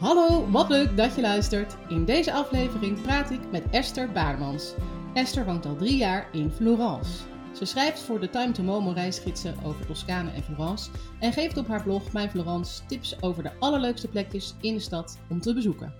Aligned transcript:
Hallo, 0.00 0.50
wat 0.50 0.68
leuk 0.68 0.96
dat 0.96 1.14
je 1.14 1.20
luistert. 1.20 1.76
In 1.88 2.04
deze 2.04 2.32
aflevering 2.32 3.02
praat 3.02 3.30
ik 3.30 3.50
met 3.50 3.64
Esther 3.70 4.12
Baarmans. 4.12 4.74
Esther 5.14 5.44
woont 5.44 5.66
al 5.66 5.76
drie 5.76 5.96
jaar 5.96 6.28
in 6.32 6.50
Florence. 6.50 7.22
Ze 7.54 7.64
schrijft 7.64 8.02
voor 8.02 8.20
de 8.20 8.30
Time 8.30 8.52
to 8.52 8.62
Momo 8.62 8.90
reisgidsen 8.90 9.54
over 9.64 9.86
Toscane 9.86 10.30
en 10.30 10.42
Florence 10.42 10.90
en 11.18 11.32
geeft 11.32 11.56
op 11.56 11.66
haar 11.66 11.82
blog 11.82 12.12
Mijn 12.12 12.30
Florence 12.30 12.86
tips 12.86 13.22
over 13.22 13.42
de 13.42 13.50
allerleukste 13.58 14.08
plekjes 14.08 14.54
in 14.60 14.74
de 14.74 14.80
stad 14.80 15.18
om 15.30 15.40
te 15.40 15.54
bezoeken. 15.54 15.94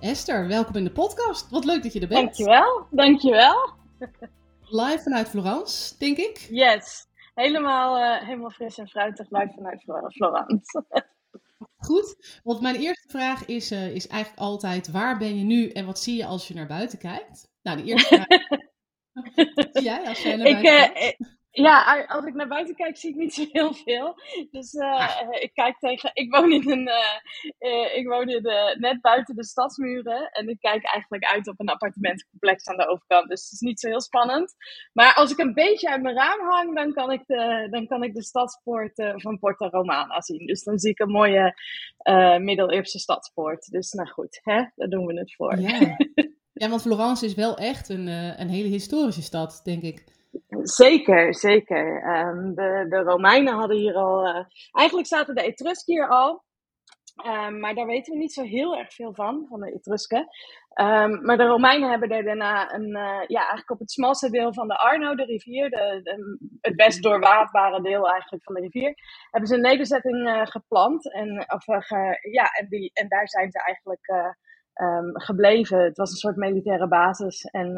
Esther, 0.00 0.48
welkom 0.48 0.76
in 0.76 0.84
de 0.84 0.92
podcast. 0.92 1.50
Wat 1.50 1.64
leuk 1.64 1.82
dat 1.82 1.92
je 1.92 2.00
er 2.00 2.08
bent. 2.08 2.22
Dankjewel, 2.22 2.86
dankjewel. 2.90 3.72
Live 4.60 5.02
vanuit 5.02 5.28
Florence, 5.28 5.98
denk 5.98 6.16
ik. 6.16 6.46
Yes, 6.50 7.06
helemaal, 7.34 7.98
uh, 7.98 8.26
helemaal 8.26 8.50
fris 8.50 8.78
en 8.78 8.88
fruitig 8.88 9.26
live 9.30 9.52
vanuit 9.54 9.82
Florence. 10.12 10.84
Goed, 11.84 12.40
want 12.42 12.60
mijn 12.60 12.76
eerste 12.76 13.08
vraag 13.08 13.44
is, 13.44 13.72
uh, 13.72 13.94
is 13.94 14.06
eigenlijk 14.06 14.42
altijd: 14.42 14.90
waar 14.90 15.18
ben 15.18 15.38
je 15.38 15.44
nu 15.44 15.68
en 15.68 15.86
wat 15.86 16.00
zie 16.00 16.16
je 16.16 16.26
als 16.26 16.48
je 16.48 16.54
naar 16.54 16.66
buiten 16.66 16.98
kijkt? 16.98 17.48
Nou, 17.62 17.76
de 17.76 17.84
eerste 17.84 18.14
vraag. 18.14 18.48
wat 19.54 19.68
zie 19.72 19.82
jij 19.82 20.08
als 20.08 20.22
jij 20.22 20.36
naar 20.36 20.46
ik, 20.46 20.62
buiten 20.62 20.72
uh, 20.72 20.92
kijkt? 20.92 21.40
Ja, 21.54 22.04
als 22.08 22.24
ik 22.24 22.34
naar 22.34 22.48
buiten 22.48 22.74
kijk, 22.74 22.96
zie 22.96 23.10
ik 23.10 23.16
niet 23.16 23.34
zo 23.34 23.44
heel 23.52 23.74
veel. 23.74 24.14
Dus 24.50 24.72
uh, 24.72 25.18
ik 25.40 25.50
kijk 25.54 25.78
tegen. 25.78 26.10
Ik 26.14 26.34
woon 26.34 26.52
in 26.52 26.70
een. 26.70 26.88
Uh, 27.58 27.96
ik 27.96 28.06
woon 28.06 28.28
in 28.28 28.42
de, 28.42 28.76
net 28.78 29.00
buiten 29.00 29.36
de 29.36 29.44
stadsmuren. 29.44 30.30
En 30.30 30.48
ik 30.48 30.60
kijk 30.60 30.84
eigenlijk 30.84 31.24
uit 31.24 31.48
op 31.48 31.60
een 31.60 31.68
appartementencomplex 31.68 32.66
aan 32.66 32.76
de 32.76 32.88
overkant. 32.88 33.28
Dus 33.28 33.42
het 33.42 33.52
is 33.52 33.60
niet 33.60 33.80
zo 33.80 33.88
heel 33.88 34.00
spannend. 34.00 34.54
Maar 34.92 35.14
als 35.14 35.30
ik 35.30 35.38
een 35.38 35.54
beetje 35.54 35.90
uit 35.90 36.02
mijn 36.02 36.14
raam 36.14 36.40
hang, 36.40 36.74
dan 36.74 36.92
kan 36.92 37.12
ik 37.12 37.26
de, 37.26 37.68
dan 37.70 37.86
kan 37.86 38.02
ik 38.02 38.14
de 38.14 38.22
stadspoort 38.22 39.12
van 39.16 39.38
Porta 39.38 39.68
Romana 39.68 40.20
zien. 40.20 40.46
Dus 40.46 40.62
dan 40.62 40.78
zie 40.78 40.90
ik 40.90 40.98
een 40.98 41.10
mooie 41.10 41.54
middeleeuwse 42.40 42.98
stadspoort. 42.98 43.70
Dus 43.70 43.92
nou 43.92 44.08
goed, 44.08 44.40
hè, 44.42 44.64
daar 44.74 44.88
doen 44.88 45.06
we 45.06 45.18
het 45.18 45.34
voor. 45.34 45.58
Ja, 45.58 45.96
ja 46.52 46.68
want 46.68 46.82
Florence 46.82 47.24
is 47.24 47.34
wel 47.34 47.56
echt 47.56 47.88
een, 47.88 48.06
een 48.40 48.48
hele 48.48 48.68
historische 48.68 49.22
stad, 49.22 49.60
denk 49.64 49.82
ik. 49.82 50.04
Zeker, 50.62 51.34
zeker. 51.34 52.16
Um, 52.16 52.54
de, 52.54 52.86
de 52.88 52.98
Romeinen 52.98 53.54
hadden 53.54 53.76
hier 53.76 53.94
al. 53.94 54.26
Uh, 54.26 54.44
eigenlijk 54.72 55.08
zaten 55.08 55.34
de 55.34 55.42
Etrusken 55.42 55.94
hier 55.94 56.08
al. 56.08 56.44
Um, 57.26 57.58
maar 57.60 57.74
daar 57.74 57.86
weten 57.86 58.12
we 58.12 58.18
niet 58.18 58.32
zo 58.32 58.42
heel 58.42 58.76
erg 58.76 58.92
veel 58.92 59.14
van, 59.14 59.46
van 59.48 59.60
de 59.60 59.72
Etrusken. 59.72 60.28
Um, 60.80 61.24
maar 61.24 61.36
de 61.36 61.46
Romeinen 61.46 61.90
hebben 61.90 62.08
er 62.08 62.24
daarna 62.24 62.74
een, 62.74 62.88
uh, 62.88 63.22
ja, 63.26 63.40
eigenlijk 63.40 63.70
op 63.70 63.78
het 63.78 63.90
smalste 63.90 64.30
deel 64.30 64.54
van 64.54 64.68
de 64.68 64.78
Arno, 64.78 65.14
de 65.14 65.24
rivier, 65.24 65.70
de, 65.70 66.02
het 66.60 66.76
best 66.76 67.02
doorwaadbare 67.02 67.82
deel 67.82 68.10
eigenlijk 68.10 68.44
van 68.44 68.54
de 68.54 68.60
rivier, 68.60 68.94
hebben 69.30 69.48
ze 69.48 69.54
een 69.54 69.60
nederzetting 69.60 70.28
uh, 70.28 70.46
geplant. 70.46 71.12
En, 71.12 71.44
of, 71.48 71.66
ja, 72.32 72.44
en, 72.58 72.68
die, 72.68 72.90
en 72.92 73.08
daar 73.08 73.28
zijn 73.28 73.50
ze 73.50 73.62
eigenlijk 73.62 74.14
gebleven. 75.12 75.78
Het 75.78 75.96
was 75.96 76.10
een 76.10 76.16
soort 76.16 76.36
militaire 76.36 76.88
basis. 76.88 77.44
En 77.44 77.76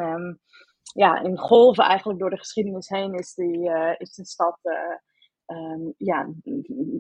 ja, 0.93 1.21
in 1.23 1.39
golven 1.39 1.85
eigenlijk 1.85 2.19
door 2.19 2.31
de 2.31 2.39
geschiedenis 2.39 2.89
heen 2.89 3.15
is, 3.15 3.35
die, 3.35 3.59
uh, 3.59 3.95
is 3.99 4.15
de 4.15 4.25
stad 4.25 4.59
uh, 4.63 5.57
um, 5.59 5.95
ja, 5.99 6.35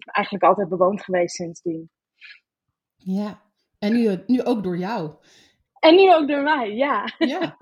eigenlijk 0.05 0.45
altijd 0.45 0.69
bewoond 0.69 1.03
geweest 1.03 1.34
sindsdien. 1.34 1.91
Ja, 2.97 3.43
en 3.78 3.93
nu, 3.93 4.23
nu 4.27 4.43
ook 4.43 4.62
door 4.62 4.78
jou. 4.78 5.15
En 5.78 5.94
nu 5.94 6.15
ook 6.15 6.28
door 6.28 6.43
mij, 6.43 6.75
ja. 6.75 7.05
ja. 7.19 7.56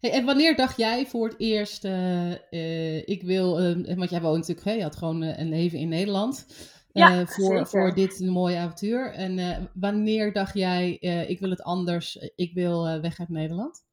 Hey, 0.00 0.10
en 0.10 0.24
wanneer 0.24 0.56
dacht 0.56 0.76
jij 0.76 1.06
voor 1.06 1.28
het 1.28 1.40
eerst, 1.40 1.84
uh, 1.84 3.08
ik 3.08 3.22
wil, 3.22 3.52
want 3.96 4.10
jij 4.10 4.20
woont 4.20 4.36
natuurlijk, 4.36 4.66
hè, 4.66 4.72
je 4.72 4.82
had 4.82 4.96
gewoon 4.96 5.22
een 5.22 5.48
leven 5.48 5.78
in 5.78 5.88
Nederland. 5.88 6.46
Ja, 6.92 7.26
voor, 7.26 7.66
voor 7.66 7.94
dit 7.94 8.20
mooie 8.20 8.56
avontuur. 8.56 9.12
En 9.12 9.70
wanneer 9.74 10.32
dacht 10.32 10.54
jij, 10.54 10.90
ik 11.28 11.40
wil 11.40 11.50
het 11.50 11.62
anders, 11.62 12.16
ik 12.34 12.54
wil 12.54 13.00
weg 13.00 13.20
uit 13.20 13.28
Nederland? 13.28 13.86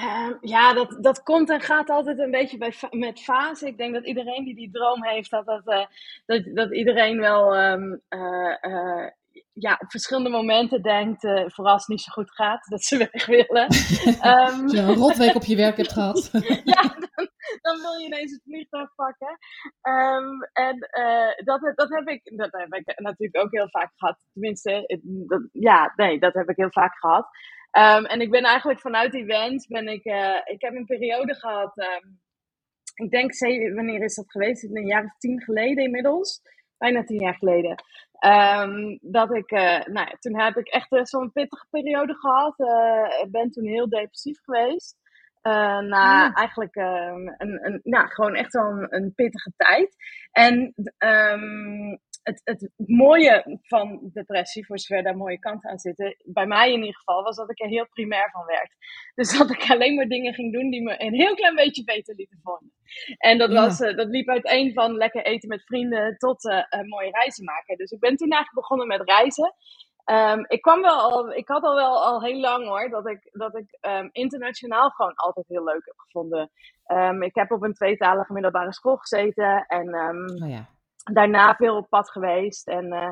Um, 0.00 0.38
ja, 0.40 0.74
dat, 0.74 0.96
dat 1.00 1.22
komt 1.22 1.50
en 1.50 1.60
gaat 1.60 1.90
altijd 1.90 2.18
een 2.18 2.30
beetje 2.30 2.58
bij, 2.58 2.74
met 2.90 3.20
fase. 3.20 3.66
Ik 3.66 3.78
denk 3.78 3.94
dat 3.94 4.06
iedereen 4.06 4.44
die 4.44 4.54
die 4.54 4.70
droom 4.70 5.04
heeft, 5.04 5.30
dat, 5.30 5.46
dat, 5.46 5.62
uh, 5.66 5.86
dat, 6.26 6.54
dat 6.54 6.74
iedereen 6.74 7.20
wel 7.20 7.56
um, 7.58 8.02
uh, 8.08 8.56
uh, 8.60 9.06
ja, 9.52 9.78
op 9.82 9.90
verschillende 9.90 10.30
momenten 10.30 10.82
denkt, 10.82 11.20
vooral 11.20 11.72
als 11.72 11.86
het 11.86 11.88
niet 11.88 12.00
zo 12.00 12.12
goed 12.12 12.32
gaat, 12.32 12.68
dat 12.68 12.82
ze 12.82 12.96
weg 13.12 13.26
willen. 13.26 13.64
um, 13.64 14.62
Als 14.62 14.72
je 14.72 14.78
een 14.78 14.94
rotweek 14.94 15.34
op 15.34 15.44
je 15.44 15.56
werk 15.56 15.76
hebt 15.76 15.92
gehad. 15.92 16.30
ja, 16.74 16.82
dan, 16.82 17.28
dan, 17.60 17.80
wil 17.80 17.92
je 17.98 18.06
ineens 18.06 18.32
het 18.32 18.42
vliegtuig 18.42 18.94
pakken. 18.94 19.38
en 20.52 20.78
dat, 21.44 21.72
dat, 21.74 21.88
heb 21.88 22.08
ik, 22.08 22.36
dat 22.36 22.52
heb 22.52 22.74
ik 22.74 23.00
natuurlijk 23.00 23.44
ook 23.44 23.52
heel 23.52 23.68
vaak 23.70 23.92
gehad. 23.96 24.18
Tenminste, 24.32 25.00
dat, 25.02 25.48
ja, 25.52 25.92
nee, 25.96 26.18
dat 26.18 26.34
heb 26.34 26.48
ik 26.48 26.56
heel 26.56 26.72
vaak 26.72 26.98
gehad. 26.98 27.28
Um, 27.78 28.04
en 28.04 28.20
ik 28.20 28.30
ben 28.30 28.42
eigenlijk 28.42 28.80
vanuit 28.80 29.12
die 29.12 29.24
wens, 29.24 29.66
ben 29.66 29.88
ik, 29.88 30.04
uh, 30.04 30.40
ik 30.44 30.60
heb 30.60 30.74
een 30.74 30.84
periode 30.84 31.34
gehad, 31.34 31.72
ik 32.94 33.10
denk, 33.10 33.38
wanneer 33.74 34.02
is 34.02 34.14
dat 34.14 34.30
geweest? 34.30 34.64
Een 34.64 34.86
jaar 34.86 35.04
of 35.04 35.16
tien 35.18 35.42
geleden 35.42 35.84
inmiddels, 35.84 36.40
bijna 36.78 37.04
tien 37.04 37.20
jaar 37.20 37.34
geleden. 37.34 37.74
Um, 38.24 38.98
dat 39.00 39.34
ik, 39.34 39.50
uh, 39.50 39.84
nou 39.84 40.06
ja, 40.08 40.16
toen 40.18 40.40
heb 40.40 40.56
ik 40.56 40.68
echt 40.68 40.92
uh, 40.92 41.04
zo'n 41.04 41.32
pittige 41.32 41.66
periode 41.70 42.14
gehad. 42.14 42.54
Ik 43.24 43.30
ben 43.30 43.50
toen 43.50 43.66
heel 43.66 43.88
depressief 43.88 44.38
geweest. 44.44 44.96
na 45.42 46.28
mm. 46.28 46.34
eigenlijk 46.34 46.74
een, 46.74 47.34
een, 47.38 47.80
nou, 47.82 48.08
gewoon 48.08 48.34
echt 48.34 48.52
wel 48.52 48.66
een, 48.66 48.86
een 48.90 49.14
pittige 49.14 49.52
tijd. 49.56 49.94
En 50.32 50.74
het, 52.22 52.40
het 52.44 52.70
mooie 52.76 53.58
van 53.62 54.10
depressie, 54.12 54.66
voor 54.66 54.78
zover 54.78 55.02
daar 55.02 55.16
mooie 55.16 55.38
kanten 55.38 55.70
aan 55.70 55.78
zitten, 55.78 56.16
bij 56.24 56.46
mij 56.46 56.72
in 56.72 56.78
ieder 56.78 56.96
geval, 56.96 57.22
was 57.22 57.36
dat 57.36 57.50
ik 57.50 57.60
er 57.60 57.68
heel 57.68 57.88
primair 57.88 58.30
van 58.30 58.46
werd. 58.46 58.74
Dus 59.14 59.38
dat 59.38 59.50
ik 59.50 59.70
alleen 59.70 59.94
maar 59.94 60.08
dingen 60.08 60.34
ging 60.34 60.52
doen 60.52 60.70
die 60.70 60.82
me 60.82 61.02
een 61.02 61.14
heel 61.14 61.34
klein 61.34 61.54
beetje 61.54 61.84
beter 61.84 62.14
lieten 62.14 62.40
voelen. 62.42 62.72
En 63.18 63.38
dat, 63.38 63.52
was, 63.52 63.80
uh, 63.80 63.96
dat 63.96 64.08
liep 64.08 64.28
uiteen 64.28 64.72
van 64.72 64.96
lekker 64.96 65.24
eten 65.24 65.48
met 65.48 65.64
vrienden 65.64 66.16
tot 66.16 66.44
uh, 66.44 66.56
uh, 66.56 66.88
mooie 66.88 67.10
reizen 67.10 67.44
maken. 67.44 67.76
Dus 67.76 67.90
ik 67.90 68.00
ben 68.00 68.16
toen 68.16 68.30
eigenlijk 68.30 68.68
begonnen 68.68 68.86
met 68.86 69.08
reizen. 69.08 69.54
Um, 70.04 70.44
ik 70.48 70.60
kwam 70.60 70.80
wel 70.80 71.00
al, 71.00 71.32
ik 71.32 71.48
had 71.48 71.62
al 71.62 71.74
wel 71.74 72.04
al 72.04 72.22
heel 72.22 72.40
lang 72.40 72.66
hoor, 72.66 72.88
dat 72.88 73.08
ik, 73.08 73.28
dat 73.32 73.56
ik 73.56 73.78
um, 73.80 74.08
internationaal 74.12 74.90
gewoon 74.90 75.14
altijd 75.14 75.48
heel 75.48 75.64
leuk 75.64 75.84
heb 75.84 75.98
gevonden. 75.98 76.50
Um, 76.86 77.22
ik 77.22 77.34
heb 77.34 77.50
op 77.50 77.62
een 77.62 77.74
tweetalige 77.74 78.32
middelbare 78.32 78.72
school 78.72 78.96
gezeten 78.96 79.66
en 79.66 79.94
oh 80.42 80.48
ja 80.48 80.68
daarna 81.02 81.54
veel 81.54 81.76
op 81.76 81.88
pad 81.88 82.10
geweest. 82.10 82.68
En, 82.68 82.86
uh, 82.86 83.10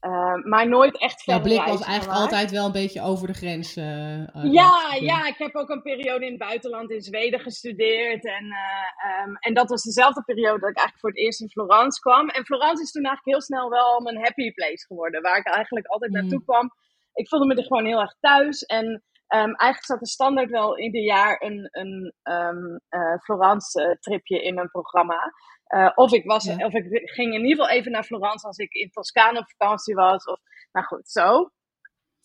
uh, 0.00 0.44
maar 0.44 0.68
nooit 0.68 0.98
echt 0.98 1.22
veel. 1.22 1.34
Ja, 1.34 1.40
blik 1.40 1.64
was 1.64 1.82
eigenlijk 1.82 2.20
altijd 2.20 2.50
wel 2.50 2.66
een 2.66 2.72
beetje 2.72 3.02
over 3.02 3.26
de 3.26 3.32
grens. 3.32 3.76
Uh, 3.76 4.24
ja, 4.52 4.96
ja, 5.00 5.26
ik 5.26 5.38
heb 5.38 5.54
ook 5.54 5.68
een 5.68 5.82
periode 5.82 6.24
in 6.24 6.30
het 6.30 6.40
buitenland 6.40 6.90
in 6.90 7.02
Zweden 7.02 7.40
gestudeerd. 7.40 8.24
En, 8.24 8.44
um, 8.44 9.36
en 9.40 9.54
dat 9.54 9.68
was 9.68 9.82
dezelfde 9.82 10.22
periode 10.22 10.60
dat 10.60 10.70
ik 10.70 10.76
eigenlijk 10.76 11.00
voor 11.00 11.10
het 11.10 11.18
eerst 11.18 11.40
in 11.40 11.50
Florence 11.50 12.00
kwam. 12.00 12.28
En 12.28 12.44
Florence 12.44 12.82
is 12.82 12.92
toen 12.92 13.04
eigenlijk 13.04 13.36
heel 13.36 13.46
snel 13.46 13.70
wel 13.70 14.00
mijn 14.00 14.24
happy 14.24 14.52
place 14.52 14.86
geworden. 14.86 15.22
Waar 15.22 15.38
ik 15.38 15.46
eigenlijk 15.46 15.86
altijd 15.86 16.10
mm. 16.12 16.20
naartoe 16.20 16.44
kwam. 16.44 16.70
Ik 17.12 17.28
voelde 17.28 17.46
me 17.46 17.54
er 17.54 17.66
gewoon 17.66 17.86
heel 17.86 18.00
erg 18.00 18.14
thuis. 18.20 18.62
En 18.62 19.02
um, 19.34 19.54
eigenlijk 19.54 19.84
zat 19.84 20.00
er 20.00 20.06
standaard 20.06 20.50
wel 20.50 20.78
ieder 20.78 21.02
jaar 21.02 21.42
een, 21.42 21.68
een 21.70 22.14
um, 22.22 22.80
Florence-tripje 23.20 24.42
in 24.42 24.54
mijn 24.54 24.70
programma. 24.70 25.32
Uh, 25.68 25.90
of, 25.94 26.12
ik 26.12 26.24
was, 26.24 26.44
ja. 26.44 26.66
of 26.66 26.72
ik 26.72 27.10
ging 27.10 27.34
in 27.34 27.44
ieder 27.44 27.64
geval 27.64 27.76
even 27.76 27.92
naar 27.92 28.04
Florence 28.04 28.46
als 28.46 28.58
ik 28.58 28.72
in 28.72 28.90
Toscane 28.90 29.38
op 29.38 29.50
vakantie 29.50 29.94
was. 29.94 30.24
Of, 30.24 30.40
nou 30.72 30.86
goed, 30.86 31.10
zo. 31.10 31.50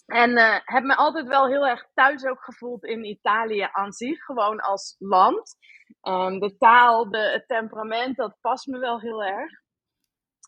En 0.05 0.29
uh, 0.29 0.59
heb 0.63 0.83
me 0.83 0.95
altijd 0.95 1.27
wel 1.27 1.47
heel 1.47 1.67
erg 1.67 1.87
thuis 1.93 2.25
ook 2.25 2.43
gevoeld 2.43 2.83
in 2.83 3.05
Italië 3.05 3.69
aan 3.71 3.91
zich, 3.91 4.23
gewoon 4.23 4.59
als 4.59 4.95
land. 4.99 5.55
Um, 6.01 6.39
de 6.39 6.57
taal, 6.57 7.09
de, 7.09 7.17
het 7.17 7.47
temperament, 7.47 8.15
dat 8.15 8.37
past 8.41 8.67
me 8.67 8.79
wel 8.79 8.99
heel 8.99 9.23
erg. 9.23 9.61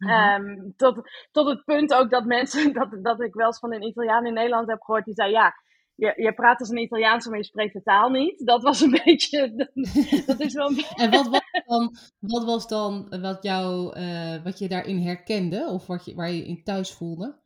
Um, 0.09 0.73
tot, 0.75 1.01
tot 1.31 1.47
het 1.47 1.63
punt 1.63 1.93
ook 1.93 2.09
dat 2.09 2.25
mensen, 2.25 2.73
dat, 2.79 3.03
dat 3.03 3.21
ik 3.21 3.33
wel 3.33 3.45
eens 3.45 3.59
van 3.59 3.73
een 3.73 3.87
Italiaan 3.87 4.25
in 4.25 4.33
Nederland 4.33 4.67
heb 4.67 4.81
gehoord, 4.81 5.05
die 5.05 5.13
zei: 5.13 5.31
Ja, 5.31 5.53
je, 5.95 6.13
je 6.15 6.33
praat 6.33 6.59
als 6.59 6.69
een 6.69 6.81
Italiaans, 6.81 7.27
maar 7.27 7.37
je 7.37 7.43
spreekt 7.43 7.73
de 7.73 7.83
taal 7.83 8.09
niet. 8.09 8.45
Dat 8.45 8.63
was 8.63 8.81
een 8.81 9.01
beetje. 9.05 9.69
Dat, 10.25 10.39
is 10.39 10.53
wel. 10.53 10.69
en 10.95 11.11
wat 11.11 11.27
was 11.27 11.41
dan, 11.65 11.95
wat, 12.19 12.43
was 12.43 12.67
dan 12.67 13.07
wat, 13.21 13.43
jou, 13.43 13.99
uh, 13.99 14.43
wat 14.43 14.59
je 14.59 14.67
daarin 14.67 14.97
herkende, 14.97 15.65
of 15.67 15.87
wat 15.87 16.05
je, 16.05 16.15
waar 16.15 16.31
je 16.31 16.45
in 16.45 16.63
thuis 16.63 16.93
voelde? 16.93 17.43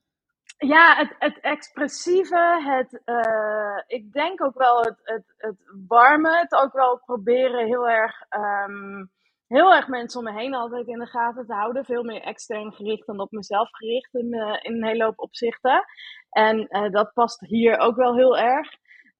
Ja, 0.57 0.95
het, 0.95 1.15
het 1.19 1.39
expressieve, 1.39 2.61
het, 2.63 3.01
uh, 3.05 3.81
ik 3.87 4.11
denk 4.11 4.43
ook 4.43 4.57
wel 4.57 4.77
het, 4.77 4.99
het, 5.03 5.33
het 5.37 5.57
warme, 5.87 6.37
het 6.37 6.53
ook 6.53 6.73
wel 6.73 7.01
proberen 7.05 7.65
heel 7.65 7.89
erg, 7.89 8.25
um, 8.29 9.11
heel 9.49 9.73
erg 9.73 9.87
mensen 9.87 10.19
om 10.19 10.25
me 10.25 10.39
heen 10.39 10.53
altijd 10.53 10.87
in 10.87 10.99
de 10.99 11.07
gaten 11.07 11.45
te 11.45 11.53
houden. 11.53 11.85
Veel 11.85 12.03
meer 12.03 12.21
extern 12.21 12.73
gericht 12.73 13.05
dan 13.05 13.19
op 13.19 13.31
mezelf 13.31 13.69
gericht 13.71 14.13
in, 14.13 14.33
uh, 14.33 14.57
in 14.61 14.73
een 14.73 14.85
hele 14.85 15.03
hoop 15.03 15.19
opzichten. 15.19 15.85
En 16.29 16.67
uh, 16.69 16.91
dat 16.91 17.13
past 17.13 17.39
hier 17.39 17.77
ook 17.77 17.95
wel 17.95 18.15
heel 18.15 18.37
erg. 18.37 18.69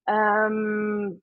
Um, 0.03 1.21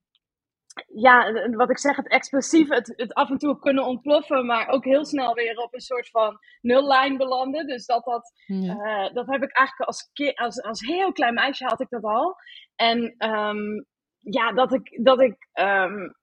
ja, 0.87 1.33
wat 1.51 1.71
ik 1.71 1.79
zeg, 1.79 1.97
het 1.97 2.09
explosief, 2.09 2.69
het, 2.69 2.93
het 2.97 3.15
af 3.15 3.31
en 3.31 3.39
toe 3.39 3.59
kunnen 3.59 3.85
ontploffen, 3.85 4.47
maar 4.47 4.69
ook 4.69 4.85
heel 4.85 5.05
snel 5.05 5.35
weer 5.35 5.59
op 5.59 5.75
een 5.75 5.81
soort 5.81 6.11
van 6.11 6.39
nullijn 6.61 7.17
belanden. 7.17 7.67
Dus 7.67 7.87
dat, 7.87 8.05
dat, 8.05 8.33
ja. 8.47 8.75
uh, 8.75 9.15
dat 9.15 9.27
heb 9.27 9.43
ik 9.43 9.57
eigenlijk 9.57 9.89
als, 9.89 10.11
als, 10.35 10.63
als 10.63 10.81
heel 10.81 11.13
klein 11.13 11.35
meisje 11.35 11.65
had 11.65 11.81
ik 11.81 11.89
dat 11.89 12.05
al. 12.05 12.37
En 12.75 13.15
um, 13.31 13.87
ja, 14.19 14.53
dat 14.53 14.73
ik, 14.73 15.05
dat 15.05 15.21
ik 15.21 15.49
um, 15.53 16.15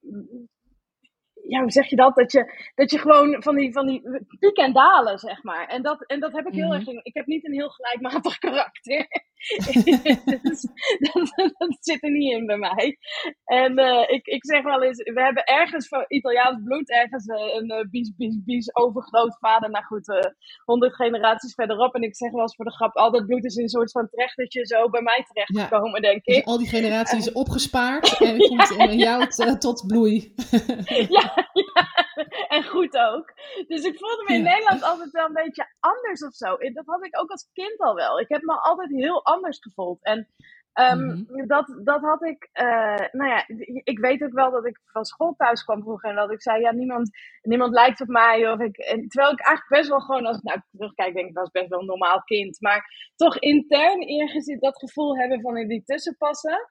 ja, 1.48 1.62
hoe 1.62 1.72
zeg 1.72 1.90
je 1.90 1.96
dat? 1.96 2.16
Dat 2.16 2.32
je, 2.32 2.72
dat 2.76 2.92
je 2.92 3.00
gewoon 3.00 3.44
van 3.44 3.56
die, 3.56 3.74
van 3.74 3.88
die 3.88 4.02
piek 4.40 4.58
en 4.58 4.74
dalen, 4.74 5.20
zeg 5.20 5.44
maar. 5.44 5.68
En 5.68 5.82
dat, 5.82 6.06
en 6.06 6.20
dat 6.20 6.32
heb 6.32 6.48
ik 6.48 6.54
heel 6.54 6.66
mm-hmm. 6.66 6.88
erg. 6.88 7.04
Ik 7.04 7.14
heb 7.14 7.26
niet 7.26 7.46
een 7.46 7.54
heel 7.54 7.70
gelijkmatig 7.70 8.38
karakter. 8.46 9.08
Dus, 10.42 10.68
dat, 11.00 11.54
dat, 11.58 11.78
zit 11.80 12.04
er 12.04 12.12
niet 12.12 12.32
in 12.32 12.46
bij 12.46 12.58
mij. 12.58 12.98
En 13.46 13.80
uh, 13.80 14.04
ik, 14.08 14.26
ik 14.26 14.46
zeg 14.46 14.64
wel 14.64 14.84
eens, 14.84 14.98
we 14.98 15.22
hebben 15.22 15.44
ergens 15.44 15.88
van 15.88 16.06
Italiaans 16.08 16.62
bloed, 16.64 16.90
ergens 16.90 17.28
uh, 17.28 17.56
een 17.56 17.72
uh, 17.72 17.90
bies, 17.90 18.16
bies, 18.16 18.44
bies 18.46 18.76
overgrootvader. 18.76 19.70
Nou 19.70 19.86
goed, 19.86 20.34
honderd 20.66 20.96
generaties 20.96 21.54
verderop. 21.54 21.96
En 21.96 22.02
ik 22.02 22.16
zeg 22.16 22.32
wel 22.32 22.42
eens 22.42 22.56
voor 22.56 22.66
de 22.66 22.74
grap, 22.74 22.96
al 22.96 23.12
dat 23.12 23.26
bloed 23.26 23.46
is 23.46 23.56
in 23.56 23.64
een 23.64 23.70
soort 23.70 23.92
van 23.92 24.10
trechtertje 24.10 24.66
zo 24.66 24.90
bij 24.90 25.02
mij 25.02 25.26
terechtgekomen, 25.28 26.02
ja. 26.02 26.10
denk 26.10 26.26
dus 26.26 26.38
ik. 26.38 26.46
al 26.46 26.58
die 26.58 26.68
generaties 26.68 27.32
opgespaard 27.32 28.18
en 28.20 28.38
komt 28.38 28.70
in 28.70 28.98
jou 28.98 29.28
tot 29.58 29.88
bloei. 29.88 30.34
ja, 30.88 31.50
ja, 31.54 31.88
en 32.48 32.64
goed 32.64 32.98
ook. 32.98 33.34
Dus 33.68 33.84
ik 33.84 33.98
voelde 34.00 34.24
me 34.28 34.34
in 34.36 34.44
ja. 34.44 34.50
Nederland 34.50 34.84
altijd 34.84 35.12
wel 35.12 35.26
een 35.26 35.34
beetje 35.34 35.68
anders 35.80 36.24
of 36.26 36.34
zo. 36.34 36.58
Dat 36.58 36.86
had 36.86 37.06
ik 37.06 37.20
ook 37.20 37.30
als 37.30 37.50
kind 37.54 37.80
al 37.80 37.96
wel. 37.96 38.20
Ik 38.20 38.30
heb 38.30 38.42
me 38.42 38.62
altijd 38.62 38.90
heel 38.90 39.24
anders 39.34 39.60
gevoeld. 39.62 40.04
En 40.04 40.28
um, 40.74 41.06
mm-hmm. 41.06 41.48
dat, 41.48 41.80
dat 41.84 42.02
had 42.02 42.24
ik, 42.24 42.50
uh, 42.54 43.08
nou 43.12 43.30
ja, 43.30 43.44
ik 43.84 44.00
weet 44.00 44.24
ook 44.24 44.34
wel 44.34 44.52
dat 44.52 44.66
ik 44.66 44.80
van 44.86 45.06
school 45.06 45.34
thuis 45.38 45.64
kwam 45.64 45.82
vroeger 45.82 46.10
en 46.10 46.16
dat 46.16 46.32
ik 46.32 46.42
zei, 46.42 46.62
ja, 46.62 46.72
niemand, 46.72 47.10
niemand 47.42 47.74
lijkt 47.74 48.02
op 48.02 48.08
mij. 48.08 48.52
Of 48.52 48.60
ik, 48.60 48.78
en, 48.78 49.08
terwijl 49.08 49.34
ik 49.34 49.46
eigenlijk 49.46 49.82
best 49.82 49.90
wel 49.90 50.00
gewoon, 50.00 50.26
als 50.26 50.38
ik 50.38 50.44
nou 50.44 50.62
terugkijk, 50.72 51.14
denk 51.14 51.30
ik, 51.30 51.36
was 51.36 51.52
best 51.52 51.70
wel 51.70 51.80
een 51.80 51.86
normaal 51.86 52.22
kind. 52.24 52.62
Maar 52.62 53.12
toch 53.16 53.40
intern 53.40 54.02
ergens 54.02 54.58
dat 54.60 54.80
gevoel 54.80 55.18
hebben 55.18 55.42
van 55.42 55.58
in 55.58 55.68
die 55.68 55.84
tussenpassen. 55.84 56.70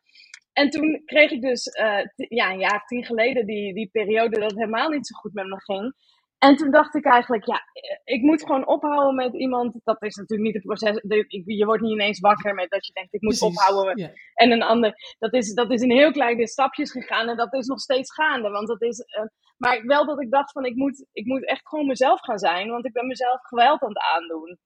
En 0.53 0.71
toen 0.71 1.03
kreeg 1.05 1.31
ik 1.31 1.41
dus 1.41 1.67
uh, 1.67 2.29
ja, 2.29 2.51
een 2.51 2.59
jaar 2.59 2.75
of 2.75 2.85
tien 2.85 3.05
geleden 3.05 3.47
die, 3.47 3.75
die 3.75 3.89
periode 3.93 4.41
dat 4.41 4.51
het 4.51 4.59
helemaal 4.59 4.89
niet 4.89 5.07
zo 5.07 5.15
goed 5.15 5.33
met 5.33 5.47
me 5.47 5.63
ging. 5.63 5.95
En 6.43 6.57
toen 6.57 6.71
dacht 6.71 6.95
ik 6.95 7.05
eigenlijk, 7.05 7.47
ja, 7.47 7.61
ik 8.05 8.23
moet 8.23 8.43
gewoon 8.43 8.67
ophouden 8.67 9.15
met 9.15 9.35
iemand. 9.35 9.81
Dat 9.85 10.03
is 10.03 10.17
natuurlijk 10.17 10.49
niet 10.49 10.55
het 10.55 10.65
proces. 10.65 11.01
Je 11.45 11.65
wordt 11.65 11.83
niet 11.83 11.93
ineens 11.93 12.21
wakker 12.21 12.55
met 12.55 12.71
dat 12.71 12.87
je 12.87 12.93
denkt, 12.93 13.15
ik 13.15 13.21
moet 13.21 13.39
Precies, 13.39 13.57
ophouden. 13.57 13.97
Yeah. 13.97 14.11
En 14.35 14.51
een 14.51 14.63
ander. 14.63 14.95
Dat 15.19 15.33
is, 15.33 15.55
dat 15.55 15.71
is 15.71 15.83
in 15.83 15.91
heel 15.91 16.13
kleine 16.13 16.49
stapjes 16.49 16.91
gegaan. 16.91 17.29
En 17.29 17.37
dat 17.37 17.53
is 17.55 17.67
nog 17.67 17.81
steeds 17.81 18.15
gaande. 18.15 18.51
Want 18.51 18.69
dat 18.69 18.83
is. 18.83 18.99
Uh, 19.19 19.25
maar 19.57 19.83
wel 19.87 20.07
dat 20.07 20.21
ik 20.21 20.31
dacht 20.31 20.53
van, 20.53 20.65
ik 20.65 20.75
moet, 20.75 21.07
ik 21.13 21.27
moet 21.27 21.47
echt 21.47 21.69
gewoon 21.69 21.87
mezelf 21.87 22.21
gaan 22.21 22.39
zijn. 22.39 22.69
Want 22.69 22.87
ik 22.87 22.93
ben 22.93 23.07
mezelf 23.07 23.41
geweld 23.43 23.83
aan 23.83 23.89
het 23.89 24.03
aandoen. 24.15 24.59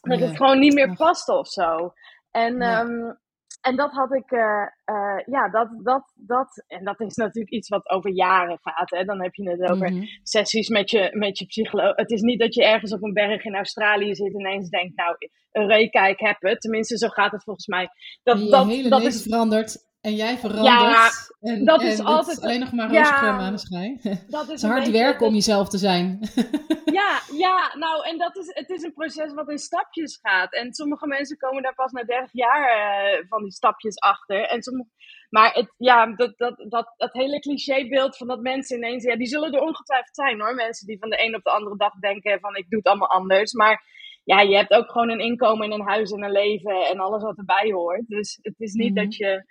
Dat 0.00 0.18
yeah. 0.18 0.28
het 0.28 0.36
gewoon 0.36 0.58
niet 0.58 0.74
meer 0.74 0.96
past 0.96 1.28
of 1.28 1.48
zo. 1.48 1.92
En 2.30 2.56
yeah. 2.56 2.88
um, 2.88 3.18
en 3.60 3.76
dat 3.76 3.92
had 3.92 4.14
ik, 4.14 4.30
uh, 4.30 4.66
uh, 4.86 5.18
ja, 5.26 5.48
dat, 5.48 5.68
dat, 5.82 6.12
dat, 6.14 6.64
en 6.66 6.84
dat 6.84 7.00
is 7.00 7.14
natuurlijk 7.24 7.54
iets 7.54 7.68
wat 7.68 7.90
over 7.90 8.10
jaren 8.10 8.58
gaat. 8.62 8.90
Hè? 8.90 9.04
Dan 9.04 9.22
heb 9.22 9.34
je 9.34 9.50
het 9.50 9.70
over 9.70 9.90
mm-hmm. 9.90 10.08
sessies 10.22 10.68
met 10.68 10.90
je, 10.90 11.08
met 11.12 11.38
je 11.38 11.46
psycholoog. 11.46 11.96
Het 11.96 12.10
is 12.10 12.20
niet 12.20 12.38
dat 12.38 12.54
je 12.54 12.64
ergens 12.64 12.92
op 12.92 13.02
een 13.02 13.12
berg 13.12 13.44
in 13.44 13.54
Australië 13.54 14.14
zit 14.14 14.34
en 14.34 14.40
ineens 14.40 14.68
denkt, 14.68 14.96
nou, 14.96 15.16
Eureka, 15.52 16.06
ik 16.06 16.20
heb 16.20 16.36
het. 16.40 16.60
Tenminste, 16.60 16.98
zo 16.98 17.08
gaat 17.08 17.32
het 17.32 17.44
volgens 17.44 17.66
mij. 17.66 17.88
Dat, 18.22 18.38
je 18.38 18.50
dat, 18.50 18.66
hele 18.66 18.88
dat 18.88 19.02
is, 19.02 19.22
verandert 19.22 19.86
en 20.08 20.14
jij 20.14 20.38
verandert. 20.38 20.66
Ja, 20.66 21.10
en, 21.40 21.64
dat 21.64 21.82
is 21.82 21.98
en 21.98 22.04
altijd. 22.04 22.36
Is 22.36 22.42
alleen 22.42 22.60
nog 22.60 22.72
maar 22.72 22.86
roze 22.86 22.98
ja, 22.98 23.36
maneschijn. 23.36 24.00
Dat 24.28 24.42
is, 24.42 24.48
het 24.48 24.50
is 24.50 24.62
hard 24.62 24.90
werken 24.90 25.26
om 25.26 25.34
jezelf 25.34 25.68
te 25.68 25.78
zijn. 25.78 26.18
Ja, 26.98 27.20
ja, 27.32 27.74
nou, 27.78 28.06
en 28.06 28.18
dat 28.18 28.36
is, 28.36 28.50
het 28.54 28.70
is 28.70 28.82
een 28.82 28.92
proces 28.92 29.34
wat 29.34 29.50
in 29.50 29.58
stapjes 29.58 30.18
gaat. 30.22 30.54
En 30.54 30.74
sommige 30.74 31.06
mensen 31.06 31.36
komen 31.36 31.62
daar 31.62 31.74
pas 31.74 31.92
na 31.92 32.04
30 32.04 32.32
jaar 32.32 32.60
uh, 32.60 33.28
van 33.28 33.42
die 33.42 33.52
stapjes 33.52 33.98
achter. 33.98 34.44
En 34.44 34.62
sommige, 34.62 34.88
maar 35.30 35.52
het, 35.52 35.74
ja, 35.76 36.06
dat, 36.06 36.38
dat, 36.38 36.64
dat, 36.68 36.94
dat 36.96 37.12
hele 37.12 37.40
clichébeeld 37.40 38.16
van 38.16 38.26
dat 38.26 38.40
mensen 38.40 38.76
ineens, 38.76 39.04
ja, 39.04 39.16
die 39.16 39.26
zullen 39.26 39.52
er 39.52 39.60
ongetwijfeld 39.60 40.14
zijn 40.14 40.40
hoor. 40.40 40.54
Mensen 40.54 40.86
die 40.86 40.98
van 40.98 41.10
de 41.10 41.24
een 41.24 41.34
op 41.34 41.42
de 41.42 41.50
andere 41.50 41.76
dag 41.76 41.92
denken 41.94 42.40
van 42.40 42.56
ik 42.56 42.70
doe 42.70 42.78
het 42.78 42.88
allemaal 42.88 43.10
anders. 43.10 43.52
Maar 43.52 43.84
ja, 44.24 44.40
je 44.40 44.56
hebt 44.56 44.72
ook 44.72 44.90
gewoon 44.90 45.10
een 45.10 45.20
inkomen 45.20 45.64
en 45.64 45.72
een 45.72 45.88
huis 45.88 46.10
en 46.10 46.22
een 46.22 46.32
leven 46.32 46.86
en 46.86 46.98
alles 46.98 47.22
wat 47.22 47.38
erbij 47.38 47.70
hoort. 47.70 48.08
Dus 48.08 48.38
het 48.42 48.54
is 48.58 48.72
niet 48.72 48.90
mm-hmm. 48.90 49.04
dat 49.04 49.16
je 49.16 49.44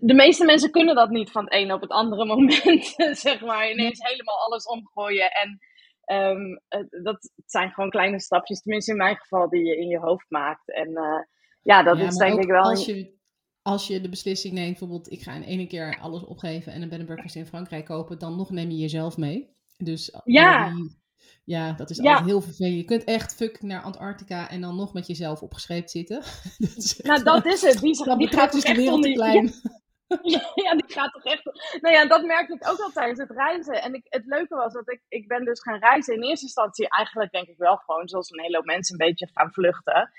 de 0.00 0.14
meeste 0.14 0.44
mensen 0.44 0.70
kunnen 0.70 0.94
dat 0.94 1.10
niet 1.10 1.30
van 1.30 1.44
het 1.44 1.54
een 1.54 1.72
op 1.72 1.80
het 1.80 1.90
andere 1.90 2.24
moment, 2.24 2.94
zeg 3.26 3.40
maar. 3.40 3.70
Ineens 3.70 4.02
helemaal 4.02 4.38
alles 4.46 4.66
omgooien. 4.66 5.30
En 5.30 5.58
um, 6.06 6.60
dat 7.02 7.30
zijn 7.46 7.70
gewoon 7.70 7.90
kleine 7.90 8.20
stapjes, 8.20 8.62
tenminste 8.62 8.90
in 8.90 8.96
mijn 8.96 9.16
geval, 9.16 9.48
die 9.48 9.64
je 9.64 9.76
in 9.76 9.88
je 9.88 9.98
hoofd 9.98 10.26
maakt. 10.30 10.72
En 10.72 10.88
uh, 10.88 11.22
ja, 11.62 11.82
dat 11.82 11.98
ja, 11.98 12.06
is 12.06 12.16
denk 12.16 12.42
ik 12.42 12.48
wel... 12.48 12.62
Als 12.62 12.86
je, 12.86 13.20
als 13.62 13.86
je 13.86 14.00
de 14.00 14.08
beslissing 14.08 14.54
neemt, 14.54 14.78
bijvoorbeeld 14.78 15.12
ik 15.12 15.22
ga 15.22 15.34
in 15.34 15.42
ene 15.42 15.66
keer 15.66 15.98
alles 16.00 16.24
opgeven 16.24 16.72
en 16.72 16.82
een 16.82 16.88
bed 16.88 17.34
in 17.34 17.46
Frankrijk 17.46 17.84
kopen, 17.84 18.18
dan 18.18 18.36
nog 18.36 18.50
neem 18.50 18.70
je 18.70 18.76
jezelf 18.76 19.16
mee. 19.16 19.56
Dus 19.76 20.20
ja. 20.24 20.70
Die, 20.70 21.01
ja, 21.44 21.72
dat 21.72 21.90
is 21.90 21.96
ja. 21.96 22.10
altijd 22.10 22.28
heel 22.28 22.40
vervelend. 22.40 22.76
Je 22.76 22.84
kunt 22.84 23.04
echt 23.04 23.34
fuck 23.34 23.62
naar 23.62 23.82
Antarctica 23.82 24.50
en 24.50 24.60
dan 24.60 24.76
nog 24.76 24.92
met 24.92 25.06
jezelf 25.06 25.42
opgeschreven 25.42 25.88
zitten. 25.88 26.16
dat 26.58 27.00
nou, 27.02 27.22
dat 27.22 27.46
is 27.46 27.62
het. 27.62 27.80
Die, 27.80 28.16
die 28.16 28.28
gaat 28.28 28.52
dus 28.52 28.64
de 28.64 28.74
wereld 28.74 29.02
te 29.02 29.12
klein. 29.12 29.52
Ja. 30.22 30.50
ja, 30.54 30.74
die 30.74 30.92
gaat 30.92 31.12
toch 31.12 31.24
echt. 31.24 31.44
Nou 31.80 31.94
ja, 31.94 32.06
dat 32.06 32.24
merkte 32.24 32.54
ik 32.54 32.68
ook 32.68 32.78
al 32.78 32.90
tijdens 32.90 33.18
het 33.18 33.30
reizen. 33.30 33.82
En 33.82 33.94
ik, 33.94 34.06
het 34.08 34.26
leuke 34.26 34.54
was 34.54 34.72
dat 34.72 34.90
ik, 34.90 35.02
ik 35.08 35.28
ben 35.28 35.44
dus 35.44 35.60
gaan 35.60 35.78
reizen. 35.78 36.14
In 36.14 36.22
eerste 36.22 36.44
instantie 36.44 36.88
eigenlijk 36.88 37.32
denk 37.32 37.48
ik 37.48 37.56
wel 37.56 37.76
gewoon 37.76 38.08
zoals 38.08 38.30
een 38.30 38.40
hele 38.40 38.56
hoop 38.56 38.64
mensen 38.64 39.00
een 39.00 39.06
beetje 39.06 39.28
gaan 39.32 39.52
vluchten. 39.52 40.10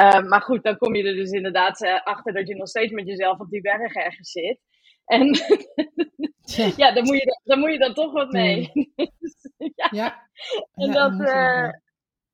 Uh, 0.00 0.22
maar 0.22 0.42
goed, 0.42 0.62
dan 0.62 0.78
kom 0.78 0.94
je 0.94 1.02
er 1.02 1.14
dus 1.14 1.30
inderdaad 1.30 1.82
uh, 1.82 2.02
achter 2.02 2.32
dat 2.32 2.48
je 2.48 2.56
nog 2.56 2.68
steeds 2.68 2.92
met 2.92 3.06
jezelf 3.06 3.38
op 3.38 3.50
die 3.50 3.60
berg 3.60 3.94
ergens 3.94 4.30
zit. 4.30 4.60
En 5.08 5.26
ja, 6.56 6.70
ja 6.76 6.92
dan, 6.92 7.04
moet 7.04 7.16
je, 7.16 7.40
dan 7.44 7.58
moet 7.58 7.72
je 7.72 7.78
dan 7.78 7.94
toch 7.94 8.12
wat 8.12 8.32
mee. 8.32 8.70
dus, 9.20 9.52
ja. 9.56 9.88
ja. 9.90 10.28
En 10.74 10.92
dat, 10.92 11.12
uh, 11.12 11.70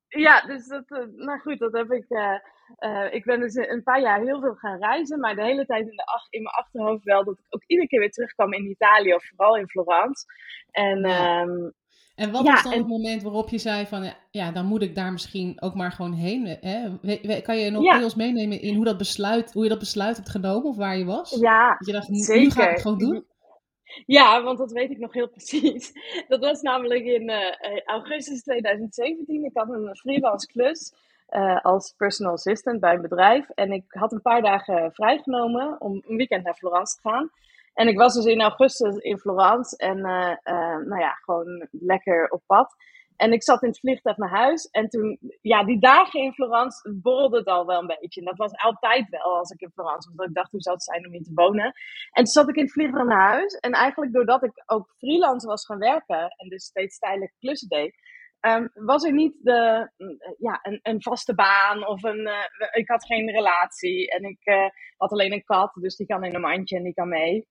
ja, 0.07 0.41
dus 0.41 0.67
dat, 0.67 0.89
nou 1.15 1.39
goed, 1.39 1.59
dat 1.59 1.73
heb 1.73 1.91
ik. 1.91 2.05
Uh, 2.09 3.13
ik 3.13 3.23
ben 3.23 3.39
dus 3.39 3.55
een 3.55 3.83
paar 3.83 4.01
jaar 4.01 4.19
heel 4.19 4.39
veel 4.39 4.55
gaan 4.55 4.79
reizen, 4.79 5.19
maar 5.19 5.35
de 5.35 5.43
hele 5.43 5.65
tijd 5.65 5.87
in, 5.89 5.95
de 5.95 6.05
ach, 6.05 6.27
in 6.29 6.43
mijn 6.43 6.55
achterhoofd 6.55 7.03
wel 7.03 7.23
dat 7.23 7.37
ik 7.37 7.45
ook 7.49 7.63
iedere 7.65 7.87
keer 7.87 7.99
weer 7.99 8.11
terugkwam 8.11 8.53
in 8.53 8.69
Italië 8.69 9.13
of 9.13 9.25
vooral 9.25 9.57
in 9.57 9.67
Florence. 9.67 10.25
En, 10.71 10.99
ja. 10.99 11.41
um, 11.41 11.73
en 12.15 12.31
wat 12.31 12.43
was 12.43 12.63
dan 12.63 12.71
en, 12.71 12.77
het 12.77 12.87
moment 12.87 13.21
waarop 13.21 13.49
je 13.49 13.57
zei 13.57 13.85
van 13.85 14.13
ja, 14.31 14.51
dan 14.51 14.65
moet 14.65 14.81
ik 14.81 14.95
daar 14.95 15.11
misschien 15.11 15.61
ook 15.61 15.75
maar 15.75 15.91
gewoon 15.91 16.13
heen? 16.13 16.45
Hè? 16.61 17.41
Kan 17.41 17.57
je 17.57 17.69
nog 17.69 17.83
ja. 17.83 17.97
deels 17.97 18.15
meenemen 18.15 18.61
in 18.61 18.75
hoe, 18.75 18.85
dat 18.85 18.97
besluit, 18.97 19.53
hoe 19.53 19.63
je 19.63 19.69
dat 19.69 19.79
besluit 19.79 20.15
hebt 20.15 20.29
genomen 20.29 20.69
of 20.69 20.75
waar 20.75 20.97
je 20.97 21.05
was? 21.05 21.37
Ja, 21.39 21.75
dat 21.77 21.87
je 21.87 21.93
dacht, 21.93 22.09
nu 22.09 22.51
ga 22.51 22.63
ik 22.63 22.69
het 22.69 22.81
gewoon 22.81 22.97
doen? 22.97 23.25
Ja, 24.05 24.43
want 24.43 24.57
dat 24.57 24.71
weet 24.71 24.89
ik 24.89 24.97
nog 24.97 25.13
heel 25.13 25.29
precies. 25.37 25.91
Dat 26.27 26.39
was 26.39 26.61
namelijk 26.61 27.03
in 27.03 27.29
uh, 27.29 27.81
augustus 27.85 28.41
2017. 28.43 29.43
Ik 29.45 29.51
had 29.53 29.69
een 29.69 29.95
freelance 29.95 30.47
klus 30.47 30.93
uh, 31.29 31.59
als 31.61 31.93
personal 31.97 32.33
assistant 32.33 32.79
bij 32.79 32.93
een 32.93 33.01
bedrijf. 33.01 33.49
En 33.49 33.71
ik 33.71 33.83
had 33.87 34.11
een 34.11 34.21
paar 34.21 34.41
dagen 34.41 34.91
vrijgenomen 34.93 35.81
om 35.81 36.03
een 36.07 36.17
weekend 36.17 36.43
naar 36.43 36.53
Florence 36.53 36.95
te 36.95 37.09
gaan. 37.09 37.31
En 37.75 37.87
ik 37.87 37.97
was 37.97 38.13
dus 38.13 38.25
in 38.25 38.41
augustus 38.41 38.95
in 38.95 39.17
Florence 39.17 39.77
en 39.77 39.97
uh, 39.97 40.35
uh, 40.43 40.77
nou 40.89 40.99
ja, 40.99 41.11
gewoon 41.11 41.67
lekker 41.71 42.29
op 42.29 42.41
pad. 42.45 42.75
En 43.15 43.31
ik 43.31 43.43
zat 43.43 43.63
in 43.63 43.69
het 43.69 43.79
vliegtuig 43.79 44.17
naar 44.17 44.29
huis. 44.29 44.65
En 44.65 44.89
toen, 44.89 45.19
ja, 45.41 45.63
die 45.63 45.79
dagen 45.79 46.19
in 46.19 46.33
Florence 46.33 46.93
borrelde 47.01 47.37
het 47.37 47.47
al 47.47 47.65
wel 47.65 47.79
een 47.79 47.95
beetje. 47.99 48.19
En 48.19 48.25
dat 48.25 48.37
was 48.37 48.51
altijd 48.55 49.09
wel 49.09 49.37
als 49.37 49.51
ik 49.51 49.61
in 49.61 49.71
Florence 49.71 50.07
was. 50.07 50.15
Want 50.15 50.29
ik 50.29 50.35
dacht, 50.35 50.51
hoe 50.51 50.61
zou 50.61 50.75
het 50.75 50.83
zijn 50.83 51.05
om 51.05 51.11
hier 51.11 51.23
te 51.23 51.31
wonen? 51.33 51.73
En 52.11 52.23
toen 52.23 52.25
zat 52.25 52.49
ik 52.49 52.55
in 52.55 52.63
het 52.63 52.71
vliegtuig 52.71 53.05
naar 53.05 53.29
huis. 53.29 53.53
En 53.53 53.71
eigenlijk 53.71 54.13
doordat 54.13 54.43
ik 54.43 54.63
ook 54.65 54.93
freelance 54.97 55.47
was 55.47 55.65
gaan 55.65 55.79
werken. 55.79 56.27
En 56.29 56.49
dus 56.49 56.63
steeds 56.63 56.99
tijdelijke 56.99 57.35
klussen 57.39 57.69
deed. 57.69 57.95
Um, 58.41 58.69
was 58.73 59.03
er 59.03 59.13
niet 59.13 59.35
de, 59.41 59.89
ja, 60.37 60.59
een, 60.61 60.79
een 60.81 61.01
vaste 61.01 61.35
baan 61.35 61.87
of 61.87 62.03
een. 62.03 62.19
Uh, 62.19 62.69
ik 62.71 62.89
had 62.89 63.05
geen 63.05 63.31
relatie 63.31 64.11
en 64.11 64.23
ik 64.23 64.71
had 64.97 65.11
alleen 65.11 65.33
een 65.33 65.43
kat, 65.43 65.73
dus 65.73 65.95
die 65.95 66.07
kan 66.07 66.23
in 66.23 66.35
een 66.35 66.41
mandje 66.41 66.77
en 66.77 66.83
die 66.83 66.93
kan 66.93 67.09
mee. 67.09 67.47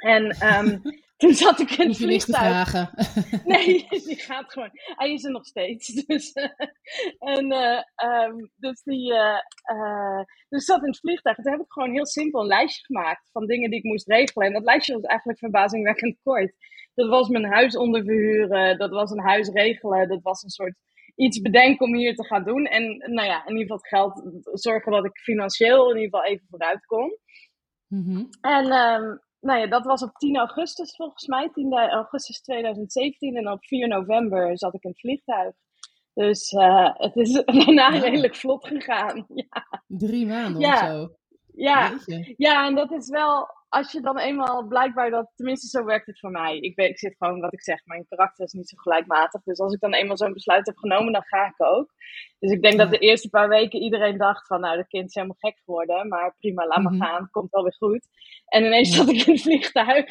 En 0.00 0.54
um, 0.56 0.82
toen 1.20 1.34
zat 1.34 1.60
ik 1.60 1.70
in 1.70 1.88
het 1.88 1.96
vliegtuig. 1.96 2.68
vragen. 2.68 2.90
Nee, 3.52 3.86
die 3.88 4.16
gaat 4.16 4.52
gewoon. 4.52 4.70
Hij 4.72 5.12
is 5.12 5.24
er 5.24 5.30
nog 5.30 5.46
steeds. 5.46 5.88
Dus, 6.06 6.32
en, 7.18 7.52
uh, 7.52 7.82
um, 8.26 8.50
dus 8.56 8.82
die, 8.82 9.12
uh, 9.12 10.20
dus 10.48 10.64
zat 10.64 10.82
in 10.82 10.88
het 10.88 10.98
vliegtuig. 10.98 11.36
En 11.36 11.42
toen 11.42 11.52
heb 11.52 11.60
ik 11.60 11.72
gewoon 11.72 11.92
heel 11.92 12.06
simpel 12.06 12.40
een 12.40 12.46
lijstje 12.46 12.84
gemaakt 12.84 13.30
van 13.32 13.46
dingen 13.46 13.70
die 13.70 13.78
ik 13.78 13.84
moest 13.84 14.08
regelen. 14.08 14.46
En 14.46 14.52
dat 14.52 14.64
lijstje 14.64 14.94
was 14.94 15.02
eigenlijk 15.02 15.38
verbazingwekkend 15.38 16.18
kort. 16.22 16.54
Dat 16.94 17.08
was 17.08 17.28
mijn 17.28 17.44
huis 17.44 17.76
onderverhuren, 17.76 18.78
dat 18.78 18.90
was 18.90 19.10
een 19.10 19.22
huis 19.22 19.48
regelen, 19.48 20.08
dat 20.08 20.22
was 20.22 20.42
een 20.42 20.50
soort 20.50 20.74
iets 21.14 21.40
bedenken 21.40 21.86
om 21.86 21.94
hier 21.94 22.14
te 22.14 22.24
gaan 22.24 22.44
doen. 22.44 22.66
En 22.66 22.96
nou 22.96 23.28
ja, 23.28 23.46
in 23.46 23.56
ieder 23.56 23.76
geval 23.76 23.76
het 23.76 23.88
geld 23.88 24.42
zorgen 24.60 24.92
dat 24.92 25.04
ik 25.04 25.18
financieel 25.18 25.90
in 25.90 25.96
ieder 26.00 26.10
geval 26.10 26.32
even 26.32 26.46
vooruit 26.50 26.86
kon. 26.86 27.18
Mm 27.86 28.04
-hmm. 28.04 28.28
En 28.40 28.72
um, 28.72 29.20
nou 29.40 29.58
ja, 29.60 29.66
dat 29.66 29.84
was 29.84 30.02
op 30.02 30.12
10 30.12 30.36
augustus 30.36 30.96
volgens 30.96 31.26
mij, 31.26 31.50
10 31.52 31.72
augustus 31.72 32.40
2017. 32.40 33.36
En 33.36 33.50
op 33.50 33.64
4 33.64 33.88
november 33.88 34.58
zat 34.58 34.74
ik 34.74 34.84
in 34.84 34.90
het 34.90 35.00
vliegtuig. 35.00 35.54
Dus 36.14 36.52
uh, 36.52 36.90
het 36.92 37.16
is 37.16 37.32
daarna 37.64 37.88
redelijk 37.88 38.36
vlot 38.36 38.66
gegaan. 38.66 39.26
Ja. 39.34 39.82
Drie 39.86 40.26
maanden 40.26 40.60
ja. 40.60 40.72
of 40.72 40.78
zo. 40.78 41.14
Ja. 41.54 41.98
ja, 42.36 42.66
en 42.66 42.74
dat 42.74 42.90
is 42.90 43.08
wel, 43.08 43.48
als 43.68 43.92
je 43.92 44.00
dan 44.00 44.18
eenmaal 44.18 44.66
blijkbaar 44.66 45.10
dat, 45.10 45.30
tenminste 45.34 45.78
zo 45.78 45.84
werkt 45.84 46.06
het 46.06 46.18
voor 46.18 46.30
mij. 46.30 46.58
Ik, 46.58 46.76
weet, 46.76 46.90
ik 46.90 46.98
zit 46.98 47.16
gewoon 47.18 47.40
wat 47.40 47.52
ik 47.52 47.62
zeg, 47.62 47.86
mijn 47.86 48.06
karakter 48.08 48.44
is 48.44 48.52
niet 48.52 48.68
zo 48.68 48.76
gelijkmatig. 48.76 49.42
Dus 49.42 49.58
als 49.58 49.72
ik 49.74 49.80
dan 49.80 49.94
eenmaal 49.94 50.16
zo'n 50.16 50.32
besluit 50.32 50.66
heb 50.66 50.76
genomen, 50.76 51.12
dan 51.12 51.24
ga 51.24 51.46
ik 51.46 51.54
ook. 51.62 51.92
Dus 52.38 52.50
ik 52.50 52.62
denk 52.62 52.78
dat 52.78 52.90
de 52.90 52.98
eerste 52.98 53.28
paar 53.28 53.48
weken 53.48 53.80
iedereen 53.80 54.18
dacht 54.18 54.46
van, 54.46 54.60
nou, 54.60 54.76
dat 54.76 54.86
kind 54.86 55.08
is 55.08 55.14
helemaal 55.14 55.36
gek 55.38 55.60
geworden. 55.64 56.08
Maar 56.08 56.34
prima, 56.38 56.66
laat 56.66 56.82
maar 56.82 56.92
mm 56.92 57.00
-hmm. 57.00 57.08
gaan, 57.08 57.30
komt 57.30 57.50
wel 57.50 57.62
weer 57.62 57.76
goed. 57.78 58.08
En 58.46 58.64
ineens 58.64 58.96
zat 58.96 59.08
ik 59.08 59.26
in 59.26 59.32
het 59.32 59.42
vliegtuig. 59.42 60.06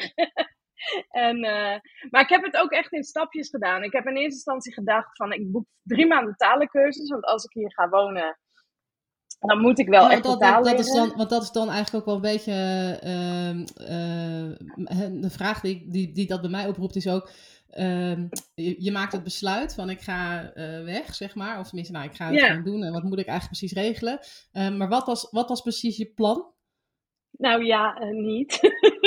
en, 1.26 1.36
uh, 1.36 1.76
maar 2.10 2.22
ik 2.22 2.28
heb 2.28 2.42
het 2.42 2.56
ook 2.56 2.70
echt 2.70 2.92
in 2.92 3.04
stapjes 3.04 3.48
gedaan. 3.48 3.82
Ik 3.82 3.92
heb 3.92 4.06
in 4.06 4.16
eerste 4.16 4.34
instantie 4.34 4.72
gedacht 4.72 5.16
van, 5.16 5.32
ik 5.32 5.50
boek 5.50 5.66
drie 5.82 6.06
maanden 6.06 6.36
talencursus. 6.36 7.10
Want 7.10 7.24
als 7.24 7.44
ik 7.44 7.52
hier 7.52 7.72
ga 7.72 7.88
wonen, 7.88 8.38
dan 9.40 9.60
moet 9.60 9.78
ik 9.78 9.88
wel 9.88 10.02
ja, 10.02 10.10
echt 10.10 10.22
dat, 10.22 10.40
dat, 10.40 10.64
dat 10.64 10.78
is 10.78 10.92
dan, 10.92 11.12
Want 11.16 11.30
dat 11.30 11.42
is 11.42 11.50
dan 11.50 11.70
eigenlijk 11.70 11.96
ook 11.96 12.04
wel 12.04 12.14
een 12.14 12.34
beetje 12.36 12.52
uh, 13.04 13.48
uh, 13.48 15.22
de 15.22 15.30
vraag 15.30 15.60
die, 15.60 15.86
die, 15.90 16.12
die 16.12 16.26
dat 16.26 16.40
bij 16.40 16.50
mij 16.50 16.66
oproept 16.66 16.96
is 16.96 17.08
ook... 17.08 17.30
Uh, 17.78 18.16
je, 18.54 18.76
je, 18.78 18.92
maakt 18.92 19.12
het 19.12 19.22
besluit 19.22 19.74
van 19.74 19.90
ik 19.90 20.00
ga 20.00 20.52
uh, 20.54 20.84
weg, 20.84 21.14
zeg 21.14 21.34
maar. 21.34 21.58
Of 21.58 21.66
tenminste, 21.66 21.92
nou, 21.92 22.04
ik 22.06 22.14
ga 22.14 22.26
het 22.26 22.34
yeah. 22.34 22.52
gaan 22.52 22.64
doen 22.64 22.82
en 22.82 22.92
wat 22.92 23.02
moet 23.02 23.18
ik 23.18 23.26
eigenlijk 23.26 23.58
precies 23.58 23.82
regelen. 23.82 24.18
Uh, 24.52 24.76
maar 24.76 24.88
wat 24.88 25.06
was, 25.06 25.28
wat 25.30 25.48
was 25.48 25.60
precies 25.60 25.96
je 25.96 26.12
plan? 26.14 26.46
Nou 27.30 27.64
ja, 27.64 28.02
uh, 28.02 28.10
niet. 28.10 28.60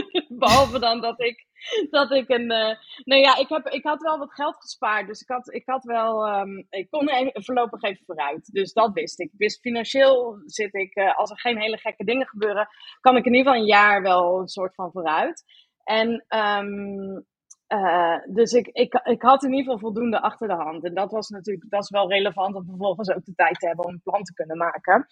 Behalve 0.44 0.80
dan 0.80 1.02
dat 1.02 1.22
ik, 1.22 1.46
dat 1.90 2.12
ik 2.12 2.30
een. 2.30 2.52
Uh, 2.52 2.76
nou 3.04 3.22
ja, 3.22 3.38
ik, 3.38 3.50
heb, 3.50 3.68
ik 3.68 3.84
had 3.84 4.02
wel 4.02 4.18
wat 4.18 4.34
geld 4.34 4.56
gespaard. 4.56 5.08
Dus 5.08 5.22
ik 5.22 5.28
had, 5.28 5.54
ik 5.54 5.64
had 5.66 5.84
wel. 5.84 6.40
Um, 6.40 6.68
ik 6.70 6.90
kon 6.90 7.10
voorlopig 7.34 7.82
even 7.82 8.06
vooruit. 8.06 8.50
Dus 8.52 8.74
dat 8.74 8.94
wist 8.94 9.20
ik. 9.20 9.32
Dus 9.34 9.60
financieel 9.60 10.42
zit 10.46 10.74
ik. 10.74 10.96
Uh, 10.96 11.18
als 11.18 11.32
er 11.32 11.40
geen 11.40 11.60
hele 11.60 11.78
gekke 11.78 12.04
dingen 12.04 12.28
gebeuren. 12.28 12.68
kan 13.00 13.16
ik 13.18 13.26
in 13.26 13.34
ieder 13.34 13.48
geval 13.48 13.62
een 13.62 13.76
jaar 13.78 14.02
wel 14.02 14.40
een 14.40 14.48
soort 14.48 14.76
van 14.76 14.92
vooruit. 14.92 15.44
En. 15.84 16.26
Um, 16.30 17.26
uh, 17.68 18.18
dus 18.26 18.52
ik, 18.52 18.68
ik, 18.68 18.94
ik 19.04 19.22
had 19.22 19.44
in 19.44 19.50
ieder 19.50 19.64
geval 19.64 19.80
voldoende 19.80 20.22
achter 20.22 20.48
de 20.48 20.54
hand. 20.54 20.84
En 20.84 20.94
dat 20.94 21.12
was 21.12 21.30
natuurlijk 21.30 21.70
dat 21.70 21.84
is 21.84 21.90
wel 21.90 22.10
relevant 22.10 22.56
om 22.56 22.66
vervolgens 22.66 23.10
ook 23.10 23.26
de 23.26 23.34
tijd 23.36 23.60
te 23.60 23.68
hebben 23.68 23.86
om 23.86 23.92
een 23.92 24.02
plan 24.04 24.24
te 24.24 24.34
kunnen 24.34 24.58
maken. 24.58 25.08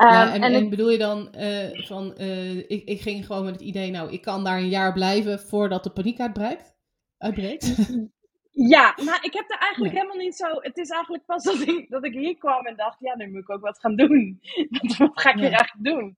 Ja, 0.00 0.32
en, 0.32 0.36
um, 0.36 0.42
en, 0.42 0.54
en, 0.54 0.70
bedoel 0.70 0.90
je 0.90 0.98
dan 0.98 1.34
uh, 1.36 1.86
van, 1.86 2.14
uh, 2.18 2.56
ik, 2.56 2.84
ik 2.84 3.00
ging 3.00 3.26
gewoon 3.26 3.44
met 3.44 3.54
het 3.54 3.62
idee, 3.62 3.90
nou, 3.90 4.12
ik 4.12 4.22
kan 4.22 4.44
daar 4.44 4.58
een 4.58 4.68
jaar 4.68 4.92
blijven 4.92 5.40
voordat 5.40 5.84
de 5.84 5.90
paniek 5.90 6.20
uitbreekt? 6.20 6.74
uitbreekt? 7.18 7.66
Ja, 8.54 8.96
maar 9.04 9.18
ik 9.24 9.32
heb 9.32 9.50
er 9.50 9.58
eigenlijk 9.58 9.94
ja. 9.94 10.00
helemaal 10.00 10.24
niet 10.24 10.36
zo. 10.36 10.46
Het 10.60 10.76
is 10.76 10.88
eigenlijk 10.88 11.24
pas 11.24 11.44
dat 11.44 11.60
ik, 11.60 11.90
dat 11.90 12.04
ik 12.04 12.12
hier 12.12 12.36
kwam 12.36 12.66
en 12.66 12.76
dacht: 12.76 12.96
ja, 13.00 13.16
nu 13.16 13.30
moet 13.30 13.40
ik 13.40 13.50
ook 13.50 13.60
wat 13.60 13.80
gaan 13.80 13.96
doen. 13.96 14.40
wat 14.98 15.20
ga 15.20 15.30
ik 15.30 15.36
ja. 15.36 15.42
hier 15.42 15.52
eigenlijk 15.52 15.84
doen? 15.84 16.16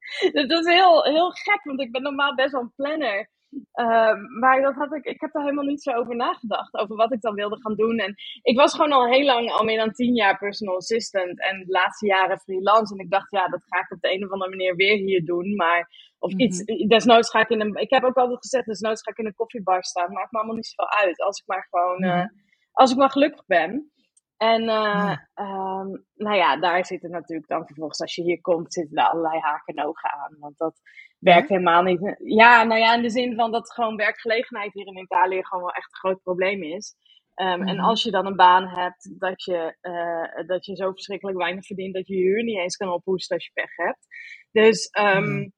Dat 0.48 0.66
is 0.66 0.72
heel, 0.72 1.04
heel 1.04 1.30
gek, 1.30 1.60
want 1.64 1.80
ik 1.80 1.92
ben 1.92 2.02
normaal 2.02 2.34
best 2.34 2.52
wel 2.52 2.60
een 2.60 2.72
planner. 2.76 3.30
Uh, 3.74 4.14
maar 4.40 4.62
dat 4.62 4.74
had 4.74 4.94
ik, 4.94 5.04
ik 5.04 5.20
heb 5.20 5.32
daar 5.32 5.42
helemaal 5.42 5.64
niet 5.64 5.82
zo 5.82 5.90
over 5.92 6.16
nagedacht. 6.16 6.74
Over 6.74 6.96
wat 6.96 7.12
ik 7.12 7.20
dan 7.20 7.34
wilde 7.34 7.60
gaan 7.60 7.74
doen. 7.74 7.98
En 7.98 8.14
ik 8.42 8.56
was 8.56 8.74
gewoon 8.74 8.92
al 8.92 9.06
heel 9.06 9.24
lang, 9.24 9.50
al 9.50 9.64
meer 9.64 9.78
dan 9.78 9.92
tien 9.92 10.14
jaar 10.14 10.38
personal 10.38 10.76
assistant. 10.76 11.40
En 11.40 11.58
de 11.58 11.72
laatste 11.72 12.06
jaren 12.06 12.40
freelance. 12.40 12.94
En 12.94 13.00
ik 13.00 13.10
dacht, 13.10 13.30
ja, 13.30 13.48
dat 13.48 13.64
ga 13.64 13.80
ik 13.80 13.90
op 13.90 14.00
de 14.00 14.12
een 14.12 14.24
of 14.24 14.30
andere 14.30 14.50
manier 14.50 14.76
weer 14.76 14.96
hier 14.96 15.24
doen. 15.24 15.54
Maar, 15.54 15.88
of 16.18 16.32
mm 16.32 16.38
-hmm. 16.38 16.46
iets, 16.46 16.64
desnoods 16.86 17.30
ga 17.30 17.40
ik 17.40 17.48
in 17.48 17.60
een, 17.60 17.74
ik 17.74 17.90
heb 17.90 18.04
ook 18.04 18.16
altijd 18.16 18.38
gezegd, 18.38 18.66
desnoods 18.66 19.02
ga 19.02 19.10
ik 19.10 19.18
in 19.18 19.26
een 19.26 19.34
koffiebar 19.34 19.84
staan. 19.84 20.12
Maakt 20.12 20.32
me 20.32 20.38
allemaal 20.38 20.56
niet 20.56 20.66
zoveel 20.66 21.06
uit. 21.06 21.22
Als 21.22 21.40
ik 21.40 21.46
maar 21.46 21.66
gewoon, 21.70 21.96
mm 21.96 22.10
-hmm. 22.10 22.30
als 22.72 22.90
ik 22.90 22.96
maar 22.96 23.10
gelukkig 23.10 23.46
ben. 23.46 23.92
En 24.36 24.60
uh, 24.60 24.66
ja. 24.66 25.28
Um, 25.34 26.04
nou 26.14 26.36
ja, 26.36 26.56
daar 26.56 26.86
zit 26.86 27.02
het 27.02 27.10
natuurlijk 27.10 27.48
dan 27.48 27.66
vervolgens, 27.66 28.00
als 28.00 28.14
je 28.14 28.22
hier 28.22 28.40
komt, 28.40 28.72
zitten 28.72 28.96
er 28.96 29.08
allerlei 29.08 29.40
haken 29.40 29.74
en 29.74 29.84
ogen 29.84 30.12
aan. 30.12 30.36
Want 30.38 30.58
dat 30.58 30.80
werkt 31.18 31.48
ja? 31.48 31.54
helemaal 31.54 31.82
niet. 31.82 32.16
Ja, 32.18 32.64
nou 32.64 32.80
ja, 32.80 32.94
in 32.94 33.02
de 33.02 33.10
zin 33.10 33.34
van 33.34 33.52
dat 33.52 33.72
gewoon 33.72 33.96
werkgelegenheid 33.96 34.72
hier 34.72 34.86
in 34.86 34.98
Italië 34.98 35.44
gewoon 35.44 35.64
wel 35.64 35.72
echt 35.72 35.92
een 35.92 35.98
groot 35.98 36.22
probleem 36.22 36.62
is. 36.62 36.94
Um, 37.34 37.46
mm-hmm. 37.46 37.68
En 37.68 37.78
als 37.78 38.02
je 38.02 38.10
dan 38.10 38.26
een 38.26 38.36
baan 38.36 38.68
hebt 38.68 39.20
dat 39.20 39.44
je, 39.44 39.76
uh, 39.82 40.46
dat 40.46 40.64
je 40.66 40.76
zo 40.76 40.92
verschrikkelijk 40.92 41.38
weinig 41.38 41.66
verdient 41.66 41.94
dat 41.94 42.06
je 42.06 42.16
je 42.16 42.22
huur 42.22 42.42
niet 42.42 42.58
eens 42.58 42.76
kan 42.76 42.92
ophoesten 42.92 43.36
als 43.36 43.44
je 43.44 43.52
pech 43.52 43.76
hebt. 43.76 44.06
Dus 44.52 44.88
um, 45.00 45.52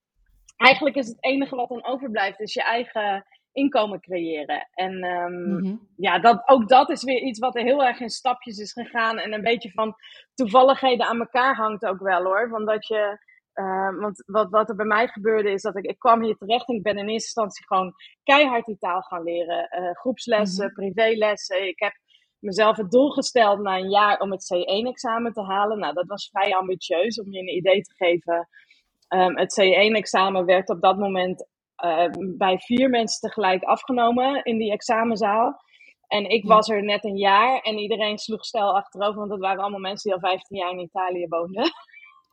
eigenlijk 0.56 0.97
is 0.97 1.09
het 1.09 1.25
enige 1.25 1.56
wat 1.56 1.68
dan 1.68 1.85
overblijft, 1.85 2.40
is 2.40 2.54
je 2.54 2.62
eigen 2.62 3.26
inkomen 3.56 4.00
creëren. 4.00 4.68
En 4.75 5.04
um, 5.04 5.48
mm-hmm. 5.48 5.88
ja, 5.96 6.18
dat, 6.18 6.42
ook 6.46 6.68
dat 6.68 6.90
is 6.90 7.02
weer 7.02 7.20
iets 7.20 7.38
wat 7.38 7.56
er 7.56 7.62
heel 7.62 7.84
erg 7.84 8.00
in 8.00 8.10
stapjes 8.10 8.58
is 8.58 8.72
gegaan. 8.72 9.18
En 9.18 9.32
een 9.32 9.42
beetje 9.42 9.70
van 9.70 9.94
toevalligheden 10.34 11.06
aan 11.06 11.18
elkaar 11.18 11.54
hangt 11.54 11.84
ook 11.84 12.00
wel 12.00 12.22
hoor. 12.22 12.48
Van 12.48 12.64
dat 12.64 12.86
je, 12.86 13.18
uh, 13.54 14.00
want 14.00 14.22
wat, 14.26 14.50
wat 14.50 14.68
er 14.68 14.76
bij 14.76 14.86
mij 14.86 15.06
gebeurde 15.08 15.50
is 15.50 15.62
dat 15.62 15.76
ik, 15.76 15.84
ik 15.84 15.98
kwam 15.98 16.22
hier 16.22 16.36
terecht 16.36 16.68
en 16.68 16.75
ik 16.75 16.82
ben 16.82 16.98
in 16.98 17.08
eerste 17.08 17.12
instantie 17.12 17.66
gewoon 17.66 17.94
keihard 18.22 18.66
die 18.66 18.78
taal 18.78 19.00
gaan 19.00 19.22
leren. 19.22 19.68
Uh, 19.78 19.90
groepslessen, 19.90 20.66
mm-hmm. 20.66 20.92
privélessen. 20.92 21.66
Ik 21.66 21.78
heb 21.80 21.92
mezelf 22.38 22.76
het 22.76 22.90
doel 22.90 23.10
gesteld 23.10 23.60
na 23.60 23.78
een 23.78 23.90
jaar 23.90 24.18
om 24.18 24.30
het 24.30 24.54
C1-examen 24.54 25.32
te 25.32 25.42
halen. 25.42 25.78
Nou, 25.78 25.94
dat 25.94 26.06
was 26.06 26.28
vrij 26.32 26.56
ambitieus 26.56 27.20
om 27.20 27.32
je 27.32 27.38
een 27.38 27.56
idee 27.56 27.80
te 27.80 27.94
geven. 27.94 28.48
Um, 29.08 29.38
het 29.38 29.60
C1-examen 29.60 30.44
werd 30.44 30.68
op 30.68 30.80
dat 30.80 30.98
moment 30.98 31.46
bij 32.37 32.59
vier 32.59 32.90
mensen 32.90 33.21
tegelijk 33.21 33.62
afgenomen 33.62 34.45
in 34.45 34.59
die 34.59 34.73
examenzaal. 34.73 35.64
En 36.06 36.30
ik 36.30 36.45
was 36.45 36.68
er 36.68 36.85
net 36.85 37.04
een 37.04 37.16
jaar 37.16 37.61
en 37.61 37.78
iedereen 37.78 38.18
sloeg 38.18 38.45
stijl 38.45 38.76
achterover, 38.76 39.18
want 39.18 39.30
dat 39.30 39.40
waren 39.40 39.61
allemaal 39.61 39.80
mensen 39.80 40.11
die 40.11 40.23
al 40.23 40.28
15 40.28 40.56
jaar 40.56 40.71
in 40.71 40.78
Italië 40.78 41.26
woonden. 41.28 41.71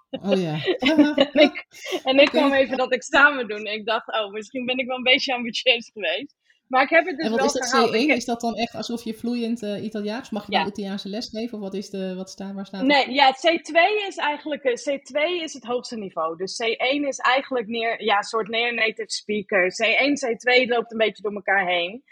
Oh 0.10 0.42
ja. 0.42 0.58
en 1.34 1.42
ik, 1.42 1.66
en 2.04 2.20
ik 2.20 2.28
kwam 2.28 2.54
even 2.54 2.78
dat 2.78 2.92
examen 2.92 3.48
doen 3.48 3.66
en 3.66 3.74
ik 3.74 3.86
dacht, 3.86 4.08
oh, 4.08 4.32
misschien 4.32 4.66
ben 4.66 4.78
ik 4.78 4.88
wel 4.88 4.98
een 4.98 5.04
beetje 5.04 5.34
ambitieus 5.34 5.90
geweest. 5.94 6.36
Maar 6.74 6.84
ik 6.84 6.90
heb 6.90 7.06
het 7.06 7.18
dus 7.18 7.26
en 7.26 7.32
wat 7.32 7.40
wel 7.40 7.48
is 7.48 7.54
dat 7.54 7.70
gehaald. 7.70 7.90
C1? 7.90 8.08
Heb... 8.08 8.18
Is 8.18 8.26
dat 8.26 8.42
dan 8.42 8.56
echt 8.56 8.76
alsof 8.76 9.04
je 9.04 9.14
vloeiend 9.14 9.62
uh, 9.62 9.84
Italiaans? 9.84 10.30
Mag 10.30 10.46
je 10.46 10.52
ja. 10.52 10.60
dan 10.60 10.68
Italiaanse 10.68 11.10
les 11.10 11.30
geven? 11.30 11.58
Of 11.58 11.64
wat 11.64 11.74
is 11.74 11.90
de, 11.90 12.16
wat 12.16 12.30
staat, 12.30 12.54
waar 12.54 12.66
staat 12.66 12.82
Nee, 12.82 13.12
ja, 13.12 13.36
C2 13.36 14.08
is 14.08 14.18
eigenlijk, 14.18 14.64
C2 14.64 15.42
is 15.44 15.54
het 15.54 15.64
hoogste 15.64 15.98
niveau. 15.98 16.38
Dus 16.38 16.64
C1 16.64 17.08
is 17.08 17.18
eigenlijk 17.18 17.68
neer, 17.68 18.04
ja, 18.04 18.18
een 18.18 18.24
soort 18.24 18.48
near 18.48 18.74
native 18.74 19.12
speaker. 19.12 19.64
C1, 19.64 20.10
C2 20.26 20.68
loopt 20.68 20.92
een 20.92 20.98
beetje 20.98 21.22
door 21.22 21.34
elkaar 21.34 21.68
heen. 21.68 22.04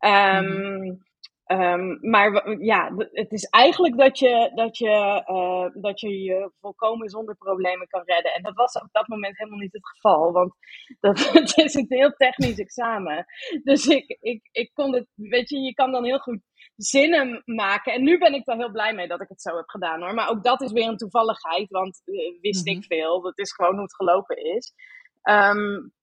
Um, 0.00 0.80
mm. 0.80 1.05
Um, 1.46 1.98
maar 2.00 2.58
ja, 2.60 2.92
het 3.12 3.32
is 3.32 3.44
eigenlijk 3.44 3.98
dat 3.98 4.18
je, 4.18 4.52
dat, 4.54 4.78
je, 4.78 5.24
uh, 5.26 5.82
dat 5.82 6.00
je 6.00 6.22
je 6.22 6.50
volkomen 6.60 7.08
zonder 7.08 7.36
problemen 7.36 7.86
kan 7.88 8.02
redden. 8.04 8.34
En 8.34 8.42
dat 8.42 8.54
was 8.54 8.74
op 8.74 8.88
dat 8.92 9.08
moment 9.08 9.38
helemaal 9.38 9.58
niet 9.58 9.72
het 9.72 9.88
geval, 9.88 10.32
want 10.32 10.54
dat, 11.00 11.32
het 11.32 11.56
is 11.56 11.74
een 11.74 11.86
heel 11.88 12.10
technisch 12.10 12.58
examen. 12.58 13.26
Dus 13.62 13.86
ik, 13.86 14.18
ik, 14.20 14.48
ik 14.52 14.70
kon 14.74 14.94
het, 14.94 15.06
weet 15.14 15.48
je, 15.48 15.58
je 15.58 15.74
kan 15.74 15.92
dan 15.92 16.04
heel 16.04 16.18
goed 16.18 16.40
zinnen 16.76 17.42
maken. 17.44 17.92
En 17.92 18.02
nu 18.02 18.18
ben 18.18 18.34
ik 18.34 18.44
daar 18.44 18.56
heel 18.56 18.70
blij 18.70 18.94
mee 18.94 19.08
dat 19.08 19.20
ik 19.20 19.28
het 19.28 19.42
zo 19.42 19.56
heb 19.56 19.68
gedaan 19.68 20.02
hoor. 20.02 20.14
Maar 20.14 20.30
ook 20.30 20.44
dat 20.44 20.62
is 20.62 20.72
weer 20.72 20.88
een 20.88 20.96
toevalligheid, 20.96 21.70
want 21.70 22.02
uh, 22.04 22.40
wist 22.40 22.66
mm 22.66 22.72
-hmm. 22.72 22.80
ik 22.80 22.86
veel. 22.86 23.20
Dat 23.22 23.38
is 23.38 23.52
gewoon 23.52 23.72
hoe 23.72 23.82
het 23.82 23.94
gelopen 23.94 24.36
is. 24.36 24.72
Um, 25.22 25.94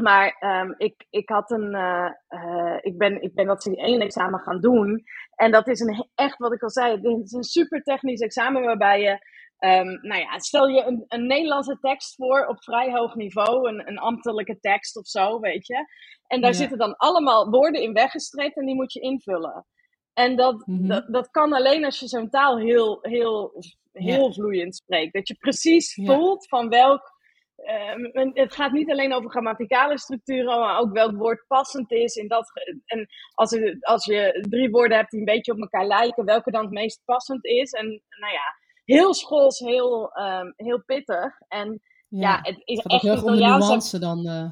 Maar 0.00 0.36
ehm, 0.38 0.74
ik, 0.76 1.06
ik, 1.10 1.28
had 1.28 1.50
een, 1.50 1.74
uh, 1.74 2.10
uh, 2.28 2.76
ik, 2.80 2.98
ben, 2.98 3.22
ik 3.22 3.34
ben 3.34 3.46
dat 3.46 3.66
één 3.66 4.00
examen 4.00 4.40
gaan 4.40 4.60
doen. 4.60 5.04
En 5.34 5.50
dat 5.50 5.68
is 5.68 5.80
een, 5.80 6.08
echt, 6.14 6.38
wat 6.38 6.52
ik 6.52 6.62
al 6.62 6.70
zei, 6.70 6.92
het 6.92 7.24
is 7.24 7.32
een 7.32 7.42
super 7.42 7.82
technisch 7.82 8.20
examen 8.20 8.62
waarbij 8.62 9.00
je, 9.00 9.10
um, 9.58 9.98
nou 10.00 10.20
ja, 10.20 10.38
stel 10.38 10.68
je 10.68 10.84
een, 10.84 11.04
een 11.08 11.26
Nederlandse 11.26 11.78
tekst 11.80 12.14
voor 12.14 12.46
op 12.46 12.62
vrij 12.62 12.92
hoog 12.92 13.14
niveau, 13.14 13.68
een, 13.68 13.88
een 13.88 13.98
ambtelijke 13.98 14.58
tekst 14.60 14.96
of 14.96 15.06
zo, 15.06 15.40
weet 15.40 15.66
je. 15.66 15.86
En 16.26 16.40
daar 16.40 16.50
ja. 16.50 16.56
zitten 16.56 16.78
dan 16.78 16.96
allemaal 16.96 17.50
woorden 17.50 17.82
in 17.82 17.92
weggestreept 17.92 18.56
en 18.56 18.66
die 18.66 18.74
moet 18.74 18.92
je 18.92 19.00
invullen. 19.00 19.66
En 20.12 20.36
dat, 20.36 20.66
mm 20.66 20.78
-hmm. 20.78 20.88
dat, 20.88 21.04
dat, 21.08 21.30
kan 21.30 21.52
alleen 21.52 21.84
als 21.84 22.00
je 22.00 22.08
zo'n 22.08 22.30
taal 22.30 22.58
heel, 22.58 22.98
heel, 23.00 23.52
heel 23.92 24.26
ja. 24.26 24.32
vloeiend 24.32 24.76
spreekt. 24.76 25.12
Dat 25.12 25.28
je 25.28 25.34
precies 25.34 25.94
voelt 25.94 26.42
ja. 26.42 26.58
van 26.58 26.68
welk 26.68 27.16
Uh, 27.58 28.34
het 28.34 28.54
gaat 28.54 28.72
niet 28.72 28.90
alleen 28.90 29.12
over 29.12 29.30
grammaticale 29.30 29.98
structuren, 29.98 30.60
maar 30.60 30.78
ook 30.78 30.92
welk 30.92 31.16
woord 31.16 31.44
passend 31.46 31.90
is. 31.90 32.14
In 32.14 32.28
dat, 32.28 32.50
en 32.86 33.08
als, 33.34 33.52
er, 33.52 33.76
als 33.80 34.04
je 34.04 34.46
drie 34.50 34.70
woorden 34.70 34.96
hebt 34.96 35.10
die 35.10 35.18
een 35.18 35.24
beetje 35.26 35.52
op 35.52 35.60
elkaar 35.60 35.86
lijken, 35.86 36.24
welke 36.24 36.50
dan 36.50 36.62
het 36.64 36.72
meest 36.72 37.02
passend 37.04 37.44
is. 37.44 37.72
En 37.72 37.86
nou 38.20 38.32
ja, 38.32 38.54
heel 38.84 39.14
schools, 39.14 39.58
heel, 39.58 40.10
um, 40.18 40.52
heel 40.56 40.82
pittig. 40.86 41.40
En 41.48 41.80
ja, 42.08 42.20
ja 42.20 42.38
het 42.42 42.62
is 42.64 42.78
echt 42.78 43.02
heel 43.02 43.16
Italiaans. 43.16 43.66
nuance 43.66 43.98
dan. 43.98 44.26
Uh... 44.26 44.50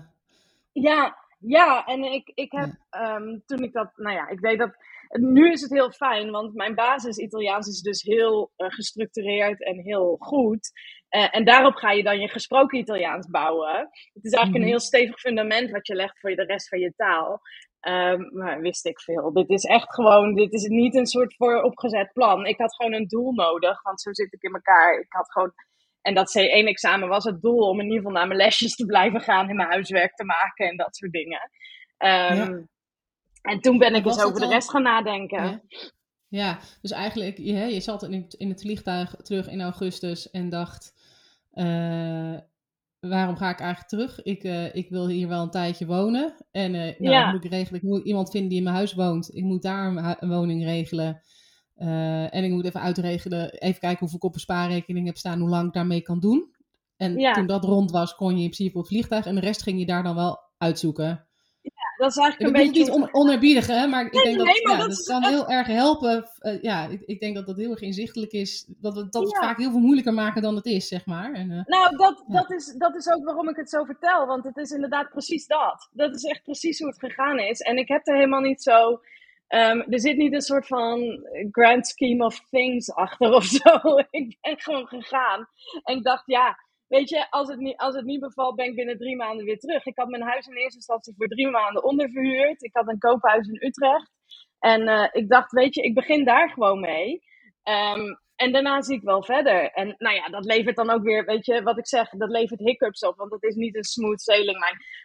Ja, 0.73 1.17
ja, 1.39 1.85
en 1.85 2.05
ik, 2.05 2.33
ik 2.35 2.53
heb 2.53 2.71
ja. 2.91 3.17
um, 3.17 3.43
toen 3.47 3.63
ik 3.63 3.73
dat, 3.73 3.91
nou 3.97 4.15
ja, 4.15 4.29
ik 4.29 4.41
weet 4.41 4.59
dat. 4.59 4.77
Nu 5.09 5.51
is 5.51 5.61
het 5.61 5.71
heel 5.71 5.91
fijn, 5.91 6.31
want 6.31 6.55
mijn 6.55 6.75
basis 6.75 7.19
Italiaans 7.19 7.69
is 7.69 7.81
dus 7.81 8.03
heel 8.03 8.53
uh, 8.57 8.71
gestructureerd 8.71 9.65
en 9.65 9.79
heel 9.79 10.17
goed. 10.19 10.71
Uh, 11.11 11.29
en 11.31 11.45
daarop 11.45 11.75
ga 11.75 11.91
je 11.91 12.03
dan 12.03 12.21
je 12.21 12.29
gesproken 12.29 12.79
Italiaans 12.79 13.31
bouwen. 13.31 13.77
Het 14.13 14.25
is 14.25 14.33
eigenlijk 14.33 14.47
mm 14.47 14.53
-hmm. 14.53 14.63
een 14.63 14.69
heel 14.69 14.81
stevig 14.81 15.21
fundament 15.21 15.71
wat 15.71 15.87
je 15.87 15.95
legt 15.95 16.21
voor 16.21 16.35
de 16.35 16.45
rest 16.45 16.69
van 16.69 16.79
je 16.79 16.93
taal. 16.97 17.41
Um, 17.81 18.31
maar 18.33 18.61
wist 18.61 18.87
ik 18.87 19.01
veel. 19.01 19.33
Dit 19.33 19.51
is 19.51 19.65
echt 19.65 19.95
gewoon, 19.95 20.35
dit 20.35 20.53
is 20.53 20.63
niet 20.63 20.95
een 20.95 21.07
soort 21.07 21.35
vooropgezet 21.37 22.13
plan. 22.13 22.47
Ik 22.47 22.59
had 22.59 22.75
gewoon 22.75 22.93
een 22.93 23.07
doel 23.07 23.33
nodig, 23.33 23.83
want 23.83 24.01
zo 24.01 24.13
zit 24.13 24.33
ik 24.33 24.43
in 24.43 24.55
elkaar. 24.55 24.99
Ik 24.99 25.13
had 25.13 25.33
gewoon, 25.33 25.53
en 26.01 26.15
dat 26.15 26.39
C1-examen 26.39 27.09
was 27.09 27.25
het 27.25 27.43
doel 27.43 27.69
om 27.69 27.79
in 27.79 27.85
ieder 27.85 27.99
geval 27.99 28.13
naar 28.13 28.27
mijn 28.27 28.39
lesjes 28.39 28.75
te 28.75 28.87
blijven 28.87 29.21
gaan 29.21 29.49
en 29.49 29.57
mijn 29.57 29.69
huiswerk 29.69 30.15
te 30.15 30.25
maken 30.25 30.69
en 30.69 30.77
dat 30.77 30.97
soort 30.97 31.13
dingen. 31.13 31.51
Um, 31.99 32.09
ja. 32.37 32.67
En 33.47 33.61
toen 33.61 33.79
ben 33.79 33.95
ik 33.95 34.07
eens 34.07 34.23
over 34.23 34.41
de 34.41 34.47
rest 34.47 34.71
gaan 34.71 34.83
nadenken. 34.83 35.43
Ja. 35.43 35.61
Ja, 36.29 36.59
dus 36.81 36.91
eigenlijk, 36.91 37.39
je, 37.39 37.53
je 37.53 37.81
zat 37.81 38.03
in 38.03 38.13
het, 38.13 38.35
in 38.35 38.49
het 38.49 38.61
vliegtuig 38.61 39.15
terug 39.23 39.49
in 39.49 39.61
augustus 39.61 40.31
en 40.31 40.49
dacht, 40.49 40.95
uh, 41.55 42.39
waarom 43.01 43.37
ga 43.37 43.51
ik 43.51 43.61
eigenlijk 43.61 43.89
terug? 43.89 44.23
Ik, 44.23 44.45
uh, 44.45 44.75
ik 44.75 44.91
wil 44.91 45.09
hier 45.09 45.29
wel 45.29 45.43
een 45.43 45.51
tijdje 45.51 45.87
wonen. 45.87 46.35
En 46.51 46.75
uh, 46.75 46.81
nou, 46.81 46.95
ja. 46.99 47.31
moet 47.31 47.45
ik 47.45 47.51
regelen, 47.51 47.81
ik 47.81 47.89
moet 47.89 48.05
iemand 48.05 48.31
vinden 48.31 48.49
die 48.49 48.59
in 48.59 48.65
mijn 48.65 48.77
huis 48.77 48.95
woont. 48.95 49.37
Ik 49.37 49.43
moet 49.43 49.63
daar 49.63 49.87
een, 49.87 50.17
een 50.21 50.29
woning 50.29 50.65
regelen. 50.65 51.23
en 52.31 52.45
ik 52.45 52.51
moet 52.51 52.65
even 52.65 52.81
uitregelen, 52.81 53.51
even 53.51 53.81
kijken 53.81 53.99
hoeveel 53.99 54.19
ik 54.19 54.25
op 54.25 54.35
een 54.35 54.41
spaarrekening 54.41 55.07
heb 55.07 55.17
staan, 55.17 55.41
hoe 55.41 55.49
lang 55.49 55.67
ik 55.67 55.73
daarmee 55.73 56.03
kan 56.03 56.21
doen. 56.21 56.55
En 56.97 57.19
ja. 57.19 57.33
toen 57.33 57.47
dat 57.47 57.65
rond 57.65 57.91
was, 57.91 58.15
kon 58.15 58.37
je 58.37 58.43
in 58.43 58.51
principe 58.51 58.79
op 58.79 58.83
het 58.83 58.93
vliegtuig 58.93 59.27
en 59.27 59.35
de 59.35 59.41
rest 59.41 59.63
ging 59.63 59.79
je 59.79 59.87
daar 59.87 60.03
dan 60.03 60.15
wel 60.15 60.39
uitzoeken 60.59 61.26
dat 61.97 62.11
is 62.11 62.17
eigenlijk 62.17 62.41
ik 62.41 62.47
een 62.47 62.73
beetje... 62.73 62.81
niet 62.81 62.91
on 62.91 63.15
onerbiedig, 63.15 63.67
hè, 63.67 63.87
maar 63.87 64.05
ik 64.05 64.13
nee, 64.13 64.23
denk 64.23 64.37
nee, 64.37 64.55
dat, 64.55 64.63
maar 64.63 64.79
ja, 64.79 64.87
dat, 64.87 65.05
kan 65.05 65.23
echt... 65.23 65.31
heel 65.31 65.49
erg 65.49 65.67
helpen. 65.67 66.29
Uh, 66.41 66.63
ja, 66.63 66.87
ik, 66.87 67.03
ik, 67.07 67.21
denk 67.21 67.35
dat 67.35 67.47
dat 67.47 67.57
heel 67.57 67.71
erg 67.71 67.81
inzichtelijk 67.81 68.33
is. 68.33 68.67
Dat 68.69 68.95
we 68.95 69.09
dat 69.09 69.31
ja. 69.31 69.41
vaak 69.41 69.59
heel 69.59 69.71
veel 69.71 69.81
moeilijker 69.81 70.15
maken 70.15 70.43
dan 70.43 70.57
het 70.57 70.67
is, 70.67 70.89
zeg 70.89 71.07
maar. 71.07 71.33
En, 71.33 71.51
uh, 71.51 71.65
nou, 71.65 71.97
dat, 71.97 72.25
ja. 72.27 72.41
dat, 72.41 72.51
is, 72.51 72.75
dat 72.79 72.97
is 72.97 73.09
ook 73.09 73.25
waarom 73.25 73.49
ik 73.49 73.57
het 73.57 73.71
zo 73.71 73.85
vertel. 73.85 74.27
Want 74.27 74.45
het 74.45 74.57
is 74.57 74.71
inderdaad 74.71 75.11
precies 75.11 75.47
dat. 75.47 75.89
Dat 75.93 76.15
is 76.15 76.25
echt 76.25 76.43
precies 76.43 76.79
hoe 76.79 76.89
het 76.89 76.99
gegaan 76.99 77.39
is. 77.39 77.61
En 77.61 77.77
ik 77.77 77.89
heb 77.89 78.07
er 78.07 78.15
helemaal 78.15 78.41
niet 78.41 78.63
zo... 78.63 79.01
Um, 79.49 79.81
er 79.81 80.01
zit 80.01 80.17
niet 80.17 80.33
een 80.33 80.41
soort 80.41 80.67
van 80.67 81.27
grand 81.51 81.87
scheme 81.87 82.25
of 82.25 82.41
things 82.51 82.93
achter 82.93 83.33
of 83.33 83.45
zo. 83.63 83.81
ik 84.11 84.37
ben 84.41 84.59
gewoon 84.61 84.87
gegaan. 84.87 85.49
En 85.83 85.97
ik 85.97 86.03
dacht, 86.03 86.23
ja, 86.27 86.59
weet 86.89 87.09
je, 87.09 87.31
als 87.31 87.49
het, 87.49 87.59
niet, 87.59 87.77
als 87.77 87.95
het 87.95 88.05
niet 88.05 88.21
bevalt, 88.21 88.57
ben 88.57 88.67
ik 88.67 88.75
binnen 88.75 88.99
drie 88.99 89.17
maanden 89.17 89.45
weer 89.45 89.59
terug. 89.59 89.87
Ik 89.87 89.97
had 89.97 90.09
mijn 90.09 90.23
huis 90.23 90.47
in 90.47 90.57
eerste 90.57 90.77
instantie 90.77 91.15
voor 91.17 91.29
drie 91.29 91.49
maanden 91.49 91.85
onderverhuurd. 91.85 92.63
Ik 92.63 92.75
had 92.75 92.89
een 92.89 92.99
koophuis 92.99 93.49
in 93.49 93.67
Utrecht. 93.67 94.11
En 94.59 94.83
uh, 94.83 95.09
ik 95.13 95.29
dacht, 95.29 95.53
weet 95.53 95.75
je, 95.75 95.83
ik 95.83 95.95
begin 95.95 96.25
daar 96.25 96.51
gewoon 96.51 96.81
mee. 96.81 97.23
Um, 97.65 98.19
en 98.37 98.53
daarna 98.53 98.83
zie 98.83 98.97
ik 98.97 99.03
wel 99.03 99.23
verder. 99.23 99.71
En 99.71 99.95
nou 99.99 100.15
ja, 100.15 100.29
dat 100.29 100.45
levert 100.45 100.77
dan 100.77 100.91
ook 100.91 101.03
weer, 101.03 101.25
weet 101.25 101.47
je, 101.47 101.63
wat 101.63 101.79
ik 101.79 101.87
zeg, 101.87 102.09
dat 102.09 102.31
levert 102.31 102.61
hiccups 102.61 103.05
op. 103.05 103.17
Want 103.17 103.33
het 103.33 103.43
is 103.43 103.55
niet 103.55 103.77
een 103.77 103.85
smooth 103.85 104.21
sailing. 104.21 104.59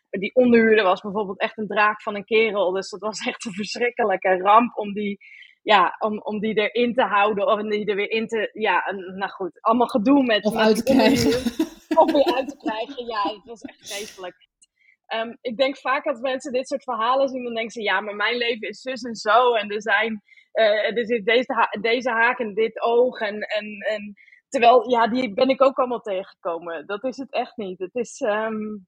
Die 0.10 0.36
onderhuurder 0.36 0.84
was 0.84 1.02
bijvoorbeeld 1.02 1.40
echt 1.40 1.58
een 1.58 1.68
draak 1.68 2.02
van 2.02 2.16
een 2.16 2.26
kerel. 2.26 2.72
Dus 2.72 2.90
dat 2.90 3.00
was 3.00 3.26
echt 3.28 3.46
een 3.46 3.54
verschrikkelijke 3.54 4.38
ramp 4.38 4.78
om 4.78 4.94
die 4.94 5.18
ja, 5.62 5.96
om, 6.00 6.22
om 6.22 6.40
die 6.40 6.54
erin 6.54 6.94
te 6.94 7.04
houden 7.04 7.48
of 7.48 7.62
die 7.62 7.86
er 7.86 7.96
weer 7.96 8.12
in 8.12 8.28
te. 8.28 8.50
Ja, 8.54 8.92
nou 8.92 9.32
goed, 9.32 9.62
allemaal 9.62 9.88
gedoe 9.88 10.24
met. 10.24 10.46
Of 10.46 10.54
met 10.54 10.62
uit 10.62 10.76
te 10.76 10.84
krijgen. 10.84 11.32
Of 11.98 12.12
weer 12.12 12.34
uit 12.36 12.50
te 12.50 12.58
krijgen, 12.58 13.06
ja, 13.06 13.22
het 13.22 13.46
was 13.46 13.62
echt 13.62 13.88
vreselijk. 13.88 14.50
Um, 15.16 15.38
ik 15.42 15.58
denk 15.58 15.78
vaak 15.78 16.06
als 16.06 16.20
mensen 16.20 16.52
dit 16.52 16.68
soort 16.68 16.84
verhalen 16.84 17.30
zien, 17.30 17.44
dan 17.44 17.54
denken 17.54 17.72
ze: 17.72 17.82
ja, 17.82 18.02
maar 18.02 18.16
mijn 18.16 18.38
leven 18.38 18.68
is 18.68 18.82
zus 18.82 19.02
en 19.02 19.16
zo. 19.16 19.54
En 19.54 19.70
er 19.70 19.82
zijn. 19.82 20.22
Uh, 20.54 20.98
er 20.98 21.06
zit 21.06 21.26
deze, 21.26 21.54
ha 21.54 21.68
deze 21.82 22.10
haak 22.10 22.40
en 22.40 22.54
dit 22.54 22.82
oog. 22.82 23.20
En, 23.20 23.40
en, 23.40 23.66
en 23.80 24.14
terwijl, 24.50 24.90
ja, 24.90 25.08
die 25.08 25.34
ben 25.34 25.50
ik 25.50 25.62
ook 25.62 25.78
allemaal 25.78 26.02
tegengekomen. 26.02 26.86
Dat 26.88 27.04
is 27.04 27.18
het 27.18 27.32
echt 27.32 27.58
niet. 27.58 27.80
Het 27.80 27.96
is. 27.96 28.20
Um, 28.20 28.88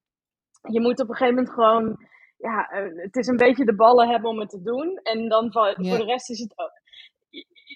je 0.62 0.82
moet 0.82 1.00
op 1.00 1.10
een 1.10 1.16
gegeven 1.16 1.36
moment 1.36 1.54
gewoon 1.54 2.08
ja, 2.44 2.68
het 2.96 3.16
is 3.16 3.28
een 3.28 3.38
beetje 3.38 3.66
de 3.66 3.76
ballen 3.76 4.10
hebben 4.10 4.30
om 4.30 4.40
het 4.40 4.50
te 4.50 4.62
doen. 4.62 5.00
En 5.04 5.30
dan 5.30 5.52
voor, 5.52 5.84
ja. 5.84 5.98
de 5.98 6.04
rest 6.04 6.30
is 6.30 6.40
het 6.40 6.54
ook. 6.56 6.82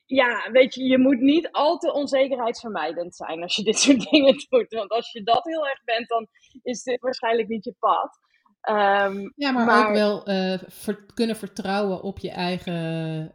Ja, 0.05 0.51
weet 0.51 0.75
je, 0.75 0.83
je 0.83 0.97
moet 0.97 1.19
niet 1.19 1.51
al 1.51 1.77
te 1.77 1.93
onzekerheidsvermijdend 1.93 3.15
zijn 3.15 3.41
als 3.41 3.55
je 3.55 3.63
dit 3.71 3.79
soort 3.79 4.09
dingen 4.09 4.45
doet. 4.49 4.73
Want 4.73 4.89
als 4.89 5.11
je 5.11 5.23
dat 5.23 5.43
heel 5.43 5.67
erg 5.67 5.83
bent, 5.83 6.07
dan 6.07 6.27
is 6.61 6.83
dit 6.83 7.01
waarschijnlijk 7.01 7.47
niet 7.47 7.63
je 7.63 7.75
pad. 7.79 8.25
Um, 8.69 9.33
ja, 9.35 9.51
maar, 9.51 9.65
maar, 9.65 9.87
ook 9.87 9.93
wel 9.93 10.29
uh, 10.29 10.59
ver, 10.67 11.05
kunnen 11.13 11.35
vertrouwen 11.35 12.01
op 12.01 12.19
je 12.19 12.31
eigen 12.31 12.75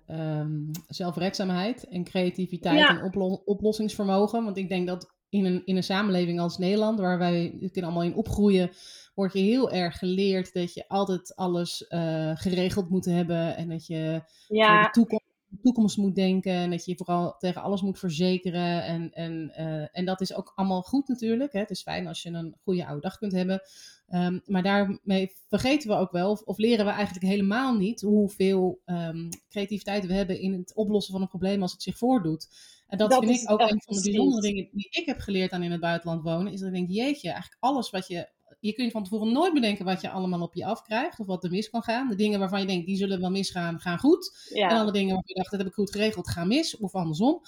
um, 0.09 0.71
zelfredzaamheid 0.87 1.89
en 1.89 2.05
creativiteit 2.05 2.79
ja. 2.79 2.89
en 2.89 3.03
oplo 3.03 3.43
oplossingsvermogen. 3.45 4.45
Want 4.45 4.57
ik 4.57 4.69
denk 4.69 4.87
dat 4.87 5.15
in 5.29 5.45
een, 5.45 5.63
in 5.65 5.77
een 5.77 5.83
samenleving 5.83 6.41
als 6.41 6.59
Nederland, 6.59 7.01
waar 7.01 7.19
wij 7.19 7.57
kunnen 7.59 7.91
allemaal 7.91 8.11
in 8.11 8.15
opgroeien, 8.15 8.71
wordt 9.15 9.33
je 9.33 9.41
heel 9.41 9.71
erg 9.71 9.99
geleerd 9.99 10.53
dat 10.53 10.75
je 10.75 10.89
altijd 10.89 11.37
alles 11.37 11.85
uh, 11.89 12.31
geregeld 12.35 12.91
moet 12.91 13.05
hebben 13.05 13.57
en 13.57 13.69
dat 13.69 13.87
je 13.87 14.23
ja. 14.49 14.83
de 14.83 14.91
toekomst, 14.91 15.25
toekomst, 15.63 15.97
moet 15.97 16.15
denken 16.15 16.53
en 16.53 16.71
dat 16.71 16.85
je 16.85 16.97
vooral 16.97 17.37
tegen 17.39 17.63
alles 17.63 17.83
moet 17.83 17.99
verzekeren. 17.99 18.85
En, 18.85 19.13
en, 19.13 19.53
uh, 19.59 19.87
en 19.93 20.05
dat 20.05 20.21
is 20.21 20.35
ook 20.35 20.53
allemaal 20.55 20.83
goed 20.83 21.09
natuurlijk. 21.09 21.53
Hè? 21.53 21.59
Het 21.59 21.71
is 21.71 21.83
fijn 21.83 22.07
als 22.07 22.23
je 22.23 22.31
een 22.31 22.57
goede 22.63 22.87
oude 22.87 23.01
dag 23.01 23.19
kunt 23.19 23.33
hebben. 23.33 23.63
Um, 24.09 24.43
maar 24.45 24.63
daarmee 24.63 25.37
vergeten 25.49 25.89
we 25.89 25.97
ook 25.97 26.11
wel, 26.11 26.31
of, 26.31 26.41
of, 26.41 26.59
leren 26.59 26.85
we 26.85 26.91
eigenlijk 26.91 27.27
helemaal 27.27 27.75
niet 27.75 28.01
hoeveel 28.01 28.81
um, 28.87 29.29
creativiteit 29.49 30.07
we 30.07 30.13
hebben 30.13 30.41
in 30.41 30.53
het 30.53 30.75
oplossen 30.75 31.13
van 31.13 31.23
een 31.23 31.29
probleem 31.29 31.63
als 31.63 31.73
het 31.73 31.83
zich 31.83 31.99
voordoet. 31.99 32.49
En 32.89 32.99
dat, 32.99 33.11
dat 33.11 33.25
vind 33.25 33.43
ik 33.43 33.51
ook 33.51 33.61
een 33.61 33.83
van 33.85 33.97
de 33.97 34.03
bijzondere 34.03 34.43
dingen 34.43 34.69
die 34.73 34.89
ik 34.91 35.07
heb 35.07 35.19
geleerd 35.19 35.53
aan 35.53 35.63
in 35.63 35.71
het 35.71 35.81
buitenland 35.81 36.23
wonen. 36.23 36.53
Is 36.53 36.61
dat 36.61 36.69
ik 36.69 36.75
denk, 36.75 36.91
jeetje, 36.91 37.31
eigenlijk 37.31 37.63
alles 37.63 37.91
wat 37.91 38.07
je 38.07 38.29
je 38.63 38.73
kunt 38.73 38.93
van 38.93 39.05
tevoren 39.05 39.33
nooit 39.33 39.55
bedenken 39.55 39.85
wat 39.85 40.01
je 40.01 40.11
allemaal 40.11 40.43
op 40.43 40.55
je 40.55 40.65
afkrijgt. 40.65 41.21
Of 41.21 41.27
wat 41.27 41.45
er 41.45 41.51
mis 41.51 41.71
kan 41.71 41.83
gaan. 41.83 42.09
De 42.09 42.15
dingen 42.15 42.39
waarvan 42.39 42.61
je 42.61 42.67
denkt, 42.67 42.87
die 42.87 42.97
zullen 42.97 43.21
wel 43.21 43.31
misgaan, 43.31 43.81
gaan 43.81 43.99
goed. 43.99 44.49
Ja. 44.49 44.69
En 44.69 44.77
alle 44.77 44.93
dingen 44.93 45.15
waarvan 45.15 45.35
je 45.35 45.35
dacht, 45.35 45.51
dat 45.51 45.61
heb 45.61 45.69
ik 45.69 45.75
goed 45.75 45.91
geregeld, 45.91 46.29
gaan 46.29 46.49
mis. 46.49 46.77
Of 46.77 46.95
andersom. 46.95 47.43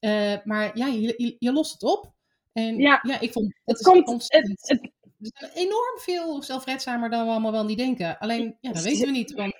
Uh, 0.00 0.34
maar 0.44 0.78
ja, 0.78 0.86
je, 0.86 1.00
je, 1.00 1.36
je, 1.38 1.52
lost 1.52 1.72
het 1.72 1.82
op. 1.82 2.12
En 2.52 2.78
ja, 2.78 3.00
ja 3.02 3.20
ik 3.20 3.32
vond 3.32 3.54
het, 3.64 3.78
het 3.78 4.04
komt. 4.04 4.24
Het, 4.26 4.48
het, 4.48 4.90
zijn 5.18 5.52
enorm 5.54 5.98
veel 5.98 6.42
zelfredzamer 6.42 7.10
dan 7.10 7.24
we 7.24 7.30
allemaal 7.30 7.52
wel 7.52 7.64
niet 7.64 7.78
denken. 7.78 8.18
Alleen, 8.18 8.56
ja, 8.60 8.72
dat 8.72 8.82
weten 8.82 9.06
we 9.06 9.12
niet. 9.12 9.32
Want 9.32 9.54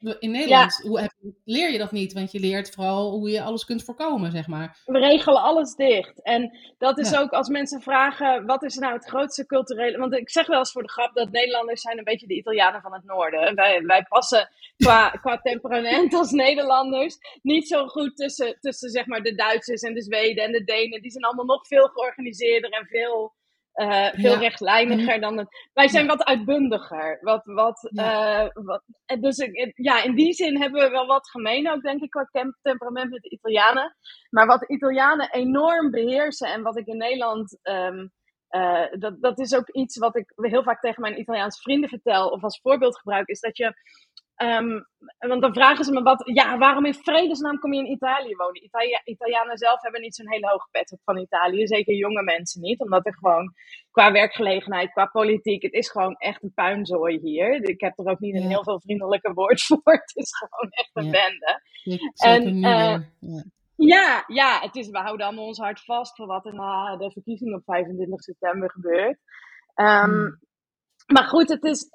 in 0.00 0.30
Nederland 0.30 0.80
ja. 0.82 0.88
hoe, 0.88 1.10
leer 1.44 1.72
je 1.72 1.78
dat 1.78 1.92
niet, 1.92 2.12
want 2.12 2.32
je 2.32 2.40
leert 2.40 2.70
vooral 2.70 3.10
hoe 3.10 3.30
je 3.30 3.42
alles 3.42 3.64
kunt 3.64 3.84
voorkomen, 3.84 4.30
zeg 4.30 4.46
maar. 4.46 4.78
We 4.84 4.98
regelen 4.98 5.42
alles 5.42 5.74
dicht. 5.74 6.22
En 6.22 6.58
dat 6.78 6.98
is 6.98 7.10
ja. 7.10 7.20
ook 7.20 7.30
als 7.30 7.48
mensen 7.48 7.80
vragen, 7.82 8.46
wat 8.46 8.62
is 8.62 8.76
nou 8.76 8.92
het 8.92 9.08
grootste 9.08 9.46
culturele... 9.46 9.98
Want 9.98 10.14
ik 10.14 10.30
zeg 10.30 10.46
wel 10.46 10.58
eens 10.58 10.72
voor 10.72 10.82
de 10.82 10.90
grap 10.90 11.14
dat 11.14 11.30
Nederlanders 11.30 11.80
zijn 11.80 11.98
een 11.98 12.04
beetje 12.04 12.26
de 12.26 12.36
Italianen 12.36 12.80
van 12.80 12.92
het 12.92 13.04
noorden. 13.04 13.54
Wij, 13.54 13.82
wij 13.82 14.02
passen 14.08 14.50
qua, 14.76 15.10
qua 15.22 15.38
temperament 15.38 16.14
als 16.14 16.30
Nederlanders 16.30 17.18
niet 17.42 17.68
zo 17.68 17.86
goed 17.86 18.16
tussen, 18.16 18.56
tussen 18.60 18.90
zeg 18.90 19.06
maar 19.06 19.22
de 19.22 19.34
Duitsers 19.34 19.82
en 19.82 19.94
de 19.94 20.02
Zweden 20.02 20.44
en 20.44 20.52
de 20.52 20.64
Denen. 20.64 21.02
Die 21.02 21.10
zijn 21.10 21.24
allemaal 21.24 21.44
nog 21.44 21.66
veel 21.66 21.88
georganiseerder 21.88 22.70
en 22.70 22.86
veel 22.86 23.36
uh, 23.78 24.08
veel 24.12 24.32
ja. 24.32 24.38
rechtlijniger 24.38 25.20
dan 25.20 25.38
het. 25.38 25.68
Wij 25.72 25.88
zijn 25.88 26.06
wat 26.06 26.24
uitbundiger. 26.24 27.18
Wat, 27.20 27.44
wat, 27.44 27.88
ja. 27.92 28.44
uh, 28.44 28.50
wat, 28.52 28.82
dus 29.20 29.48
ja, 29.74 30.02
in 30.02 30.14
die 30.14 30.32
zin 30.32 30.60
hebben 30.60 30.82
we 30.82 30.90
wel 30.90 31.06
wat 31.06 31.30
gemeen 31.30 31.70
ook, 31.70 31.82
denk 31.82 32.02
ik, 32.02 32.10
qua 32.10 32.28
temperament 32.62 33.10
met 33.10 33.22
de 33.22 33.30
Italianen. 33.30 33.96
Maar 34.30 34.46
wat 34.46 34.60
de 34.60 34.68
Italianen 34.68 35.30
enorm 35.30 35.90
beheersen 35.90 36.48
en 36.48 36.62
wat 36.62 36.78
ik 36.78 36.86
in 36.86 36.96
Nederland 36.96 37.58
um, 37.62 38.12
dat, 38.98 39.20
dat 39.20 39.38
is 39.38 39.54
ook 39.54 39.68
iets 39.68 39.98
wat 39.98 40.16
ik 40.16 40.32
heel 40.36 40.62
vaak 40.62 40.80
tegen 40.80 41.02
mijn 41.02 41.20
Italiaanse 41.20 41.60
vrienden 41.60 41.88
vertel 41.88 42.28
of 42.28 42.42
als 42.42 42.60
voorbeeld 42.60 42.98
gebruik, 42.98 43.28
is 43.28 43.40
dat 43.40 43.56
je 43.56 43.74
Um, 44.42 44.86
want 45.18 45.42
dan 45.42 45.54
vragen 45.54 45.84
ze 45.84 45.92
me 45.92 46.02
wat, 46.02 46.30
ja, 46.34 46.58
waarom 46.58 46.84
in 46.84 46.94
vredesnaam 46.94 47.58
kom 47.58 47.72
je 47.72 47.80
in 47.80 47.90
Italië 47.90 48.36
wonen? 48.36 48.64
Italia 48.64 49.00
Italianen 49.04 49.58
zelf 49.58 49.82
hebben 49.82 50.00
niet 50.00 50.14
zo'n 50.14 50.30
hele 50.30 50.48
hoge 50.48 50.68
pet 50.70 50.92
op 50.92 51.00
van 51.04 51.18
Italië, 51.18 51.66
zeker 51.66 51.94
jonge 51.94 52.22
mensen 52.22 52.60
niet, 52.60 52.80
omdat 52.80 53.06
er 53.06 53.14
gewoon 53.14 53.54
qua 53.90 54.12
werkgelegenheid, 54.12 54.92
qua 54.92 55.06
politiek, 55.06 55.62
het 55.62 55.72
is 55.72 55.90
gewoon 55.90 56.14
echt 56.14 56.42
een 56.42 56.52
puinzooi 56.54 57.18
hier. 57.22 57.68
Ik 57.68 57.80
heb 57.80 57.98
er 57.98 58.10
ook 58.10 58.18
niet 58.18 58.34
een 58.34 58.48
heel 58.48 58.62
veel 58.62 58.80
vriendelijke 58.80 59.32
woord 59.32 59.62
voor, 59.66 59.80
het 59.82 60.12
is 60.14 60.30
gewoon 60.36 60.70
echt 60.70 60.90
een 60.92 61.04
ja. 61.04 61.10
bende. 61.10 61.62
En, 62.14 62.56
uh, 62.56 62.98
ja. 63.20 63.44
ja. 63.76 64.24
Ja, 64.26 64.60
het 64.60 64.76
is, 64.76 64.88
we 64.88 64.98
houden 64.98 65.26
allemaal 65.26 65.46
ons 65.46 65.58
hart 65.58 65.84
vast 65.84 66.16
voor 66.16 66.26
wat 66.26 66.46
er 66.46 66.54
na 66.54 66.96
de 66.96 67.10
verkiezingen 67.12 67.54
op 67.54 67.64
25 67.64 68.20
september 68.20 68.70
gebeurt. 68.70 69.18
Um, 69.74 70.38
maar 71.12 71.24
goed, 71.24 71.48
het 71.48 71.64
is, 71.64 71.90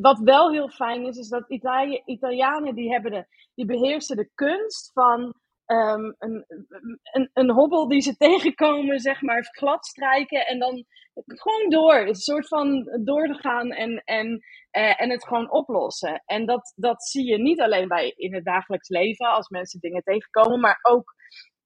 wat 0.00 0.18
wel 0.18 0.50
heel 0.50 0.68
fijn 0.68 1.06
is, 1.06 1.16
is 1.16 1.28
dat 1.28 1.50
Italië, 1.50 2.02
Italianen 2.04 2.74
die, 2.74 2.92
hebben 2.92 3.10
de, 3.10 3.26
die 3.54 3.66
beheersen 3.66 4.16
de 4.16 4.30
kunst 4.34 4.90
van 4.92 5.34
um, 5.66 6.14
een, 6.18 6.44
een, 7.12 7.30
een 7.32 7.50
hobbel 7.50 7.88
die 7.88 8.00
ze 8.00 8.16
tegenkomen, 8.26 8.98
zeg 8.98 9.22
maar, 9.22 9.48
gladstrijken 9.50 10.46
en 10.46 10.58
dan 10.58 10.84
gewoon 11.26 11.70
door. 11.70 11.96
Een 11.96 12.14
soort 12.14 12.48
van 12.48 12.98
door 13.04 13.26
te 13.26 13.34
gaan 13.34 13.70
en, 13.70 14.02
en, 14.04 14.26
uh, 14.72 15.00
en 15.00 15.10
het 15.10 15.26
gewoon 15.26 15.50
oplossen. 15.50 16.22
En 16.24 16.46
dat, 16.46 16.72
dat 16.76 17.04
zie 17.04 17.26
je 17.26 17.38
niet 17.38 17.60
alleen 17.60 17.88
bij 17.88 18.08
in 18.16 18.34
het 18.34 18.44
dagelijks 18.44 18.88
leven, 18.88 19.26
als 19.26 19.48
mensen 19.48 19.80
dingen 19.80 20.02
tegenkomen, 20.02 20.60
maar 20.60 20.78
ook, 20.82 21.14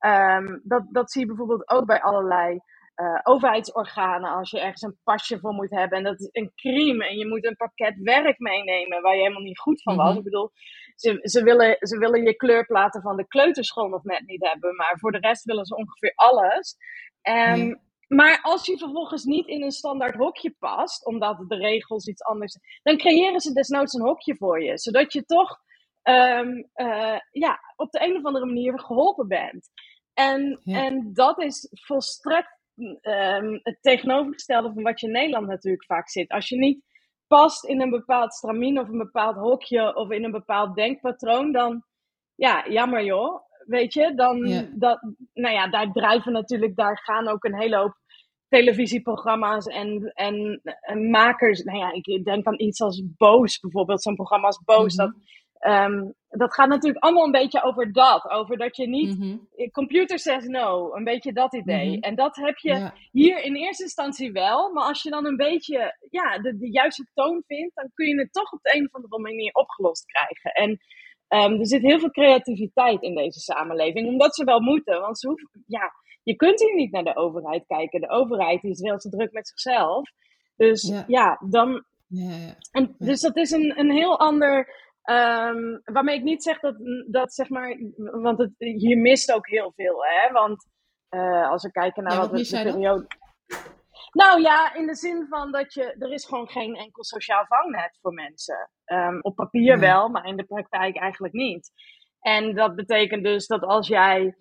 um, 0.07 0.61
dat, 0.65 0.87
dat 0.91 1.13
zie 1.13 1.21
je 1.21 1.27
bijvoorbeeld 1.27 1.69
ook 1.69 1.87
bij 1.87 2.01
allerlei 2.01 2.61
uh, 3.01 3.21
overheidsorganen 3.23 4.31
als 4.31 4.51
je 4.51 4.61
ergens 4.61 4.83
een 4.83 4.99
pasje 5.05 5.39
voor 5.39 5.53
moet 5.53 5.71
hebben. 5.71 5.99
En 5.99 6.05
dat 6.05 6.21
is 6.21 6.29
een 6.33 6.53
crime. 6.55 7.09
En 7.09 7.17
je 7.19 7.27
moet 7.27 7.45
een 7.45 7.57
pakket 7.57 7.99
werk 8.03 8.39
meenemen 8.39 9.03
waar 9.03 9.15
je 9.15 9.21
helemaal 9.21 9.43
niet 9.43 9.59
goed 9.59 9.83
van 9.83 9.97
was. 9.97 10.09
Mhm. 10.09 10.19
Ik 10.19 10.25
bedoel, 10.25 10.51
ze, 10.97 11.19
ze, 11.23 11.43
willen, 11.43 11.77
ze 11.81 11.99
willen 11.99 12.23
je 12.23 12.37
kleurplaten 12.37 13.03
van 13.03 13.17
de 13.17 13.27
kleuterschool 13.27 13.89
nog 13.89 14.05
net 14.05 14.27
niet 14.27 14.47
hebben. 14.47 14.77
Maar 14.77 14.99
voor 14.99 15.13
de 15.13 15.19
rest 15.19 15.45
willen 15.45 15.65
ze 15.65 15.77
ongeveer 15.77 16.13
alles. 16.15 16.77
Um, 17.23 17.81
Maar 18.09 18.39
als 18.43 18.67
je 18.67 18.79
vervolgens 18.79 19.25
niet 19.25 19.47
in 19.47 19.63
een 19.63 19.71
standaard 19.71 20.15
hokje 20.15 20.55
past, 20.59 21.07
omdat 21.07 21.45
de 21.49 21.57
regels 21.57 22.07
iets 22.07 22.23
anders 22.23 22.53
zijn, 22.53 22.65
dan 22.83 22.97
creëren 22.97 23.41
ze 23.41 23.53
desnoods 23.53 23.95
een 23.95 24.07
hokje 24.07 24.37
voor 24.37 24.63
je. 24.63 24.79
Zodat 24.79 25.13
je 25.13 25.25
toch 25.25 25.59
um, 26.03 26.69
uh, 26.75 27.19
ja, 27.31 27.61
op 27.77 27.91
de 27.91 28.05
een 28.05 28.17
of 28.17 28.25
andere 28.25 28.47
manier 28.47 28.81
geholpen 28.81 29.29
bent. 29.29 29.71
En, 30.15 30.61
en 30.65 31.11
dat 31.13 31.43
is 31.43 31.69
volstrekt 31.71 32.58
um, 33.03 33.61
het 33.63 33.79
tegenovergestelde 33.81 34.73
van 34.73 34.83
wat 34.83 35.01
je 35.01 35.07
in 35.07 35.13
Nederland 35.13 35.47
natuurlijk 35.47 35.85
vaak 35.85 36.09
zit. 36.09 36.29
Als 36.29 36.49
je 36.49 36.57
niet 36.57 36.83
past 37.27 37.65
in 37.65 37.81
een 37.81 37.91
bepaald 37.91 38.35
stramien 38.35 38.81
of 38.81 38.89
een 38.89 38.99
bepaald 38.99 39.37
hokje 39.37 39.97
of 39.97 40.11
in 40.11 40.25
een 40.25 40.31
bepaald 40.31 40.75
denkpatroon, 40.75 41.53
dan 41.53 41.85
ja, 42.35 42.69
jammer 42.69 43.05
joh. 43.05 43.47
Weet 43.67 43.93
je, 43.93 44.15
dan 44.15 44.67
dat, 44.75 45.01
nou 45.35 45.55
ja, 45.55 45.69
daar 45.69 45.93
drijven 45.93 46.33
natuurlijk, 46.33 46.77
daar 46.77 46.99
gaan 46.99 47.29
ook 47.29 47.45
een 47.45 47.59
hele 47.59 47.77
hoop 47.77 47.97
televisieprogramma's 48.49 49.67
en, 49.67 50.13
en, 50.15 50.61
en 50.81 51.11
makers. 51.11 51.63
Nou 51.63 51.79
ja, 51.79 51.93
ik 51.93 52.25
denk 52.25 52.47
aan 52.47 52.61
iets 52.61 52.81
als 52.81 53.03
Boos 53.17 53.61
bijvoorbeeld, 53.61 54.03
zo'n 54.03 54.15
programma 54.15 54.47
als 54.47 54.63
Boos. 54.65 54.97
Mhm. 54.97 55.07
dat, 55.07 55.17
um, 55.61 56.15
dat 56.29 56.55
gaat 56.55 56.69
natuurlijk 56.69 57.05
allemaal 57.05 57.25
een 57.25 57.31
beetje 57.31 57.63
over 57.63 57.93
dat. 57.93 58.31
Over 58.31 58.57
dat 58.57 58.77
je 58.77 58.89
niet. 58.89 59.19
Mm 59.19 59.47
Computer 59.73 60.19
says 60.19 60.45
no. 60.45 60.95
Een 60.95 61.05
beetje 61.05 61.33
dat 61.33 61.55
idee. 61.55 61.89
Mhm. 61.89 62.01
En 62.01 62.15
dat 62.15 62.37
heb 62.37 62.57
je 62.57 62.91
hier 63.13 63.43
in 63.45 63.57
eerste 63.57 63.83
instantie 63.83 64.33
wel. 64.33 64.73
Maar 64.73 64.85
als 64.85 65.03
je 65.03 65.11
dan 65.11 65.27
een 65.27 65.37
beetje 65.37 65.97
ja, 66.11 66.39
de, 66.39 66.59
de 66.59 66.71
juiste 66.71 67.07
toon 67.15 67.43
vindt. 67.47 67.75
dan 67.75 67.91
kun 67.95 68.07
je 68.07 68.19
het 68.19 68.33
toch 68.33 68.53
op 68.53 68.59
de 68.63 68.77
een 68.77 68.85
of 68.87 68.93
andere 68.93 69.23
manier 69.23 69.53
opgelost 69.53 70.05
krijgen. 70.05 70.53
En 70.53 70.71
um, 71.53 71.61
er 71.61 71.67
zit 71.67 71.83
heel 71.83 71.99
veel 71.99 72.11
creativiteit 72.11 73.03
in 73.03 73.15
deze 73.15 73.41
samenleving. 73.41 74.09
Omdat 74.09 74.35
ze 74.35 74.45
wel 74.45 74.61
moeten. 74.61 75.01
Want 75.01 75.19
ze 75.19 75.29
hoeven. 75.29 75.65
Ja, 75.67 75.93
je 76.23 76.37
kunt 76.37 76.61
hier 76.61 76.75
niet 76.75 76.93
naar 76.93 77.05
de 77.05 77.17
overheid 77.17 77.67
kijken. 77.67 78.01
De 78.01 78.11
overheid 78.11 78.65
is 78.65 78.81
wel 78.81 78.99
te 78.99 79.09
druk 79.09 79.33
met 79.33 79.49
zichzelf. 79.49 80.11
Dus 80.57 80.89
ja, 80.89 81.05
ja 81.07 81.41
dan. 81.49 81.85
Ja, 82.07 82.57
en, 82.71 82.95
dus 82.99 83.21
dat 83.21 83.37
is 83.37 83.51
een, 83.51 83.79
een 83.79 83.91
heel 83.91 84.19
ander 84.19 84.69
Um, 85.11 85.81
waarmee 85.85 86.17
ik 86.17 86.23
niet 86.23 86.43
zeg 86.43 86.61
dat, 86.61 86.77
dat 87.07 87.35
zeg 87.35 87.49
maar, 87.49 87.77
want 87.97 88.39
het, 88.39 88.53
hier 88.59 88.99
mist 88.99 89.33
ook 89.33 89.49
heel 89.49 89.73
veel, 89.77 90.05
hè? 90.05 90.33
Want 90.33 90.67
uh, 91.11 91.51
als 91.51 91.63
we 91.63 91.71
kijken 91.71 92.03
naar 92.03 92.17
wat, 92.17 92.31
wat 92.31 92.45
de 92.45 92.63
periode. 92.63 93.07
Nou 94.13 94.41
ja, 94.41 94.75
in 94.75 94.87
de 94.87 94.95
zin 94.95 95.27
van 95.29 95.53
dat 95.53 95.75
je, 95.75 95.95
er 95.99 96.13
is 96.13 96.27
gewoon 96.27 96.49
geen 96.49 96.75
enkel 96.75 97.05
sociaal 97.05 97.45
vangnet 97.47 97.99
voor 98.01 98.13
mensen. 98.13 98.71
Um, 98.87 99.19
op 99.23 99.35
papier 99.35 99.79
wel, 99.79 100.09
maar 100.09 100.27
in 100.27 100.37
de 100.37 100.45
praktijk 100.45 100.97
eigenlijk 100.97 101.35
niet. 101.35 101.71
En 102.21 102.55
dat 102.55 102.75
betekent 102.75 103.25
dus 103.25 103.47
dat 103.47 103.63
als 103.63 103.89
jij 103.89 104.37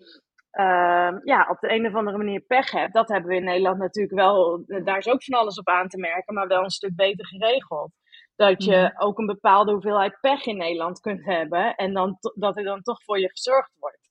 uh, 0.52 1.16
ja, 1.24 1.46
op 1.50 1.58
de 1.60 1.72
een 1.72 1.86
of 1.86 1.94
andere 1.94 2.16
manier 2.16 2.40
pech 2.40 2.70
hebt, 2.70 2.94
dat 2.94 3.08
hebben 3.08 3.30
we 3.30 3.36
in 3.36 3.44
Nederland 3.44 3.78
natuurlijk 3.78 4.14
wel, 4.14 4.64
daar 4.66 4.98
is 4.98 5.08
ook 5.08 5.24
van 5.24 5.38
alles 5.38 5.58
op 5.58 5.68
aan 5.68 5.88
te 5.88 5.98
merken, 5.98 6.34
maar 6.34 6.46
wel 6.46 6.62
een 6.62 6.70
stuk 6.70 6.96
beter 6.96 7.26
geregeld 7.26 7.92
dat 8.38 8.64
je 8.64 8.76
mhm. 8.76 9.02
ook 9.02 9.18
een 9.18 9.26
bepaalde 9.26 9.72
hoeveelheid 9.72 10.18
pech 10.20 10.46
in 10.46 10.56
Nederland 10.56 11.00
kunt 11.00 11.24
hebben 11.24 11.74
en 11.74 11.92
dan 11.92 12.18
dat 12.34 12.56
er 12.56 12.64
dan 12.64 12.82
toch 12.82 13.02
voor 13.02 13.20
je 13.20 13.30
gezorgd 13.30 13.72
wordt. 13.78 14.10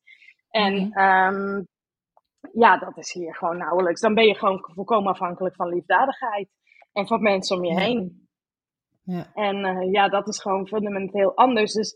En 0.49 0.73
mm 0.73 1.67
ja, 2.53 2.77
dat 2.77 2.97
is 2.97 3.13
hier 3.13 3.35
gewoon 3.35 3.57
nauwelijks. 3.57 4.01
Dan 4.01 4.13
ben 4.13 4.27
je 4.27 4.35
gewoon 4.35 4.71
volkomen 4.73 5.11
afhankelijk 5.11 5.55
van 5.55 5.69
liefdadigheid 5.69 6.49
en 6.93 7.07
van 7.07 7.21
mensen 7.21 7.57
om 7.57 7.65
je 7.65 7.79
heen. 7.79 8.27
Ja. 9.03 9.31
En 9.33 9.65
uh, 9.65 9.91
ja, 9.91 10.09
dat 10.09 10.27
is 10.27 10.41
gewoon 10.41 10.67
fundamenteel 10.67 11.35
anders. 11.35 11.73
Dus 11.73 11.95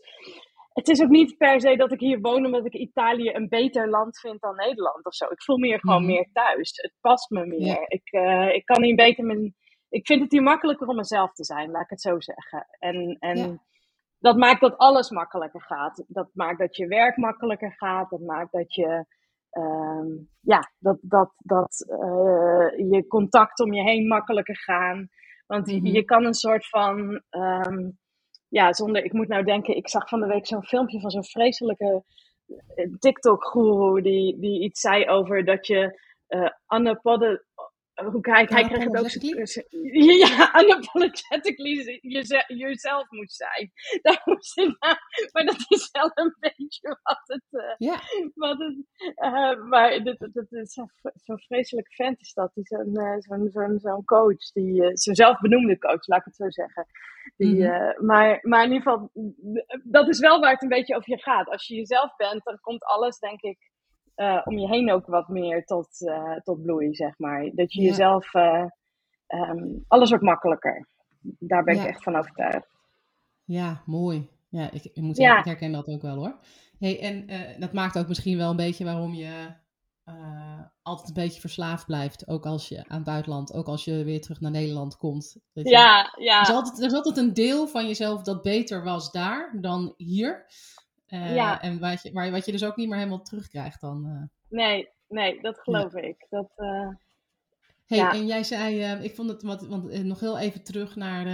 het 0.72 0.88
is 0.88 1.02
ook 1.02 1.08
niet 1.08 1.36
per 1.36 1.60
se 1.60 1.76
dat 1.76 1.92
ik 1.92 2.00
hier 2.00 2.20
woon 2.20 2.44
omdat 2.44 2.66
ik 2.66 2.74
Italië 2.74 3.30
een 3.34 3.48
beter 3.48 3.88
land 3.88 4.18
vind 4.18 4.40
dan 4.40 4.56
Nederland 4.56 5.06
of 5.06 5.14
zo. 5.14 5.24
Ik 5.24 5.42
voel 5.42 5.58
me 5.58 5.66
hier 5.66 5.80
gewoon 5.80 6.02
mhm. 6.02 6.12
meer 6.12 6.28
thuis. 6.32 6.70
Het 6.82 6.94
past 7.00 7.30
me 7.30 7.46
meer. 7.46 7.84
Ik, 7.88 8.12
uh, 8.12 8.54
ik 8.54 8.64
kan 8.64 8.82
hier 8.82 8.94
beter 8.94 9.24
mijn 9.24 9.54
ik 9.92 10.06
vind 10.06 10.20
het 10.22 10.32
hier 10.32 10.42
makkelijker 10.42 10.86
om 10.86 10.96
mezelf 10.96 11.32
te 11.32 11.44
zijn, 11.44 11.70
laat 11.70 11.82
ik 11.82 11.90
het 11.90 12.00
zo 12.00 12.20
zeggen. 12.20 12.66
En, 12.78 13.16
en 13.18 13.62
dat 14.18 14.36
maakt 14.36 14.60
dat 14.60 14.78
alles 14.78 15.10
makkelijker 15.10 15.62
gaat. 15.62 16.04
Dat 16.08 16.28
maakt 16.32 16.58
dat 16.58 16.76
je 16.76 16.86
werk 16.86 17.16
makkelijker 17.16 17.72
gaat. 17.72 18.10
Dat 18.10 18.20
maakt 18.20 18.52
dat 18.52 18.74
je, 18.74 19.06
um, 19.50 20.28
ja, 20.40 20.72
dat, 20.78 20.98
dat, 21.00 21.32
dat 21.38 21.86
uh, 21.88 22.90
je 22.90 23.04
contact 23.08 23.60
om 23.60 23.72
je 23.72 23.82
heen 23.82 24.06
makkelijker 24.06 24.56
gaan. 24.56 25.08
Want 25.46 25.66
mm 25.66 25.86
je 25.86 26.04
kan 26.04 26.24
een 26.24 26.34
soort 26.34 26.68
van, 26.68 27.22
um, 27.30 27.98
ja, 28.48 28.72
zonder, 28.72 29.04
ik 29.04 29.12
moet 29.12 29.28
nou 29.28 29.44
denken, 29.44 29.76
ik 29.76 29.88
zag 29.88 30.08
van 30.08 30.20
de 30.20 30.26
week 30.26 30.46
zo'n 30.46 30.64
filmpje 30.64 31.00
van 31.00 31.10
zo'n 31.10 31.24
vreselijke 31.24 32.04
eh, 32.74 32.92
TikTok-guru 32.98 34.02
die, 34.02 34.40
die 34.40 34.62
iets 34.62 34.80
zei 34.80 35.08
over 35.08 35.44
dat 35.44 35.66
je 35.66 36.00
uh, 36.28 36.48
hoe 37.94 38.20
kijk, 38.20 38.50
hij 38.50 38.64
krijgt 38.64 38.84
het 38.84 38.98
ook. 38.98 39.10
Ja, 40.22 40.62
unapologetically 40.62 42.00
jezelf 42.46 43.10
moet 43.10 43.32
zijn. 43.32 43.72
Daar 44.02 44.22
moest 44.24 44.58
ik 44.58 44.76
maar 45.32 45.44
dat 45.44 45.64
is 45.68 45.88
wel 45.92 46.10
een 46.14 46.36
beetje 46.40 46.98
wat 47.02 47.22
het. 47.24 47.44
Uh, 47.50 47.74
ja. 47.78 48.00
Wat 48.34 48.58
het 48.58 48.76
uh, 49.24 49.64
maar 49.68 50.02
dat, 50.04 50.18
dat 50.32 50.52
is 50.52 50.72
zo'n 50.72 50.90
zo 51.24 51.36
vreselijk 51.36 51.94
vent 51.94 52.20
is 52.20 52.32
dat. 52.32 52.50
Zo'n 52.54 52.90
uh, 52.92 53.14
zo'n 53.18 53.48
zo'n 53.50 53.78
zo'n 53.78 54.04
coach, 54.04 54.52
die, 54.52 54.96
zo'n 54.96 55.14
zelfbenoemde 55.14 55.78
coach, 55.78 56.06
laat 56.06 56.18
ik 56.18 56.24
het 56.24 56.36
zo 56.36 56.50
zeggen. 56.50 56.86
Die, 57.36 57.54
mm 57.54 57.70
-hmm. 57.70 58.06
maar, 58.06 58.38
maar 58.42 58.64
in 58.64 58.72
ieder 58.72 58.82
geval, 58.82 59.10
dat 59.82 60.08
is 60.08 60.18
wel 60.18 60.40
waar 60.40 60.52
het 60.52 60.62
een 60.62 60.68
beetje 60.68 60.96
over 60.96 61.10
je 61.10 61.22
gaat. 61.22 61.48
Als 61.48 61.66
je 61.66 61.74
jezelf 61.74 62.16
bent, 62.16 62.44
dan 62.44 62.60
komt 62.60 62.84
alles, 62.84 63.18
denk 63.18 63.40
ik 63.40 63.71
uh, 64.16 64.40
om 64.44 64.58
je 64.58 64.68
heen 64.68 64.92
ook 64.92 65.06
wat 65.06 65.28
meer 65.28 65.64
tot, 65.64 66.00
uh, 66.00 66.36
tot 66.36 66.62
bloei, 66.62 66.94
zeg 66.94 67.18
maar. 67.18 67.50
Dat 67.54 67.72
je 67.72 67.82
jezelf, 67.82 68.34
uh, 68.34 68.64
um, 69.28 69.84
alles 69.88 70.08
wordt 70.08 70.24
makkelijker. 70.24 70.88
Daar 71.38 71.64
ben 71.64 71.74
ik 71.74 71.84
echt 71.84 72.02
van 72.02 72.16
overtuigd. 72.16 72.68
Ja, 73.44 73.82
mooi. 73.86 74.28
Ja, 74.48 74.70
ik, 74.70 74.84
ik 74.84 75.02
moet 75.02 75.16
zeggen, 75.16 75.38
ik 75.38 75.44
herken 75.44 75.72
dat 75.72 75.88
ook 75.88 76.02
wel 76.02 76.16
hoor. 76.16 76.38
Hey, 76.78 77.00
en 77.00 77.26
dat 77.60 77.72
maakt 77.72 77.98
ook 77.98 78.08
misschien 78.08 78.38
wel 78.38 78.50
een 78.50 78.56
beetje 78.56 78.84
waarom 78.84 79.14
je 79.14 79.54
altijd 80.82 81.08
een 81.08 81.22
beetje 81.22 81.40
verslaafd 81.40 81.86
blijft. 81.86 82.28
Ook 82.28 82.46
als 82.46 82.68
je 82.68 82.84
aan 82.88 82.96
het 82.96 83.04
buitenland, 83.04 83.52
ook 83.52 83.66
als 83.66 83.84
je 83.84 84.04
weer 84.04 84.20
terug 84.20 84.40
naar 84.40 84.50
Nederland 84.50 84.96
komt. 84.96 85.36
ja, 85.52 86.14
ja. 86.18 86.36
Er 86.36 86.48
is, 86.48 86.54
altijd, 86.54 86.78
er 86.78 86.86
is 86.86 86.92
altijd 86.92 87.16
een 87.16 87.34
deel 87.34 87.66
van 87.66 87.86
jezelf 87.86 88.22
dat 88.22 88.42
beter 88.42 88.84
was 88.84 89.10
daar 89.10 89.58
dan 89.60 89.94
hier. 89.96 90.46
Uh, 91.12 91.34
ja. 91.34 91.62
En 91.62 91.78
wat 91.78 92.02
je, 92.02 92.30
wat 92.30 92.44
je 92.44 92.52
dus 92.52 92.64
ook 92.64 92.76
niet 92.76 92.88
meer 92.88 92.98
helemaal 92.98 93.22
terugkrijgt 93.22 93.80
dan. 93.80 94.06
Uh. 94.06 94.22
Nee, 94.48 94.88
nee, 95.08 95.40
dat 95.40 95.58
geloof 95.58 95.94
ik. 95.94 96.26
Dat, 96.30 96.52
uh, 96.56 96.88
hey, 97.86 97.98
ja. 97.98 98.12
en 98.12 98.26
jij 98.26 98.44
zei, 98.44 99.02
ik 99.02 99.14
vond 99.14 99.28
het, 99.28 99.42
wat, 99.42 99.66
want 99.66 100.04
nog 100.04 100.20
heel 100.20 100.38
even 100.38 100.62
terug 100.62 100.96
naar, 100.96 101.26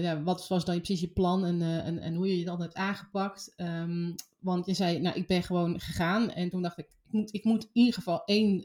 ja, 0.00 0.22
wat 0.22 0.48
was 0.48 0.64
dan 0.64 0.76
precies 0.76 1.00
je 1.00 1.08
plan 1.08 1.44
en, 1.44 1.62
en, 1.62 1.98
en 1.98 2.14
hoe 2.14 2.30
je 2.30 2.36
het 2.36 2.46
dan 2.46 2.60
hebt 2.60 2.74
aangepakt. 2.74 3.54
Um, 3.56 4.14
want 4.38 4.66
je 4.66 4.74
zei, 4.74 5.00
nou, 5.00 5.16
ik 5.16 5.26
ben 5.26 5.42
gewoon 5.42 5.80
gegaan 5.80 6.30
en 6.30 6.50
toen 6.50 6.62
dacht 6.62 6.78
ik, 6.78 6.86
ik 6.86 7.12
moet, 7.12 7.34
ik 7.34 7.44
moet 7.44 7.62
in 7.62 7.70
ieder 7.72 7.94
geval 7.94 8.24
één 8.24 8.64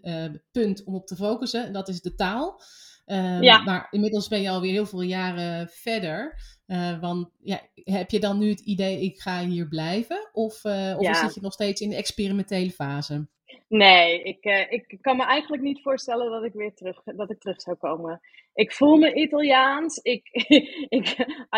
punt 0.51 0.83
om 0.83 0.95
op 0.95 1.07
te 1.07 1.15
focussen, 1.15 1.65
en 1.65 1.73
dat 1.73 1.87
is 1.87 2.01
de 2.01 2.15
taal. 2.15 2.61
Ehm, 3.09 3.43
ja. 3.43 3.63
Maar 3.63 3.87
inmiddels 3.91 4.27
ben 4.27 4.41
je 4.41 4.49
alweer 4.49 4.71
heel 4.71 4.85
veel 4.85 5.01
jaren 5.01 5.69
verder. 5.69 6.39
Uh, 6.67 6.99
want 6.99 7.29
ja, 7.39 7.59
heb 7.73 8.09
je 8.09 8.19
dan 8.19 8.37
nu 8.39 8.49
het 8.49 8.59
idee, 8.59 9.01
ik 9.01 9.19
ga 9.19 9.45
hier 9.45 9.67
blijven? 9.67 10.29
Of, 10.31 10.63
uh, 10.63 10.95
of 10.97 11.17
zit 11.17 11.33
je 11.33 11.41
nog 11.41 11.53
steeds 11.53 11.81
in 11.81 11.89
de 11.89 11.95
experimentele 11.95 12.71
fase? 12.71 13.27
Nee, 13.67 14.23
ik, 14.23 14.45
uh, 14.45 14.71
ik 14.71 14.97
kan 15.01 15.17
me 15.17 15.23
eigenlijk 15.23 15.63
niet 15.63 15.81
voorstellen 15.81 16.31
dat 16.31 16.43
ik 16.43 16.53
weer 16.53 16.73
terug, 16.73 17.03
dat 17.03 17.31
ik 17.31 17.39
terug 17.39 17.61
zou 17.61 17.75
komen. 17.75 18.21
Ik 18.53 18.71
voel 18.71 18.97
me 18.97 19.13
Italiaans. 19.13 19.97
Ik, 19.97 20.29
ik, 20.97 21.07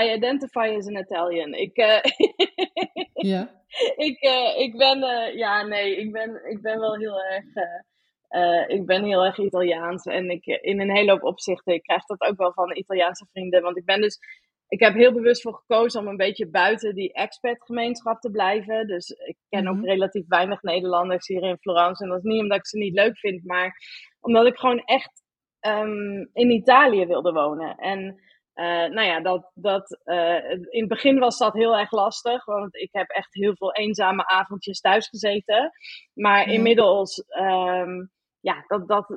I 0.01 0.13
identify 0.15 0.75
as 0.77 0.87
an 0.87 0.97
Italian. 0.97 1.53
Ik, 1.53 1.75
ja. 3.33 3.63
ik, 3.95 4.19
ik 4.57 4.77
ben, 4.77 4.99
ja, 5.37 5.63
nee, 5.63 5.97
ik 5.97 6.11
ben, 6.11 6.49
ik 6.49 6.61
ben 6.61 6.79
wel 6.79 6.97
heel 6.97 7.21
erg 7.21 7.45
uh, 8.31 8.63
ik 8.67 8.85
ben 8.85 9.03
heel 9.03 9.25
erg 9.25 9.37
Italiaans 9.37 10.05
en 10.05 10.29
ik, 10.29 10.45
in 10.45 10.81
een 10.81 10.95
hele 10.95 11.11
hoop 11.11 11.23
opzichten, 11.23 11.73
ik 11.73 11.83
krijg 11.83 12.05
dat 12.05 12.21
ook 12.21 12.37
wel 12.37 12.53
van 12.53 12.75
Italiaanse 12.75 13.27
vrienden. 13.31 13.61
Want 13.61 13.77
ik 13.77 13.85
ben 13.85 14.01
dus, 14.01 14.19
ik 14.67 14.79
heb 14.79 14.93
heel 14.93 15.13
bewust 15.13 15.41
voor 15.41 15.53
gekozen 15.53 16.01
om 16.01 16.07
een 16.07 16.17
beetje 16.17 16.49
buiten 16.49 16.95
die 16.95 17.13
expat-gemeenschap 17.13 18.19
te 18.19 18.31
blijven. 18.31 18.87
Dus 18.87 19.09
ik 19.09 19.37
ken 19.49 19.67
ook 19.67 19.75
mhm. 19.75 19.85
relatief 19.85 20.27
weinig 20.27 20.61
Nederlanders 20.61 21.27
hier 21.27 21.43
in 21.43 21.57
Florence. 21.57 22.03
En 22.03 22.09
dat 22.09 22.17
is 22.17 22.23
niet 22.23 22.41
omdat 22.41 22.57
ik 22.57 22.67
ze 22.67 22.77
niet 22.77 22.93
leuk 22.93 23.17
vind, 23.17 23.45
maar 23.45 23.75
omdat 24.19 24.45
ik 24.45 24.57
gewoon 24.57 24.79
echt 24.79 25.23
um, 25.67 26.29
in 26.33 26.51
Italië 26.51 27.05
wilde 27.05 27.31
wonen. 27.31 27.75
En 27.75 28.21
uh, 28.55 28.65
nou 28.65 29.01
ja, 29.01 29.19
dat, 29.19 29.51
dat, 29.53 30.01
uh, 30.05 30.51
in 30.51 30.79
het 30.79 30.87
begin 30.87 31.19
was 31.19 31.37
dat 31.37 31.53
heel 31.53 31.77
erg 31.77 31.91
lastig, 31.91 32.45
want 32.45 32.75
ik 32.75 32.89
heb 32.91 33.09
echt 33.09 33.33
heel 33.33 33.55
veel 33.55 33.73
eenzame 33.73 34.27
avondjes 34.27 34.79
thuis 34.79 35.07
gezeten. 35.07 35.71
Maar 36.13 36.47
inmiddels 36.47 37.23
um, 37.39 38.11
ja, 38.41 38.63
dat, 38.67 38.87
dat, 38.87 39.07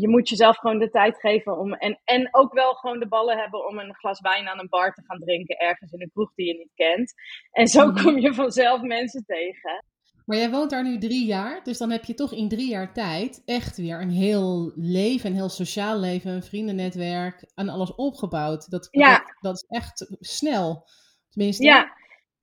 je 0.00 0.08
moet 0.08 0.28
jezelf 0.28 0.56
gewoon 0.56 0.78
de 0.78 0.90
tijd 0.90 1.20
geven 1.20 1.58
om. 1.58 1.72
En, 1.72 2.00
en 2.04 2.28
ook 2.30 2.52
wel 2.52 2.72
gewoon 2.72 2.98
de 2.98 3.08
ballen 3.08 3.38
hebben 3.38 3.66
om 3.66 3.78
een 3.78 3.94
glas 3.94 4.20
wijn 4.20 4.48
aan 4.48 4.58
een 4.58 4.68
bar 4.68 4.92
te 4.92 5.02
gaan 5.06 5.18
drinken. 5.18 5.58
ergens 5.58 5.92
in 5.92 6.02
een 6.02 6.10
kroeg 6.12 6.34
die 6.34 6.46
je 6.46 6.58
niet 6.58 6.74
kent. 6.74 7.14
En 7.50 7.66
zo 7.66 7.86
mhm. 7.86 8.02
kom 8.02 8.18
je 8.18 8.34
vanzelf 8.34 8.82
mensen 8.82 9.24
tegen. 9.24 9.84
Maar 10.24 10.36
jij 10.36 10.50
woont 10.50 10.70
daar 10.70 10.84
nu 10.84 10.98
drie 10.98 11.26
jaar, 11.26 11.62
dus 11.62 11.78
dan 11.78 11.90
heb 11.90 12.04
je 12.04 12.14
toch 12.14 12.32
in 12.32 12.48
drie 12.48 12.70
jaar 12.70 12.92
tijd 12.92 13.42
echt 13.44 13.76
weer 13.76 14.00
een 14.00 14.10
heel 14.10 14.72
leven, 14.74 15.30
een 15.30 15.36
heel 15.36 15.48
sociaal 15.48 15.98
leven, 15.98 16.30
een 16.30 16.42
vriendennetwerk 16.42 17.50
en 17.54 17.68
alles 17.68 17.94
opgebouwd. 17.94 18.70
Dat, 18.70 18.88
ja. 18.90 19.34
dat, 19.40 19.54
is 19.54 19.64
echt 19.68 20.06
snel. 20.20 20.86
Tenminste, 21.30 21.64
ja. 21.64 21.92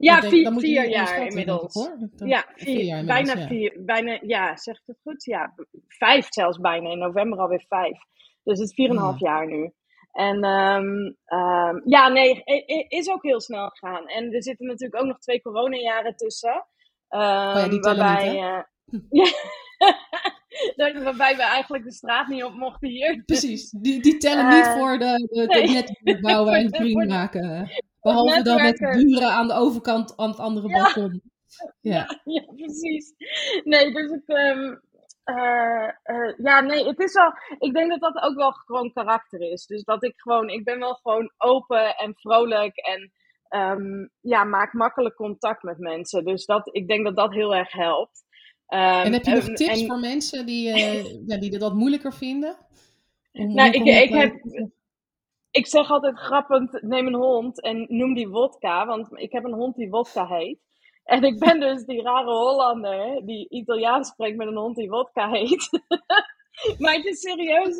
Ja, 0.01 0.21
vier, 0.21 0.53
vier 0.53 0.89
jaar 0.89 1.25
inmiddels. 1.25 1.73
Hoor. 1.73 1.97
ja, 2.15 2.45
vier, 2.55 2.83
jaar 2.83 3.05
bijna 3.05 3.37
ja. 3.37 3.47
vier. 3.47 3.73
Bijna, 3.85 4.19
ja, 4.21 4.57
zegt 4.57 4.81
het 4.85 4.99
goed? 5.03 5.23
Ja, 5.23 5.53
vijf 5.87 6.27
zelfs 6.29 6.57
bijna. 6.57 6.89
In 6.89 6.97
november 6.97 7.39
alweer 7.39 7.65
vijf. 7.67 7.99
Dus 8.43 8.59
het 8.59 8.67
is 8.67 8.73
vier 8.73 8.89
en 8.89 8.95
een 8.95 9.01
half 9.01 9.19
jaar 9.19 9.47
nu. 9.47 9.71
En 10.11 10.43
um, 10.43 11.17
um, 11.39 11.81
ja, 11.85 12.07
nee, 12.07 12.43
is 12.87 13.09
ook 13.09 13.23
heel 13.23 13.41
snel 13.41 13.69
gegaan. 13.69 14.07
En 14.07 14.33
er 14.33 14.43
zitten 14.43 14.65
natuurlijk 14.65 15.01
ook 15.01 15.07
nog 15.07 15.19
twee 15.19 15.41
coronajaren 15.41 16.15
tussen. 16.15 16.65
Um, 17.09 17.19
oh 17.19 17.53
ja, 17.55 17.67
die 17.67 17.79
waarbij, 17.79 18.31
niet, 18.85 19.01
uh, 19.11 19.31
ja, 20.93 21.03
waarbij 21.03 21.35
we 21.35 21.43
eigenlijk 21.43 21.83
de 21.83 21.91
straat 21.91 22.27
niet 22.27 22.43
op 22.43 22.53
mochten 22.53 22.89
hier. 22.89 23.23
Precies, 23.25 23.69
die, 23.69 24.01
die 24.01 24.17
tellen 24.17 24.45
uh, 24.45 24.55
niet 24.55 24.79
voor 24.79 24.97
de, 24.97 25.27
de, 25.31 25.47
de 25.47 25.59
nee. 25.59 25.83
net 26.03 26.21
bouwen 26.21 26.53
en 26.59 26.69
vrienden 26.69 27.07
maken. 27.07 27.69
Behalve 28.01 28.41
dan 28.41 28.61
met 28.61 28.77
buren 28.77 29.31
aan 29.31 29.47
de 29.47 29.53
overkant 29.53 30.17
aan 30.17 30.29
het 30.29 30.39
andere 30.39 30.67
balkon. 30.67 31.21
Ja. 31.81 32.21
ja, 32.23 32.43
precies. 32.55 33.13
Nee, 33.63 33.93
dus 33.93 34.11
ik. 34.11 34.23
Um, 34.25 34.81
uh, 35.25 35.89
uh, 36.05 36.33
ja, 36.37 36.59
nee, 36.61 36.85
het 36.85 36.99
is 36.99 37.13
wel. 37.13 37.33
Ik 37.59 37.73
denk 37.73 37.89
dat 37.89 37.99
dat 37.99 38.23
ook 38.23 38.35
wel 38.35 38.51
gewoon 38.51 38.93
karakter 38.93 39.51
is. 39.51 39.65
Dus 39.65 39.83
dat 39.83 40.03
ik 40.03 40.13
gewoon. 40.15 40.49
Ik 40.49 40.63
ben 40.63 40.79
wel 40.79 40.93
gewoon 40.93 41.31
open 41.37 41.95
en 41.95 42.13
vrolijk 42.15 42.77
en. 42.77 43.11
Um, 43.49 44.09
ja, 44.21 44.43
maak 44.43 44.73
makkelijk 44.73 45.15
contact 45.15 45.63
met 45.63 45.77
mensen. 45.77 46.25
Dus 46.25 46.45
dat, 46.45 46.69
ik 46.71 46.87
denk 46.87 47.05
dat 47.05 47.15
dat 47.15 47.33
heel 47.33 47.55
erg 47.55 47.71
helpt. 47.71 48.23
Um, 48.67 48.79
en 48.79 49.13
heb 49.13 49.23
je 49.23 49.35
nog 49.35 49.43
tips 49.43 49.85
voor 49.85 49.99
mensen 49.99 50.45
die, 50.45 50.69
uh, 50.69 51.03
ja, 51.29 51.37
die 51.37 51.57
dat 51.57 51.73
moeilijker 51.73 52.13
vinden? 52.13 52.57
nou, 53.31 53.71
ik, 53.71 53.83
ik 53.83 54.09
heb 54.09 54.33
ik 55.51 55.67
zeg 55.67 55.89
altijd 55.89 56.17
grappend, 56.17 56.81
neem 56.81 57.07
een 57.07 57.15
hond 57.15 57.61
en 57.61 57.85
noem 57.87 58.13
die 58.13 58.29
wodka, 58.29 58.85
want 58.85 59.07
ik 59.11 59.31
heb 59.31 59.43
een 59.43 59.53
hond 59.53 59.75
die 59.75 59.89
wodka 59.89 60.27
heet. 60.27 60.59
En 61.03 61.23
ik 61.23 61.39
ben 61.39 61.59
dus 61.59 61.85
die 61.85 62.01
rare 62.01 62.31
Hollander 62.31 63.25
die 63.25 63.49
Italiaans 63.49 64.07
spreekt 64.07 64.37
met 64.37 64.47
een 64.47 64.57
hond 64.57 64.75
die 64.75 64.89
wodka 64.89 65.29
heet. 65.29 65.69
maar 66.79 66.93
het 66.93 67.05
is 67.05 67.19
serieus, 67.19 67.77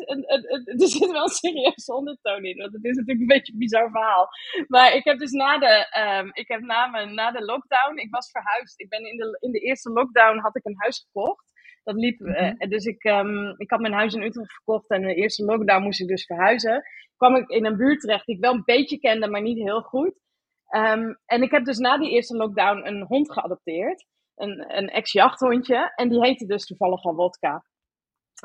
er 0.64 0.88
zit 0.88 1.10
wel 1.10 1.22
een 1.22 1.28
serieus 1.28 1.86
ondertoon 1.86 2.44
in, 2.44 2.56
want 2.56 2.72
het 2.72 2.84
is 2.84 2.96
natuurlijk 2.96 3.20
een 3.20 3.36
beetje 3.36 3.52
een 3.52 3.58
bizar 3.58 3.90
verhaal. 3.90 4.28
Maar 4.66 4.94
ik 4.94 5.04
heb 5.04 5.18
dus 5.18 5.30
na 5.30 5.58
de, 5.58 6.00
um, 6.18 6.30
ik 6.32 6.48
heb 6.48 6.60
na, 6.60 7.04
na 7.04 7.30
de 7.30 7.44
lockdown, 7.44 7.98
ik 7.98 8.10
was 8.10 8.30
verhuisd. 8.30 8.80
Ik 8.80 8.88
ben 8.88 9.10
in 9.10 9.16
de, 9.16 9.36
in 9.40 9.52
de 9.52 9.58
eerste 9.58 9.90
lockdown 9.90 10.38
had 10.38 10.56
ik 10.56 10.64
een 10.64 10.78
huis 10.78 10.98
gekocht. 10.98 11.51
Dat 11.82 11.94
liep, 11.94 12.18
mm 12.18 12.68
dus 12.68 12.84
ik, 12.84 13.04
um, 13.04 13.54
ik 13.56 13.70
had 13.70 13.80
mijn 13.80 13.92
huis 13.92 14.14
in 14.14 14.22
Utrecht 14.22 14.52
verkocht 14.52 14.90
en 14.90 15.00
in 15.00 15.06
de 15.06 15.14
eerste 15.14 15.44
lockdown 15.44 15.82
moest 15.82 16.00
ik 16.00 16.08
dus 16.08 16.26
verhuizen. 16.26 16.82
Kwam 17.16 17.36
ik 17.36 17.48
in 17.48 17.64
een 17.64 17.76
buurt 17.76 18.00
terecht 18.00 18.26
die 18.26 18.34
ik 18.34 18.40
wel 18.40 18.54
een 18.54 18.62
beetje 18.64 18.98
kende, 18.98 19.28
maar 19.28 19.42
niet 19.42 19.58
heel 19.58 19.80
goed. 19.80 20.20
Um, 20.76 21.18
en 21.26 21.42
ik 21.42 21.50
heb 21.50 21.64
dus 21.64 21.78
na 21.78 21.98
die 21.98 22.10
eerste 22.10 22.36
lockdown 22.36 22.86
een 22.86 23.02
hond 23.02 23.32
geadopteerd. 23.32 24.06
Een, 24.34 24.76
een 24.78 24.88
ex-jachthondje. 24.88 25.92
En 25.94 26.08
die 26.08 26.20
heette 26.20 26.46
dus 26.46 26.66
toevallig 26.66 27.04
al 27.04 27.14
Wodka. 27.14 27.64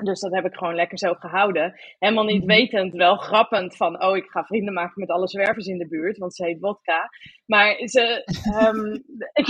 Dus 0.04 0.20
dat 0.20 0.34
heb 0.34 0.46
ik 0.46 0.56
gewoon 0.56 0.76
lekker 0.76 0.98
zo 0.98 1.14
gehouden. 1.14 1.74
Helemaal 2.00 2.24
niet 2.24 2.46
mhm. 2.46 2.48
wetend, 2.48 2.94
wel 2.94 3.16
grappend 3.16 3.76
van, 3.76 4.04
oh, 4.04 4.16
ik 4.16 4.30
ga 4.30 4.44
vrienden 4.44 4.74
maken 4.74 5.00
met 5.02 5.10
alle 5.10 5.28
zwervers 5.28 5.66
in 5.66 5.78
de 5.78 5.88
buurt, 5.88 6.18
want 6.18 6.36
ze 6.36 6.46
heet 6.46 6.60
vodka. 6.60 7.10
Maar 7.46 7.88
ze, 7.88 8.24
um, 8.64 9.04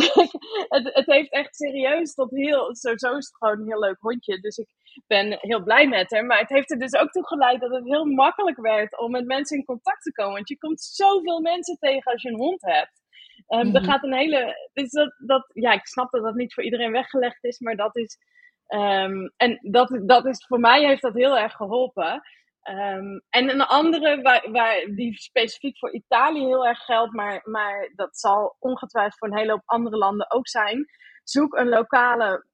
het, 0.76 0.94
het 0.94 1.06
heeft 1.06 1.32
echt 1.32 1.56
serieus 1.56 2.14
tot 2.14 2.32
heel, 2.32 2.76
sowieso 2.76 3.18
is 3.18 3.28
het 3.28 3.38
gewoon 3.38 3.60
een 3.60 3.68
heel 3.68 3.80
leuk 3.80 4.00
hondje. 4.00 4.40
Dus 4.40 4.58
ik 4.58 4.68
ben 5.08 5.38
heel 5.40 5.64
blij 5.64 5.88
met 5.88 6.12
haar. 6.12 6.26
Maar 6.26 6.40
het 6.40 6.50
heeft 6.50 6.72
er 6.72 6.80
dus 6.80 6.96
ook 6.96 7.12
toe 7.12 7.28
geleid 7.28 7.62
dat 7.62 7.72
het 7.72 7.86
heel 7.86 8.06
makkelijk 8.06 8.58
werd 8.58 9.00
om 9.00 9.12
met 9.12 9.26
mensen 9.26 9.58
in 9.58 9.66
contact 9.66 10.02
te 10.02 10.12
komen. 10.12 10.34
Want 10.34 10.50
je 10.50 10.58
komt 10.58 10.82
zoveel 10.82 11.42
mensen 11.42 11.78
tegen 11.80 12.12
als 12.12 12.22
je 12.22 12.30
een 12.30 12.40
hond 12.40 12.62
hebt. 12.62 13.06
Um, 13.48 13.76
Er 13.76 13.82
mhm. 13.82 13.84
gaat 13.84 14.04
een 14.04 14.14
hele. 14.14 14.70
Dus 14.74 14.92
dat, 14.92 15.16
dat, 15.18 15.50
ja, 15.54 15.72
ik 15.72 15.88
snap 15.88 16.12
dat 16.12 16.24
dat 16.24 16.36
niet 16.36 16.54
voor 16.54 16.64
iedereen 16.64 16.92
weggelegd 16.92 17.44
is, 17.44 17.60
maar 17.60 17.76
dat 17.76 17.96
is 17.96 18.18
Um, 18.67 19.34
en 19.38 19.60
dat, 19.62 19.99
dat 20.03 20.25
is, 20.25 20.45
voor 20.45 20.60
mij 20.60 20.86
heeft 20.86 21.01
dat 21.01 21.13
heel 21.13 21.38
erg 21.38 21.53
geholpen. 21.53 22.21
Um, 22.69 23.23
en 23.30 23.49
een 23.49 23.62
andere 23.62 24.21
waar, 24.21 24.51
waar, 24.51 24.86
die 24.95 25.17
specifiek 25.17 25.77
voor 25.77 25.93
Italië 25.93 26.45
heel 26.45 26.67
erg 26.67 26.80
geldt, 26.80 27.13
maar, 27.13 27.41
maar 27.43 27.91
dat 27.95 28.17
zal 28.17 28.56
ongetwijfeld 28.60 29.17
voor 29.17 29.27
een 29.27 29.38
hele 29.38 29.51
hoop 29.51 29.62
andere 29.65 29.97
landen 29.97 30.32
ook 30.32 30.47
zijn. 30.47 30.86
Zoek 31.23 31.58
een 31.58 31.69
lokale 31.69 32.45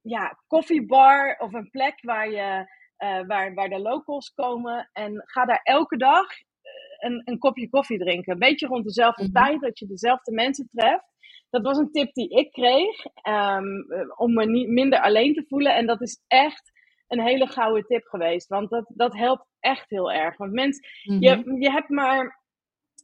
ja, 0.00 0.38
koffiebar 0.46 1.36
of 1.38 1.52
een 1.52 1.70
plek 1.70 1.94
waar, 2.02 2.30
je, 2.30 2.72
uh, 2.98 3.26
waar, 3.26 3.54
waar 3.54 3.68
de 3.68 3.80
locals 3.80 4.32
komen. 4.34 4.90
En 4.92 5.22
ga 5.26 5.44
daar 5.44 5.60
elke 5.62 5.96
dag 5.96 6.26
eh, 6.30 7.10
een, 7.10 7.22
een 7.24 7.38
kopje 7.38 7.68
koffie 7.68 7.98
drinken. 7.98 8.32
Een 8.32 8.38
beetje 8.38 8.66
rond 8.66 8.84
dezelfde 8.84 9.22
mhm. 9.22 9.32
tijd, 9.32 9.60
dat 9.60 9.78
je 9.78 9.86
dezelfde 9.86 10.32
mensen 10.32 10.68
treft 10.72 11.13
dat 11.54 11.62
was 11.62 11.78
een 11.78 11.90
tip 11.90 12.14
die 12.14 12.28
ik 12.28 12.52
kreeg 12.52 13.04
um, 13.28 13.86
om 14.16 14.34
me 14.34 14.46
niet 14.46 14.68
minder 14.68 15.00
alleen 15.00 15.34
te 15.34 15.44
voelen. 15.48 15.74
En 15.74 15.86
dat 15.86 16.00
is 16.00 16.22
echt 16.26 16.72
een 17.08 17.20
hele 17.20 17.46
gouden 17.46 17.86
tip 17.86 18.04
geweest. 18.04 18.48
Want 18.48 18.70
dat, 18.70 18.84
dat 18.94 19.14
helpt 19.16 19.46
echt 19.60 19.90
heel 19.90 20.12
erg. 20.12 20.36
Want 20.36 20.52
mensen, 20.52 20.88
je, 21.02 21.36
mhm. 21.36 21.62
je 21.62 21.70
hebt 21.70 21.88
maar. 21.88 22.42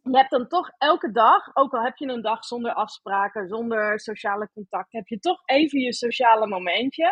Je 0.03 0.17
hebt 0.17 0.31
dan 0.31 0.49
toch 0.49 0.71
elke 0.79 1.13
dag, 1.13 1.57
ook 1.57 1.73
al 1.73 1.83
heb 1.83 1.97
je 1.97 2.07
een 2.07 2.23
dag 2.23 2.45
zonder 2.45 2.73
afspraken, 2.73 3.49
zonder 3.49 4.01
sociale 4.01 4.51
contact, 4.53 4.93
heb 4.93 5.07
je 5.07 5.19
toch 5.19 5.43
even 5.45 5.81
je 5.81 5.93
sociale 5.93 6.47
momentje. 6.47 7.11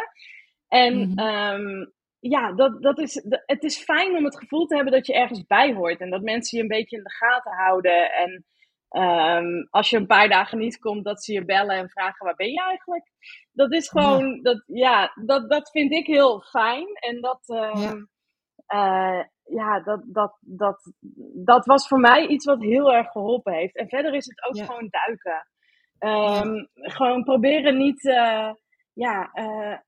En 0.69 0.99
mm 0.99 1.19
um, 1.19 1.93
ja, 2.21 2.53
dat, 2.53 2.83
dat 2.83 2.99
is, 2.99 3.25
het 3.47 3.63
is 3.63 3.85
fijn 3.85 4.17
om 4.17 4.25
het 4.25 4.39
gevoel 4.39 4.67
te 4.67 4.75
hebben 4.75 4.93
dat 4.93 5.07
je 5.07 5.15
ergens 5.15 5.47
bij 5.47 5.75
hoort. 5.75 6.01
En 6.01 6.11
dat 6.11 6.23
mensen 6.23 6.57
je 6.57 6.63
een 6.63 6.69
beetje 6.69 6.97
in 6.97 7.03
de 7.03 7.13
gaten 7.13 7.53
houden. 7.53 8.13
En 8.13 8.45
Um, 8.91 9.67
als 9.71 9.91
je 9.91 9.97
een 9.97 10.07
paar 10.07 10.29
dagen 10.29 10.59
niet 10.59 10.79
komt, 10.79 11.05
dat 11.05 11.25
ze 11.25 11.33
je 11.33 11.45
bellen 11.45 11.77
en 11.77 11.89
vragen 11.89 12.27
waar 12.27 12.35
ben 12.35 12.51
je 12.51 12.63
eigenlijk? 12.63 13.11
Dat 13.53 13.73
is 13.73 13.89
gewoon, 13.89 14.27
ja. 14.27 14.43
dat, 14.43 14.63
ja, 14.67 15.13
dat, 15.25 15.51
dat 15.51 15.71
vind 15.71 15.93
ik 15.93 16.07
heel 16.07 16.41
fijn. 16.41 16.87
En 16.95 17.21
dat, 17.21 17.49
um, 17.49 17.81
ja. 17.81 18.07
Uh, 18.69 19.25
ja, 19.45 19.81
dat, 19.81 20.03
dat, 20.07 20.39
dat, 20.41 20.93
dat 21.45 21.67
was 21.67 21.89
voor 21.89 22.01
mij 22.01 22.27
iets 22.27 22.45
wat 22.45 22.61
heel 22.61 22.93
erg 22.93 23.11
geholpen 23.11 23.53
heeft. 23.53 23.77
En 23.77 23.89
verder 23.89 24.15
is 24.15 24.27
het 24.27 24.45
ook 24.49 24.57
ja. 24.57 24.65
gewoon 24.65 24.89
duiken. 24.91 25.47
Um, 25.99 26.69
gewoon 26.73 27.23
proberen 27.25 27.77
niet, 27.77 28.05
uh, 28.05 28.53
ja, 28.93 29.31
uh, 29.35 29.79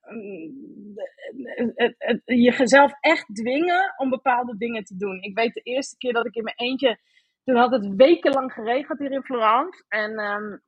jezelf 2.24 2.92
echt 3.00 3.34
dwingen 3.34 3.94
om 3.96 4.10
bepaalde 4.10 4.56
dingen 4.56 4.84
te 4.84 4.96
doen. 4.96 5.22
Ik 5.22 5.34
weet 5.34 5.54
de 5.54 5.60
eerste 5.60 5.96
keer 5.96 6.12
dat 6.12 6.26
ik 6.26 6.34
in 6.34 6.44
mijn 6.44 6.56
eentje 6.56 6.98
toen 7.44 7.57
had 7.57 7.70
het 7.70 7.94
wekenlang 7.94 8.53
geregend 8.53 8.98
hier 8.98 9.12
in 9.12 9.22
Florence. 9.22 9.85
En 9.88 10.18
um, 10.18 10.61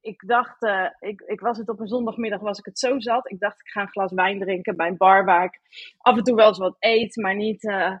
ik 0.00 0.26
dacht, 0.26 0.62
uh, 0.62 0.86
ik, 0.98 1.20
ik 1.20 1.40
was 1.40 1.58
het 1.58 1.68
op 1.68 1.80
een 1.80 1.86
zondagmiddag, 1.88 2.40
was 2.40 2.58
ik 2.58 2.64
het 2.64 2.78
zo 2.78 3.00
zat. 3.00 3.30
Ik 3.30 3.38
dacht, 3.40 3.60
ik 3.60 3.68
ga 3.68 3.80
een 3.80 3.88
glas 3.88 4.12
wijn 4.12 4.38
drinken 4.40 4.76
bij 4.76 4.88
een 4.88 4.96
bar 4.96 5.24
waar 5.24 5.44
ik 5.44 5.60
af 5.98 6.16
en 6.16 6.22
toe 6.22 6.36
wel 6.36 6.48
eens 6.48 6.58
wat 6.58 6.76
eet, 6.78 7.16
maar 7.16 7.36
niet. 7.36 7.64
Uh, 7.64 7.94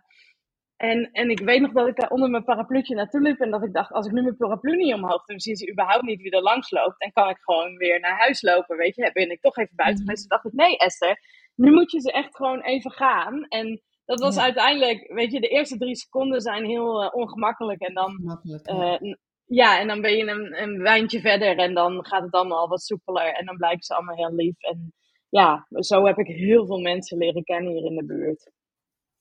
En, 0.76 1.08
en 1.12 1.30
ik 1.30 1.40
weet 1.40 1.60
nog 1.60 1.72
dat 1.72 1.88
ik 1.88 1.96
daar 1.96 2.10
onder 2.10 2.30
mijn 2.30 2.44
parapluutje 2.44 2.94
naartoe 2.94 3.20
liep. 3.20 3.40
En 3.40 3.50
dat 3.50 3.64
ik 3.64 3.72
dacht, 3.72 3.92
als 3.92 4.06
ik 4.06 4.12
nu 4.12 4.22
mijn 4.22 4.36
paraplu 4.36 4.76
niet 4.76 4.94
omhoog 4.94 5.16
doe, 5.16 5.26
dan 5.26 5.40
zien 5.40 5.56
ze 5.56 5.70
überhaupt 5.70 6.04
niet 6.04 6.22
wie 6.22 6.30
er 6.30 6.42
langs 6.42 6.70
loopt. 6.70 7.00
En 7.00 7.12
kan 7.12 7.28
ik 7.28 7.38
gewoon 7.40 7.76
weer 7.76 8.00
naar 8.00 8.18
huis 8.18 8.42
lopen, 8.42 8.76
weet 8.76 8.96
je. 8.96 9.10
Ben 9.12 9.30
ik 9.30 9.40
toch 9.40 9.56
even 9.56 9.76
buiten 9.76 10.02
Mhm. 10.02 10.04
geweest. 10.04 10.28
Toen 10.28 10.38
dacht 10.38 10.44
ik, 10.44 10.52
nee 10.52 10.76
Esther, 10.76 11.18
nu 11.54 11.70
moet 11.72 11.90
je 11.90 12.00
ze 12.00 12.12
echt 12.12 12.36
gewoon 12.36 12.60
even 12.60 12.90
gaan. 12.90 13.44
En 13.48 13.82
dat 14.04 14.20
was 14.20 14.34
Ja. 14.34 14.42
uiteindelijk, 14.42 15.12
weet 15.12 15.32
je, 15.32 15.40
de 15.40 15.48
eerste 15.48 15.78
drie 15.78 15.96
seconden 15.96 16.40
zijn 16.40 16.64
heel 16.64 17.02
eh, 17.02 17.14
ongemakkelijk. 17.14 17.80
En 17.80 17.94
dan, 17.94 18.20
Makkelijk. 18.24 18.68
ja. 18.70 18.98
eh, 18.98 19.14
ja, 19.44 19.80
en 19.80 19.86
dan 19.86 20.00
ben 20.00 20.16
je 20.16 20.26
een, 20.26 20.62
een 20.62 20.78
wijntje 20.82 21.20
verder. 21.20 21.56
En 21.58 21.74
dan 21.74 22.04
gaat 22.06 22.22
het 22.22 22.32
allemaal 22.32 22.58
al 22.58 22.68
wat 22.68 22.82
soepeler. 22.82 23.32
En 23.34 23.46
dan 23.46 23.56
blijken 23.56 23.82
ze 23.82 23.94
allemaal 23.94 24.16
heel 24.16 24.34
lief. 24.34 24.58
En 24.62 24.94
ja, 25.28 25.66
zo 25.70 26.04
heb 26.06 26.18
ik 26.18 26.26
heel 26.26 26.66
veel 26.66 26.80
mensen 26.80 27.18
leren 27.18 27.44
kennen 27.44 27.72
hier 27.72 27.84
in 27.84 27.96
de 27.96 28.04
buurt. 28.04 28.50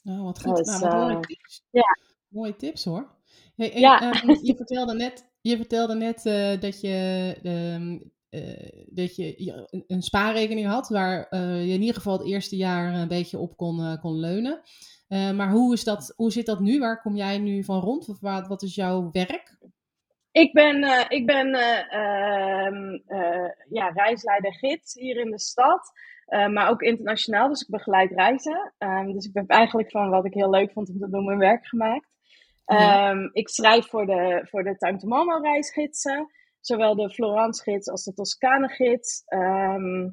Nou, 0.02 0.24
wat 0.24 0.42
goed. 0.42 0.56
Dus, 0.56 0.80
nou, 0.80 0.80
wat 0.82 0.94
mooie 1.02 1.14
eh, 1.16 1.20
tips. 1.20 1.62
ja. 1.70 1.98
Mooie 2.28 2.56
tips 2.56 2.86
hoor. 2.86 3.08
Hey, 3.56 3.74
en, 3.74 3.80
Ja. 3.80 4.00
je 4.42 4.54
vertelde 4.56 4.94
net, 4.94 5.32
je 5.42 5.58
vertelde 5.58 5.96
net 5.96 6.24
dat 6.62 6.82
je, 6.82 7.36
ehm, 7.44 7.92
eh, 7.94 8.00
dat 8.86 9.16
je 9.16 9.34
een, 9.72 9.84
een 9.88 10.02
spaarrekening 10.02 10.68
had 10.68 10.90
waar 10.90 11.28
eh, 11.30 11.66
je 11.68 11.74
in 11.74 11.80
ieder 11.80 11.96
geval 11.96 12.18
het 12.18 12.28
eerste 12.28 12.56
jaar 12.56 12.94
een 12.94 13.08
beetje 13.08 13.38
op 13.38 13.58
kon, 13.58 13.80
eh, 13.80 14.02
kon 14.02 14.20
leunen. 14.20 14.62
Eh, 15.08 15.32
maar 15.32 15.52
hoe, 15.52 15.74
is 15.74 15.84
dat, 15.84 16.14
hoe 16.16 16.32
zit 16.32 16.46
dat 16.46 16.60
nu? 16.60 16.80
Waar 16.80 17.02
kom 17.02 17.16
jij 17.16 17.38
nu 17.38 17.64
van 17.64 17.80
rond? 17.80 18.10
Of 18.10 18.20
wat, 18.20 18.48
wat 18.48 18.62
is 18.62 18.76
jouw 18.76 19.10
werk? 19.12 19.58
Ik 20.32 20.54
ben, 20.54 20.84
eh, 20.84 21.06
ik 21.08 21.26
ben 21.26 21.54
eh, 21.54 21.94
ehm, 21.94 22.94
eh, 23.06 23.50
ja, 23.70 23.88
reisleider 23.90 24.54
gids 24.54 24.94
hier 24.94 25.18
in 25.18 25.32
de 25.32 25.40
stad. 25.40 25.92
eh, 26.26 26.48
maar 26.48 26.70
ook 26.70 26.82
internationaal, 26.82 27.50
dus 27.50 27.62
ik 27.62 27.70
begeleid 27.70 28.12
reizen. 28.12 28.74
Ehm, 28.78 29.12
dus 29.12 29.26
ik 29.26 29.34
heb 29.34 29.50
eigenlijk 29.50 29.92
van 29.92 30.10
wat 30.10 30.26
ik 30.26 30.34
heel 30.34 30.50
leuk 30.50 30.72
vond 30.72 30.90
om 30.90 30.98
te 31.00 31.10
doen 31.10 31.26
mijn 31.26 31.38
werk 31.38 31.66
gemaakt. 31.68 32.08
Ja. 32.66 33.10
Ehm, 33.10 33.30
ik 33.32 33.50
schrijf 33.50 33.86
voor 33.88 34.06
de, 34.06 34.48
voor 34.50 34.64
de 34.64 34.76
Time 34.78 34.98
to 34.98 35.08
Mama 35.08 35.38
reisgidsen. 35.40 36.30
Zowel 36.66 36.96
de 36.96 37.10
Florence 37.14 37.64
gids 37.64 37.90
als 37.90 38.04
de 38.04 38.14
Toscane 38.14 38.68
gids. 38.70 39.24
Ehm, 39.26 40.10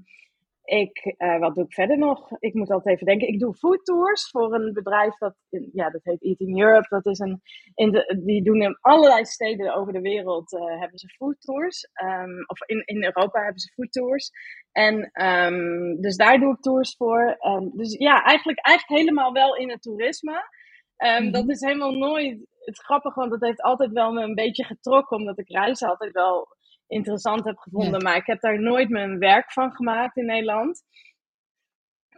ik, 0.65 1.15
eh, 1.17 1.39
wat 1.39 1.55
doe 1.55 1.65
ik 1.65 1.73
verder 1.73 1.99
nog? 1.99 2.31
Ik 2.39 2.55
moet 2.55 2.71
altijd 2.71 2.95
even 2.95 3.07
denken. 3.07 3.29
Ik 3.29 3.39
doe 3.41 3.55
food 3.55 3.85
tours 3.85 4.29
voor 4.31 4.55
een 4.55 4.73
bedrijf 4.73 5.17
dat, 5.19 5.35
in- 5.51 5.71
ja, 5.73 5.91
dat 5.91 6.05
heet 6.05 6.23
Eating 6.23 6.61
Europe. 6.63 6.89
Dat 6.89 7.07
is 7.07 7.19
een, 7.19 7.41
in 7.75 7.91
de, 7.91 8.21
die 8.25 8.43
doen 8.43 8.63
in 8.63 8.79
allerlei 8.81 9.25
steden 9.25 9.75
over 9.75 9.93
de 9.93 10.01
wereld 10.01 10.53
eh, 10.55 10.81
hebben 10.81 10.99
ze 10.99 11.09
food 11.09 11.41
tours. 11.41 11.89
Ehm, 11.93 12.43
of 12.47 12.61
in, 12.67 12.83
in 12.85 13.05
Europa 13.05 13.41
hebben 13.43 13.61
ze 13.61 13.73
food 13.73 13.93
tours. 13.93 14.31
En 14.73 15.11
ehm, 15.13 16.01
dus 16.01 16.17
daar 16.17 16.39
doe 16.39 16.53
ik 16.53 16.61
tours 16.61 16.95
voor. 16.97 17.37
Dus 17.73 17.93
ja, 17.99 18.23
eigenlijk, 18.25 18.67
eigenlijk 18.67 19.01
helemaal 19.01 19.33
wel 19.33 19.57
in 19.57 19.71
het 19.71 19.83
toerisme. 19.83 20.49
Ehm, 20.97 21.23
Mhm. 21.23 21.33
Dat 21.33 21.49
is 21.49 21.61
helemaal 21.61 21.93
nooit 21.93 22.47
het 22.71 22.85
grappige, 22.85 23.19
want 23.19 23.31
dat 23.31 23.41
heeft 23.41 23.63
altijd 23.63 23.91
wel 23.93 24.13
me 24.13 24.23
een 24.23 24.35
beetje 24.35 24.65
getrokken, 24.65 25.17
omdat 25.17 25.39
ik 25.39 25.49
reizen 25.49 25.89
altijd 25.89 26.13
wel 26.13 26.49
interessant 26.87 27.45
heb 27.45 27.59
gevonden. 27.59 28.01
Ja. 28.01 28.05
Maar 28.09 28.17
ik 28.17 28.27
heb 28.27 28.41
daar 28.41 28.61
nooit 28.61 28.89
mijn 28.89 29.19
werk 29.19 29.53
van 29.53 29.73
gemaakt 29.73 30.17
in 30.17 30.27
Nederland. 30.27 30.83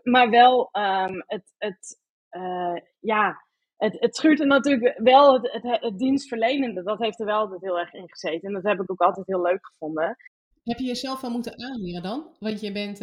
Maar 0.02 0.30
wel 0.30 0.68
ehm, 0.70 1.20
het, 1.26 1.54
het, 1.58 2.00
eh, 2.28 2.76
ja, 3.00 3.44
het, 3.76 4.00
het 4.00 4.16
schuurt 4.16 4.40
er 4.40 4.46
natuurlijk 4.46 4.98
wel 4.98 5.34
het, 5.34 5.52
het, 5.52 5.80
het 5.80 5.98
dienstverlenende. 5.98 6.82
Dat 6.82 6.98
heeft 6.98 7.20
er 7.20 7.26
wel 7.26 7.38
altijd 7.38 7.60
heel 7.60 7.78
erg 7.78 7.92
in 7.92 8.08
gezeten. 8.08 8.48
En 8.48 8.54
dat 8.54 8.62
heb 8.62 8.80
ik 8.80 8.90
ook 8.90 9.00
altijd 9.00 9.26
heel 9.26 9.42
leuk 9.42 9.66
gevonden. 9.66 10.16
Heb 10.64 10.78
je 10.78 10.84
jezelf 10.84 11.20
wel 11.20 11.30
moeten 11.30 11.64
aanleren 11.64 12.02
dan? 12.02 12.26
Want 12.40 12.60
je 12.60 12.72
bent, 12.72 12.98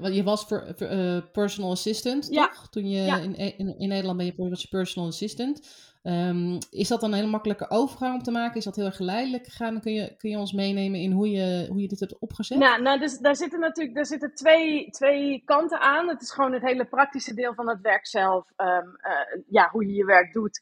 want 0.00 0.14
je 0.14 0.22
was 0.22 0.44
per- 0.46 0.74
per- 0.74 0.88
eh, 1.16 1.22
personal 1.32 1.70
assistant, 1.70 2.26
Ja. 2.30 2.46
toch? 2.48 2.68
Toen 2.68 2.88
je 2.88 3.02
Ja. 3.02 3.16
in, 3.16 3.36
in, 3.36 3.78
in 3.78 3.88
Nederland 3.88 4.16
ben 4.16 4.26
je 4.26 4.34
was 4.48 4.62
je 4.62 4.68
personal 4.68 5.08
assistant. 5.08 5.88
Ehm, 6.02 6.58
is 6.70 6.88
dat 6.88 7.00
dan 7.00 7.10
een 7.10 7.16
hele 7.18 7.30
makkelijke 7.30 7.70
overgang 7.70 8.14
om 8.14 8.22
te 8.22 8.30
maken? 8.30 8.56
Is 8.56 8.64
dat 8.64 8.76
heel 8.76 8.84
erg 8.84 8.96
geleidelijk 8.96 9.44
gegaan? 9.44 9.80
Kun 9.80 9.92
je, 9.92 10.14
kun 10.16 10.30
je 10.30 10.38
ons 10.38 10.52
meenemen 10.52 11.00
in 11.00 11.12
hoe 11.12 11.30
je, 11.30 11.66
hoe 11.68 11.80
je 11.80 11.88
dit 11.88 12.00
hebt 12.00 12.18
opgezet? 12.18 12.58
Nou, 12.58 12.82
nou 12.82 12.98
dus 12.98 13.18
daar 13.18 13.36
zitten 13.36 13.60
natuurlijk 13.60 13.94
daar 13.96 14.06
zitten 14.06 14.34
twee, 14.34 14.90
twee 14.90 15.42
kanten 15.44 15.80
aan. 15.80 16.08
Het 16.08 16.22
is 16.22 16.30
gewoon 16.32 16.52
het 16.52 16.62
hele 16.62 16.84
praktische 16.84 17.34
deel 17.34 17.54
van 17.54 17.68
het 17.68 17.80
werk 17.80 18.06
zelf. 18.06 18.44
ehm, 18.56 18.86
eh, 19.00 19.42
ja, 19.48 19.68
hoe 19.72 19.86
je 19.86 19.94
je 19.94 20.04
werk 20.04 20.32
doet. 20.32 20.60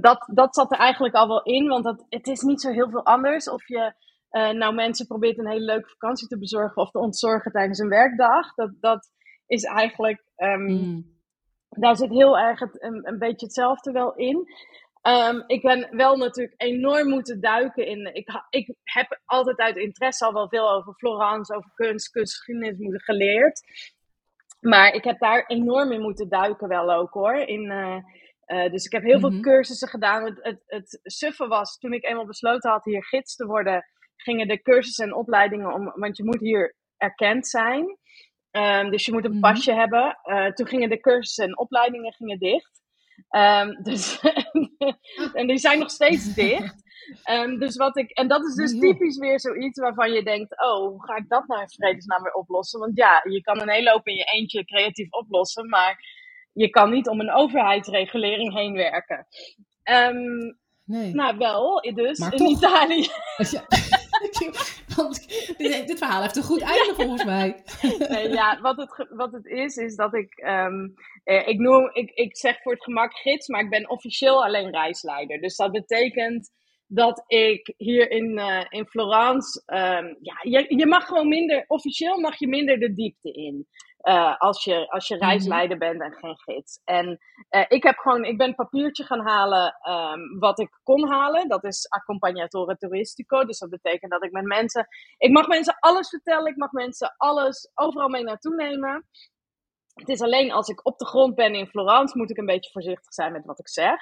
Dat, 0.00 0.28
dat 0.34 0.54
zat 0.54 0.72
er 0.72 0.78
eigenlijk 0.78 1.14
al 1.14 1.28
wel 1.28 1.42
in, 1.42 1.66
want 1.68 1.84
dat, 1.84 2.04
het 2.08 2.26
is 2.26 2.40
niet 2.40 2.60
zo 2.60 2.70
heel 2.70 2.90
veel 2.90 3.04
anders. 3.04 3.50
Of 3.50 3.68
je 3.68 3.92
eh, 4.36 4.50
nou 4.50 4.74
mensen 4.74 5.06
probeert 5.06 5.38
een 5.38 5.48
hele 5.48 5.64
leuke 5.64 5.88
vakantie 5.88 6.28
te 6.28 6.38
bezorgen 6.38 6.82
of 6.82 6.90
te 6.90 6.98
ontzorgen 6.98 7.52
tijdens 7.52 7.78
een 7.78 7.88
werkdag. 7.88 8.54
Dat, 8.54 8.70
dat 8.80 9.10
is 9.46 9.64
eigenlijk, 9.64 10.24
ehm, 10.36 10.64
Mm, 10.64 11.14
daar 11.68 11.96
zit 11.96 12.10
heel 12.10 12.38
erg 12.38 12.60
het, 12.60 12.82
een, 12.82 13.08
een 13.08 13.18
beetje 13.18 13.46
hetzelfde 13.46 13.92
wel 13.92 14.14
in. 14.14 14.46
Ehm, 15.02 15.42
ik 15.46 15.62
ben 15.62 15.96
wel 15.96 16.16
natuurlijk 16.16 16.54
enorm 16.62 17.08
moeten 17.08 17.40
duiken 17.40 17.86
in. 17.86 18.14
Ik, 18.14 18.28
ik 18.50 18.74
heb 18.82 19.20
altijd 19.24 19.58
uit 19.58 19.76
interesse 19.76 20.24
al 20.24 20.32
wel 20.32 20.48
veel 20.48 20.70
over 20.72 20.94
Florence, 20.94 21.54
over 21.54 21.70
kunst, 21.74 22.10
kunstgeschiedenis 22.10 22.78
moeten 22.78 23.00
geleerd. 23.00 23.60
Maar 24.60 24.92
ik 24.94 25.04
heb 25.04 25.18
daar 25.18 25.44
enorm 25.46 25.92
in 25.92 26.00
moeten 26.00 26.28
duiken 26.28 26.68
wel 26.68 26.92
ook 26.92 27.12
hoor. 27.12 27.36
In, 27.36 27.70
eh, 27.70 27.96
eh, 28.44 28.70
dus 28.72 28.84
ik 28.84 28.92
heb 28.92 29.02
heel 29.02 29.18
Mhm. 29.18 29.30
veel 29.30 29.40
cursussen 29.40 29.88
gedaan. 29.88 30.24
Het, 30.24 30.38
het, 30.42 30.62
het 30.66 31.00
suffe 31.02 31.46
was, 31.46 31.78
toen 31.78 31.92
ik 31.92 32.04
eenmaal 32.04 32.26
besloten 32.26 32.70
had 32.70 32.84
hier 32.84 33.04
gids 33.04 33.36
te 33.36 33.46
worden, 33.46 33.84
gingen 34.16 34.48
de 34.48 34.62
cursussen 34.62 35.04
en 35.04 35.14
opleidingen 35.14 35.72
om, 35.74 35.92
want 35.94 36.16
je 36.16 36.24
moet 36.24 36.40
hier 36.40 36.74
erkend 36.96 37.46
zijn. 37.46 37.98
Ehm, 38.50 38.90
dus 38.90 39.04
je 39.06 39.12
moet 39.12 39.24
een 39.24 39.30
Mhm. 39.30 39.40
pasje 39.40 39.72
hebben. 39.72 40.18
Eh, 40.22 40.46
toen 40.52 40.66
gingen 40.66 40.88
de 40.88 41.00
cursussen 41.00 41.44
en 41.44 41.58
opleidingen 41.58 42.12
gingen 42.12 42.38
dicht. 42.38 42.80
Ehm, 43.28 43.70
dus, 43.88 44.20
en 45.32 45.46
die 45.46 45.58
zijn 45.58 45.78
nog 45.78 45.90
steeds 45.90 46.34
dicht. 46.44 46.84
Ehm, 47.22 47.58
dus 47.58 47.76
wat 47.76 47.96
ik, 47.96 48.10
en 48.10 48.28
dat 48.28 48.44
is 48.44 48.54
dus 48.54 48.74
Oh, 48.74 48.80
typisch 48.80 49.18
weer 49.18 49.40
zoiets 49.40 49.80
waarvan 49.80 50.12
je 50.12 50.22
denkt: 50.22 50.60
oh, 50.62 50.88
hoe 50.88 51.04
ga 51.04 51.16
ik 51.16 51.28
dat 51.28 51.46
nou 51.46 51.60
in 51.60 51.68
vredesnaam 51.68 52.22
weer 52.22 52.32
oplossen? 52.32 52.80
Want 52.80 52.96
ja, 52.96 53.20
je 53.28 53.40
kan 53.40 53.60
een 53.60 53.70
hele 53.70 53.90
hoop 53.90 54.06
in 54.06 54.14
je 54.14 54.24
eentje 54.24 54.64
creatief 54.64 55.10
oplossen, 55.10 55.68
maar 55.68 56.04
je 56.52 56.68
kan 56.70 56.90
niet 56.90 57.08
om 57.08 57.20
een 57.20 57.32
overheidsregulering 57.32 58.54
heen 58.54 58.72
werken. 58.72 59.26
Nee. 60.84 61.14
nou, 61.14 61.36
wel, 61.38 61.80
dus 61.80 62.18
Maar 62.18 62.32
in 62.32 62.38
toch. 62.38 62.48
Italië. 62.48 63.06
Want 64.96 65.28
dit, 65.58 65.98
verhaal 65.98 66.22
heeft 66.22 66.36
een 66.36 66.42
goed 66.42 66.60
einde 66.60 66.94
volgens 66.94 67.24
mij. 67.24 67.62
Nee, 68.08 68.28
ja, 68.28 68.60
wat 68.60 68.76
het, 68.76 69.06
wat 69.10 69.32
het 69.32 69.46
is, 69.46 69.76
is 69.76 69.96
dat 69.96 70.14
ik, 70.14 70.34
ehm, 70.34 70.88
eh, 71.24 71.48
ik, 71.48 71.58
noem, 71.58 71.90
ik, 71.92 72.10
ik 72.10 72.36
zeg 72.36 72.62
voor 72.62 72.72
het 72.72 72.84
gemak 72.84 73.16
gids, 73.16 73.48
maar 73.48 73.60
ik 73.60 73.70
ben 73.70 73.90
officieel 73.90 74.44
alleen 74.44 74.70
reisleider. 74.70 75.40
Dus 75.40 75.56
dat 75.56 75.72
betekent 75.72 76.50
dat 76.86 77.24
ik 77.26 77.74
hier 77.76 78.10
in, 78.10 78.38
eh, 78.38 78.64
in 78.68 78.86
Florence, 78.86 79.62
ehm, 79.66 80.14
ja, 80.20 80.38
je, 80.42 80.76
je 80.76 80.86
mag 80.86 81.06
gewoon 81.06 81.28
minder, 81.28 81.64
officieel 81.66 82.20
mag 82.20 82.38
je 82.38 82.48
minder 82.48 82.78
de 82.78 82.92
diepte 82.92 83.32
in. 83.32 83.66
Eh, 84.06 84.36
als, 84.38 84.64
je, 84.64 84.88
als 84.90 85.08
je 85.08 85.14
Mhm. 85.16 85.24
reisleider 85.24 85.78
bent 85.78 86.00
en 86.00 86.12
geen 86.12 86.38
gids. 86.38 86.80
En 86.84 87.18
eh, 87.48 87.64
ik 87.68 87.82
heb 87.82 87.96
gewoon, 87.96 88.24
ik 88.24 88.36
ben 88.38 88.54
papiertje 88.54 89.04
gaan 89.04 89.26
halen 89.26 89.76
ehm, 89.80 90.38
wat 90.38 90.58
ik 90.58 90.80
kon 90.82 91.08
halen. 91.08 91.48
Dat 91.48 91.64
is 91.64 91.88
accompagnatore 91.88 92.76
touristico. 92.76 93.44
Dus 93.44 93.58
dat 93.58 93.70
betekent 93.70 94.10
dat 94.10 94.24
ik 94.24 94.32
met 94.32 94.44
mensen 94.44 94.86
ik 95.18 95.30
mag 95.30 95.46
mensen 95.46 95.76
alles 95.78 96.08
vertellen. 96.08 96.46
Ik 96.50 96.56
mag 96.56 96.70
mensen 96.72 97.14
alles 97.16 97.70
overal 97.74 98.08
mee 98.08 98.22
naartoe 98.22 98.54
nemen. 98.54 99.06
Het 99.94 100.08
is 100.08 100.20
alleen 100.22 100.52
als 100.52 100.68
ik 100.68 100.86
op 100.86 100.98
de 100.98 101.06
grond 101.06 101.34
ben 101.34 101.54
in 101.54 101.66
Florence, 101.66 102.18
moet 102.18 102.30
ik 102.30 102.36
een 102.38 102.46
beetje 102.46 102.70
voorzichtig 102.70 103.12
zijn 103.12 103.32
met 103.32 103.44
wat 103.44 103.58
ik 103.58 103.68
zeg. 103.68 104.00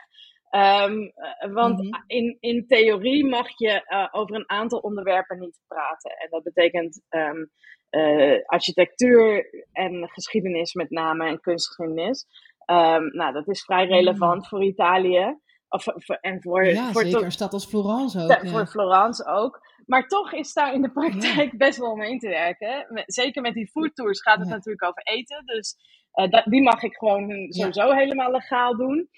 Ehm, 0.50 0.98
eh, 1.02 1.52
want 1.52 1.82
Mhm. 1.82 2.02
in, 2.06 2.36
in 2.40 2.66
theorie 2.66 3.26
mag 3.26 3.58
je 3.58 4.08
over 4.12 4.36
een 4.36 4.50
aantal 4.50 4.78
onderwerpen 4.78 5.38
niet 5.38 5.60
praten. 5.66 6.10
En 6.10 6.30
dat 6.30 6.42
betekent 6.42 7.02
ehm, 7.08 7.44
eh, 7.94 8.44
architectuur 8.46 9.46
en 9.72 10.08
geschiedenis 10.12 10.72
met 10.74 10.90
name 10.90 11.26
en 11.26 11.40
kunstgeschiedenis. 11.40 12.26
Ehm, 12.64 13.02
nou, 13.16 13.32
dat 13.32 13.48
is 13.48 13.64
vrij 13.64 13.86
relevant 13.86 14.48
voor 14.48 14.62
Italië. 14.64 15.38
Of, 15.68 15.82
voor- 15.84 16.18
en 16.20 16.42
voor, 16.42 16.64
ja, 16.66 16.92
voor 16.92 17.02
zeker 17.04 17.22
een 17.24 17.32
stad 17.32 17.52
als 17.52 17.66
Florence 17.66 18.20
ook. 18.22 18.28
ja. 18.28 18.46
Voor 18.46 18.66
Florence 18.66 19.26
ook. 19.26 19.60
Maar 19.86 20.06
toch 20.06 20.32
is 20.32 20.52
daar 20.52 20.74
in 20.74 20.82
de 20.82 20.92
praktijk 20.92 21.56
best 21.58 21.78
wel 21.78 21.90
omheen 21.90 22.18
te 22.18 22.28
werken. 22.28 22.86
Zeker 23.06 23.42
met 23.42 23.54
die 23.54 23.70
foodtours 23.70 24.22
gaat 24.22 24.38
het 24.38 24.48
Ja. 24.48 24.54
natuurlijk 24.54 24.84
over 24.84 25.02
eten. 25.02 25.42
Dus 25.46 25.76
eh, 26.12 26.30
dat, 26.30 26.44
die 26.44 26.62
mag 26.62 26.82
ik 26.82 26.94
gewoon 26.94 27.30
sowieso 27.48 27.90
helemaal 27.92 28.30
legaal 28.30 28.76
doen. 28.76 29.08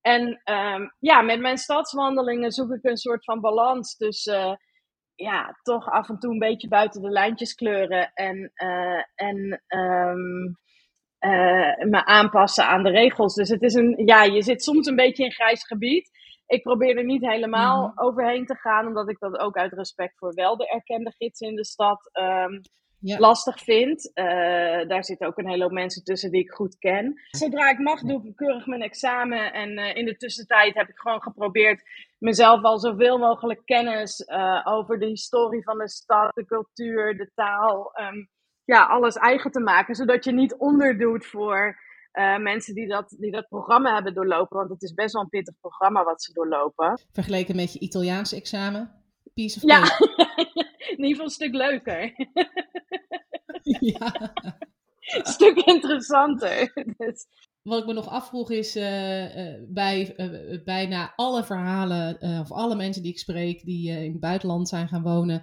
En 0.00 0.40
ehm, 0.44 0.82
ja, 0.98 1.22
met 1.22 1.40
mijn 1.40 1.58
stadswandelingen 1.58 2.50
zoek 2.52 2.70
ik 2.72 2.84
een 2.84 2.96
soort 2.96 3.24
van 3.24 3.40
balans 3.40 3.96
tussen... 3.96 4.58
ja, 5.14 5.58
toch 5.62 5.90
af 5.90 6.08
en 6.08 6.18
toe 6.18 6.32
een 6.32 6.38
beetje 6.38 6.68
buiten 6.68 7.02
de 7.02 7.10
lijntjes 7.10 7.54
kleuren. 7.54 8.12
En, 8.14 8.50
eh, 8.54 9.02
en 9.14 9.62
ehm, 9.66 10.52
eh, 11.18 11.84
me 11.88 12.04
aanpassen 12.04 12.66
aan 12.66 12.82
de 12.82 12.90
regels. 12.90 13.34
Dus 13.34 13.48
het 13.48 13.62
is 13.62 13.74
een... 13.74 14.02
Ja, 14.06 14.22
je 14.22 14.42
zit 14.42 14.62
soms 14.62 14.86
een 14.86 14.96
beetje 14.96 15.24
in 15.24 15.32
grijs 15.32 15.66
gebied. 15.66 16.10
Ik 16.46 16.62
probeer 16.62 16.96
er 16.96 17.04
niet 17.04 17.26
helemaal 17.26 17.86
Mhm. 17.86 18.06
overheen 18.06 18.46
te 18.46 18.56
gaan, 18.56 18.86
omdat 18.86 19.08
ik 19.10 19.18
dat 19.18 19.38
ook 19.38 19.56
uit 19.56 19.72
respect 19.72 20.18
voor 20.18 20.34
wel 20.34 20.56
de 20.56 20.68
erkende 20.68 21.12
gidsen 21.16 21.48
in 21.48 21.56
de 21.56 21.64
stad 21.64 22.08
ehm, 22.12 22.60
lastig 23.00 23.58
vind. 23.58 24.10
Uh, 24.14 24.24
daar 24.88 25.04
zitten 25.04 25.26
ook 25.26 25.38
een 25.38 25.48
hele 25.48 25.62
hoop 25.62 25.72
mensen 25.72 26.04
tussen 26.04 26.30
die 26.30 26.40
ik 26.40 26.50
goed 26.50 26.78
ken. 26.78 27.20
Zodra 27.30 27.70
ik 27.70 27.78
mag, 27.78 28.00
doe 28.00 28.26
ik 28.26 28.36
keurig 28.36 28.66
mijn 28.66 28.82
examen. 28.82 29.52
En 29.52 29.70
uh, 29.78 29.96
in 29.96 30.04
de 30.04 30.16
tussentijd 30.16 30.74
heb 30.74 30.88
ik 30.88 30.98
gewoon 30.98 31.22
geprobeerd 31.22 31.82
mezelf 32.24 32.62
al 32.62 32.78
zoveel 32.78 33.18
mogelijk 33.18 33.60
kennis 33.64 34.20
uh, 34.20 34.60
over 34.64 34.98
de 34.98 35.06
historie 35.06 35.62
van 35.62 35.78
de 35.78 35.88
stad, 35.88 36.34
de 36.34 36.44
cultuur, 36.44 37.16
de 37.16 37.30
taal. 37.34 37.92
Um, 38.00 38.28
ja, 38.64 38.86
alles 38.86 39.16
eigen 39.16 39.50
te 39.50 39.60
maken. 39.60 39.94
Zodat 39.94 40.24
je 40.24 40.32
niet 40.32 40.54
onderdoet 40.54 41.26
voor 41.26 41.78
uh, 42.12 42.38
mensen 42.38 42.74
die 42.74 42.88
dat, 42.88 43.16
die 43.18 43.30
dat 43.30 43.48
programma 43.48 43.94
hebben 43.94 44.14
doorlopen. 44.14 44.56
Want 44.56 44.70
het 44.70 44.82
is 44.82 44.94
best 44.94 45.12
wel 45.12 45.22
een 45.22 45.28
pittig 45.28 45.54
programma 45.60 46.04
wat 46.04 46.22
ze 46.22 46.32
doorlopen. 46.32 47.00
Vergeleken 47.12 47.56
met 47.56 47.72
je 47.72 47.78
Italiaans 47.78 48.32
examen? 48.32 49.02
Piece 49.34 49.56
of 49.56 49.70
ja, 49.70 49.82
in 50.96 51.04
ieder 51.04 51.08
geval 51.08 51.24
een 51.24 51.30
stuk 51.30 51.54
leuker. 51.54 52.12
ja. 53.94 54.32
een 55.16 55.26
stuk 55.26 55.56
interessanter. 55.56 56.72
Dus. 56.96 57.26
Wat 57.64 57.78
ik 57.78 57.86
me 57.86 57.92
nog 57.92 58.08
afvroeg 58.08 58.50
is, 58.50 58.76
uh, 58.76 59.36
uh, 59.36 59.54
bij 59.68 60.14
uh, 60.16 60.64
bijna 60.64 61.12
alle 61.16 61.44
verhalen, 61.44 62.20
of 62.40 62.52
alle 62.52 62.76
mensen 62.76 63.02
die 63.02 63.12
ik 63.12 63.18
spreek, 63.18 63.64
die 63.64 63.90
in 63.90 64.12
het 64.12 64.20
buitenland 64.20 64.68
zijn 64.68 64.88
gaan 64.88 65.02
wonen, 65.02 65.42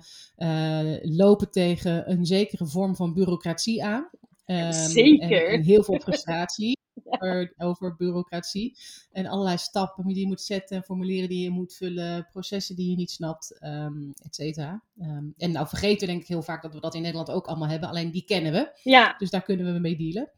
lopen 1.02 1.52
tegen 1.52 2.12
een 2.12 2.26
zekere 2.26 2.66
vorm 2.66 2.96
van 2.96 3.14
bureaucratie 3.14 3.84
aan. 3.84 4.10
Um, 4.46 4.72
Zeker. 4.74 5.48
En, 5.48 5.54
en, 5.54 5.64
heel 5.64 5.84
veel 5.84 6.00
frustratie 6.00 6.78
over, 7.06 7.54
over, 7.58 7.96
bureaucratie. 7.96 8.78
En 9.12 9.26
allerlei 9.26 9.58
stappen 9.58 10.08
die 10.08 10.20
je 10.20 10.28
moet 10.28 10.42
zetten, 10.42 10.84
formulieren 10.84 11.30
die 11.30 11.44
je 11.44 11.50
moet 11.50 11.74
vullen, 11.74 12.28
processen 12.32 12.76
die 12.76 12.90
je 12.90 12.96
niet 12.96 13.12
snapt, 13.12 13.60
um, 13.64 14.14
et 14.24 14.36
cetera. 14.36 14.84
Um, 15.02 15.34
en 15.38 15.52
nou 15.52 15.68
vergeten 15.68 16.00
we 16.00 16.06
denk 16.06 16.22
ik 16.22 16.28
heel 16.28 16.42
vaak 16.42 16.62
dat 16.62 16.74
we 16.74 16.80
dat 16.80 16.96
in 16.96 17.02
Nederland 17.02 17.30
ook 17.30 17.48
allemaal 17.48 17.70
hebben, 17.70 17.90
alleen 17.90 18.12
die 18.12 18.24
kennen 18.26 18.52
we. 18.52 18.80
Ja. 18.84 19.16
Dus 19.18 19.30
daar 19.30 19.44
kunnen 19.44 19.74
we 19.74 19.80
mee 19.80 19.98
dealen. 19.98 20.32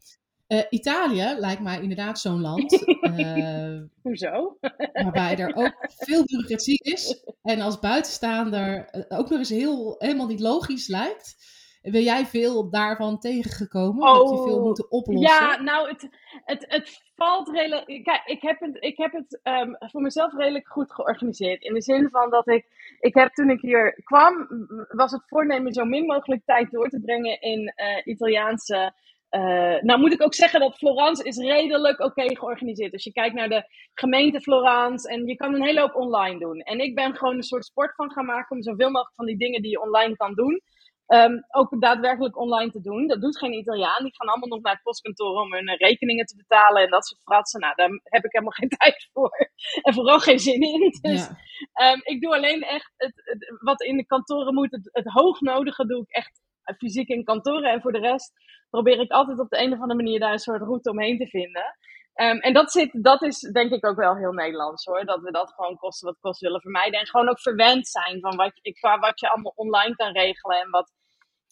Uh, 0.48 0.60
Italië 0.70 1.34
lijkt 1.38 1.62
mij 1.62 1.80
inderdaad 1.80 2.18
zo'n 2.18 2.40
land. 2.40 2.86
Uh, 3.00 3.80
Hoezo? 4.02 4.58
waarbij 5.04 5.38
er 5.38 5.54
ook 5.54 5.74
veel 5.88 6.24
bureaucratie 6.24 6.80
is. 6.82 7.24
En 7.42 7.60
als 7.60 7.78
buitenstaander 7.78 8.88
ook 9.08 9.30
nog 9.30 9.38
eens 9.38 9.48
heel, 9.48 9.94
helemaal 9.98 10.26
niet 10.26 10.40
logisch 10.40 10.88
lijkt. 10.88 11.52
Ben 11.82 12.02
jij 12.02 12.26
veel 12.26 12.70
daarvan 12.70 13.18
tegengekomen? 13.18 14.08
Oh, 14.08 14.18
dat 14.18 14.30
je 14.30 14.44
veel 14.44 14.56
oh, 14.56 14.62
moet 14.62 14.88
oplossen? 14.88 15.46
Ja, 15.46 15.62
nou, 15.62 15.88
het, 15.88 16.08
het, 16.44 16.64
het 16.68 17.02
valt 17.16 17.48
redelijk. 17.48 18.04
Kijk, 18.04 18.22
ik 18.24 18.42
heb 18.42 18.60
het, 18.60 18.76
ik 18.80 18.96
heb 18.96 19.12
het 19.12 19.40
um, 19.42 19.76
voor 19.78 20.02
mezelf 20.02 20.34
redelijk 20.34 20.68
goed 20.68 20.92
georganiseerd. 20.92 21.62
In 21.62 21.74
de 21.74 21.82
zin 21.82 22.08
van 22.10 22.30
dat 22.30 22.48
ik. 22.48 22.66
Ik 23.00 23.14
heb 23.14 23.32
toen 23.32 23.50
ik 23.50 23.60
hier 23.60 24.00
kwam, 24.04 24.48
was 24.88 25.12
het 25.12 25.22
voornemen 25.26 25.72
zo 25.72 25.84
min 25.84 26.06
mogelijk 26.06 26.42
tijd 26.44 26.70
door 26.70 26.88
te 26.88 27.00
brengen 27.00 27.40
in 27.40 27.60
uh, 27.76 28.12
Italiaanse. 28.14 28.92
Uh, 29.34 29.80
nou 29.80 30.00
moet 30.00 30.12
ik 30.12 30.22
ook 30.22 30.34
zeggen 30.34 30.60
dat 30.60 30.76
Florence 30.76 31.24
is 31.24 31.36
redelijk 31.36 32.00
oké 32.00 32.04
okay 32.04 32.34
georganiseerd. 32.34 32.92
Als 32.92 33.04
je 33.04 33.12
kijkt 33.12 33.34
naar 33.34 33.48
de 33.48 33.64
gemeente 33.94 34.40
Florence 34.40 35.08
en 35.08 35.26
je 35.26 35.36
kan 35.36 35.54
een 35.54 35.64
hele 35.64 35.80
hoop 35.80 35.94
online 35.94 36.38
doen. 36.38 36.60
En 36.60 36.78
ik 36.78 36.94
ben 36.94 37.16
gewoon 37.16 37.36
een 37.36 37.42
soort 37.42 37.64
sport 37.64 37.94
van 37.94 38.10
gaan 38.10 38.24
maken 38.24 38.56
om 38.56 38.62
zoveel 38.62 38.90
mogelijk 38.90 39.14
van 39.14 39.26
die 39.26 39.36
dingen 39.36 39.62
die 39.62 39.70
je 39.70 39.82
online 39.82 40.16
kan 40.16 40.34
doen, 40.34 40.62
Um, 41.06 41.44
ook 41.48 41.80
daadwerkelijk 41.80 42.38
online 42.38 42.70
te 42.70 42.80
doen. 42.80 43.06
Dat 43.06 43.20
doet 43.20 43.38
geen 43.38 43.52
Italiaan. 43.52 44.02
Die 44.02 44.14
gaan 44.14 44.28
allemaal 44.28 44.48
nog 44.48 44.60
naar 44.62 44.72
het 44.72 44.82
postkantoor 44.82 45.40
om 45.40 45.52
hun 45.52 45.76
rekeningen 45.76 46.26
te 46.26 46.36
betalen 46.36 46.82
en 46.82 46.90
dat 46.90 47.06
soort 47.06 47.22
fratsen. 47.22 47.60
Nou, 47.60 47.74
daar 47.74 47.88
heb 48.02 48.24
ik 48.24 48.32
helemaal 48.32 48.54
geen 48.60 48.68
tijd 48.68 49.08
voor. 49.12 49.50
En 49.82 49.94
vooral 49.94 50.18
geen 50.18 50.38
zin 50.38 50.60
in. 50.60 50.98
Dus 51.00 51.28
ja. 51.74 51.92
um, 51.92 52.00
ik 52.02 52.20
doe 52.20 52.34
alleen 52.34 52.62
echt 52.62 52.92
het, 52.96 53.12
het, 53.24 53.56
wat 53.60 53.82
in 53.82 53.96
de 53.96 54.06
kantoren 54.06 54.54
moet. 54.54 54.70
Het, 54.70 54.88
het 54.92 55.06
hoognodige 55.06 55.86
doe 55.86 56.02
ik 56.02 56.10
echt 56.10 56.40
fysiek 56.76 57.08
in 57.08 57.24
kantoren. 57.24 57.70
En 57.70 57.80
voor 57.80 57.92
de 57.92 57.98
rest 57.98 58.32
probeer 58.70 59.00
ik 59.00 59.10
altijd 59.10 59.38
op 59.38 59.48
de 59.48 59.58
een 59.58 59.72
of 59.72 59.80
andere 59.80 60.02
manier 60.02 60.20
daar 60.20 60.32
een 60.32 60.38
soort 60.38 60.62
route 60.62 60.90
omheen 60.90 61.18
te 61.18 61.26
vinden. 61.26 61.76
Um, 62.14 62.38
en 62.38 62.52
dat, 62.52 62.72
zit, 62.72 63.02
dat 63.02 63.22
is 63.22 63.38
denk 63.38 63.72
ik 63.72 63.86
ook 63.86 63.96
wel 63.96 64.16
heel 64.16 64.32
Nederlands 64.32 64.84
hoor. 64.84 65.04
Dat 65.04 65.20
we 65.20 65.30
dat 65.30 65.52
gewoon 65.52 65.76
kosten 65.76 66.08
wat 66.08 66.20
kost 66.20 66.40
willen 66.40 66.60
vermijden. 66.60 67.00
En 67.00 67.06
gewoon 67.06 67.28
ook 67.28 67.40
verwend 67.40 67.88
zijn 67.88 68.20
van 68.20 68.36
wat, 68.36 68.52
qua 68.80 68.98
wat 68.98 69.20
je 69.20 69.30
allemaal 69.30 69.52
online 69.54 69.94
kan 69.94 70.12
regelen 70.12 70.60
en 70.60 70.70
wat 70.70 70.92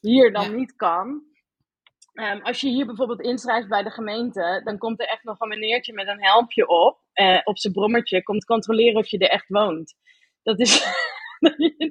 hier 0.01 0.33
dan 0.33 0.55
niet 0.57 0.77
kan. 0.77 1.31
Um, 2.13 2.43
als 2.43 2.61
je 2.61 2.69
hier 2.69 2.87
bijvoorbeeld 2.87 3.21
inschrijft 3.21 3.69
bij 3.69 3.83
de 3.83 3.91
gemeente, 3.91 4.61
dan 4.65 4.79
komt 4.79 5.01
er 5.01 5.07
echt 5.07 5.25
nog 5.25 5.41
een 5.41 5.49
meneertje 5.49 5.93
met 5.93 6.09
een 6.09 6.23
helmpje 6.25 6.69
op, 6.69 6.99
uh, 7.15 7.41
op 7.45 7.59
zijn 7.59 7.73
brommertje, 7.73 8.23
komt 8.23 8.45
controleren 8.45 8.97
of 8.97 9.07
je 9.07 9.19
er 9.19 9.29
echt 9.29 9.49
woont. 9.49 9.95
Dat 10.43 10.61
is, 10.61 10.85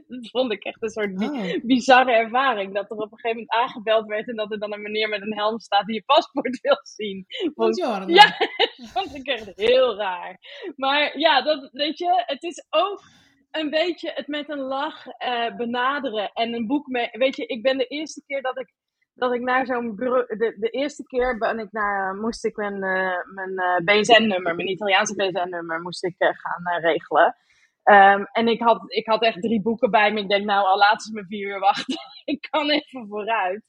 dat 0.08 0.30
vond 0.32 0.52
ik 0.52 0.64
echt 0.64 0.84
een 0.84 0.90
soort 0.90 1.22
oh. 1.22 1.64
bizarre 1.64 2.12
ervaring. 2.12 2.74
Dat 2.74 2.92
er 2.92 2.98
op 2.98 3.12
een 3.12 3.20
gegeven 3.20 3.30
moment 3.30 3.52
aangebeld 3.52 4.08
werd 4.08 4.30
en 4.30 4.36
dat 4.36 4.52
er 4.52 4.60
dan 4.60 4.74
een 4.74 4.82
meneer 4.82 5.10
met 5.10 5.22
een 5.22 5.38
helm 5.38 5.60
staat 5.60 5.86
die 5.86 5.96
je 5.96 6.04
paspoort 6.06 6.60
wil 6.62 6.80
zien. 6.84 7.26
Ja, 8.14 8.38
dat 8.78 8.90
vond 8.94 9.16
ik 9.16 9.28
echt 9.28 9.52
heel 9.56 9.96
raar. 9.96 10.38
Maar 10.76 11.20
ja, 11.20 11.42
dat, 11.42 11.70
weet 11.72 11.98
je, 11.98 12.24
het 12.26 12.44
is 12.44 12.66
ook 12.70 13.02
een 13.52 13.70
beetje 13.70 14.12
het 14.16 14.28
met 14.28 14.50
een 14.50 14.60
lach 14.60 15.06
uh, 15.08 15.56
benaderen 15.56 16.32
en 16.34 16.54
een 16.54 16.68
boek 16.68 16.88
mee. 16.88 17.10
Weet 17.12 17.36
je, 17.36 17.46
ik 17.46 17.62
ben 17.62 17.78
de 17.78 17.88
eerste 17.88 18.24
keer 18.26 18.42
dat 18.42 18.60
ik, 18.60 18.74
dat 19.14 19.34
ik 19.34 19.42
naar 19.42 19.66
zo'n 19.66 19.96
bureau. 19.96 20.38
De, 20.38 20.56
de 20.60 20.70
eerste 20.70 21.04
keer 21.04 21.38
ben 21.38 21.60
ik 21.60 21.72
naar, 21.72 22.16
moest 22.16 22.46
ik 22.46 22.56
mijn, 22.56 22.76
uh, 22.76 23.34
mijn 23.34 23.52
uh, 23.52 23.76
eh, 23.76 23.84
BZN-nummer, 23.84 24.56
mijn 24.56 24.70
Italiaanse 24.70 25.16
BZN-nummer, 25.16 25.82
moest 25.82 26.04
ik 26.04 26.16
gaan 26.18 26.82
regelen. 26.82 27.36
Um, 27.84 28.26
en 28.32 28.48
ik 28.48 28.62
had, 28.62 28.82
ik 28.86 29.06
had 29.06 29.24
echt 29.24 29.42
drie 29.42 29.62
boeken 29.62 29.92
bij 29.92 30.12
me. 30.12 30.20
Ik 30.20 30.30
denk, 30.30 30.46
nou, 30.46 30.66
al 30.66 30.78
laten 30.78 31.00
ze 31.00 31.14
me 31.14 31.26
vier 31.26 31.48
uur 31.48 31.60
wachten. 31.60 31.98
ik 32.34 32.48
kan 32.50 32.70
even 32.70 33.08
vooruit. 33.08 33.64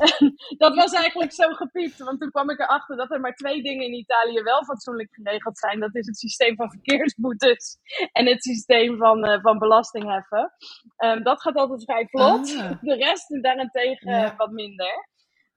dat 0.62 0.74
was 0.74 0.92
eigenlijk 0.92 1.32
zo 1.32 1.52
gepiept. 1.52 1.98
Want 1.98 2.20
toen 2.20 2.30
kwam 2.30 2.50
ik 2.50 2.58
erachter 2.58 2.96
dat 2.96 3.10
er 3.10 3.20
maar 3.20 3.34
twee 3.34 3.62
dingen 3.62 3.84
in 3.84 3.92
Italië 3.94 4.42
wel 4.42 4.64
fatsoenlijk 4.64 5.14
geregeld 5.14 5.58
zijn. 5.58 5.80
Dat 5.80 5.94
is 5.94 6.06
het 6.06 6.18
systeem 6.18 6.56
van 6.56 6.70
verkeersboetes 6.70 7.78
en 8.12 8.26
het 8.26 8.42
systeem 8.42 8.96
van, 8.96 9.28
uh, 9.28 9.42
van 9.42 9.58
belastingheffen. 9.58 10.52
Um, 11.04 11.22
dat 11.22 11.42
gaat 11.42 11.56
altijd 11.56 11.84
vrij 11.84 12.06
vlot. 12.06 12.56
Ah. 12.58 12.70
De 12.80 12.94
rest 12.94 13.42
daarentegen 13.42 14.10
ja. 14.10 14.34
wat 14.36 14.50
minder. 14.50 15.08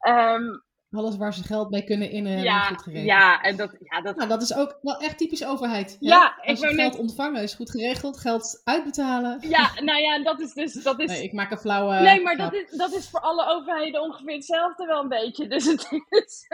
Um, 0.08 0.64
alles 0.92 1.18
waar 1.18 1.34
ze 1.34 1.44
geld 1.44 1.70
mee 1.70 1.84
kunnen 1.84 2.12
in 2.12 2.28
ja, 2.28 2.60
goed 2.60 2.82
geregeld. 2.82 3.08
Ja, 3.08 3.42
en 3.42 3.56
dat, 3.56 3.78
ja, 3.80 4.02
dat... 4.02 4.16
Nou, 4.16 4.30
dat 4.30 4.42
is 4.42 4.56
ook 4.56 4.78
wel 4.82 4.98
echt 4.98 5.18
typisch 5.18 5.46
overheid. 5.46 5.98
Ja, 6.00 6.36
Als 6.46 6.60
geld 6.60 6.98
ontvangen 6.98 7.42
is 7.42 7.54
goed 7.54 7.72
geregeld, 7.72 8.20
geld 8.20 8.62
uitbetalen. 8.64 9.38
Ja, 9.50 9.72
nou 9.82 10.02
ja, 10.02 10.24
dat 10.24 10.40
is 10.40 10.54
dus... 10.54 10.74
Dat 10.74 11.00
is... 11.00 11.08
Nee, 11.08 11.24
ik 11.24 11.34
maak 11.34 11.52
een 11.52 11.58
flauwe 11.58 12.00
Nee, 12.00 12.22
maar 12.22 12.38
dat 12.38 12.54
is, 12.54 12.72
dat 12.72 12.94
is 12.94 13.10
voor 13.10 13.20
alle 13.20 13.46
overheden 13.46 14.02
ongeveer 14.02 14.36
hetzelfde 14.36 14.86
wel 14.86 15.02
een 15.02 15.10
beetje. 15.10 15.48
Dus 15.48 15.66
het 15.66 15.88
is, 16.10 16.48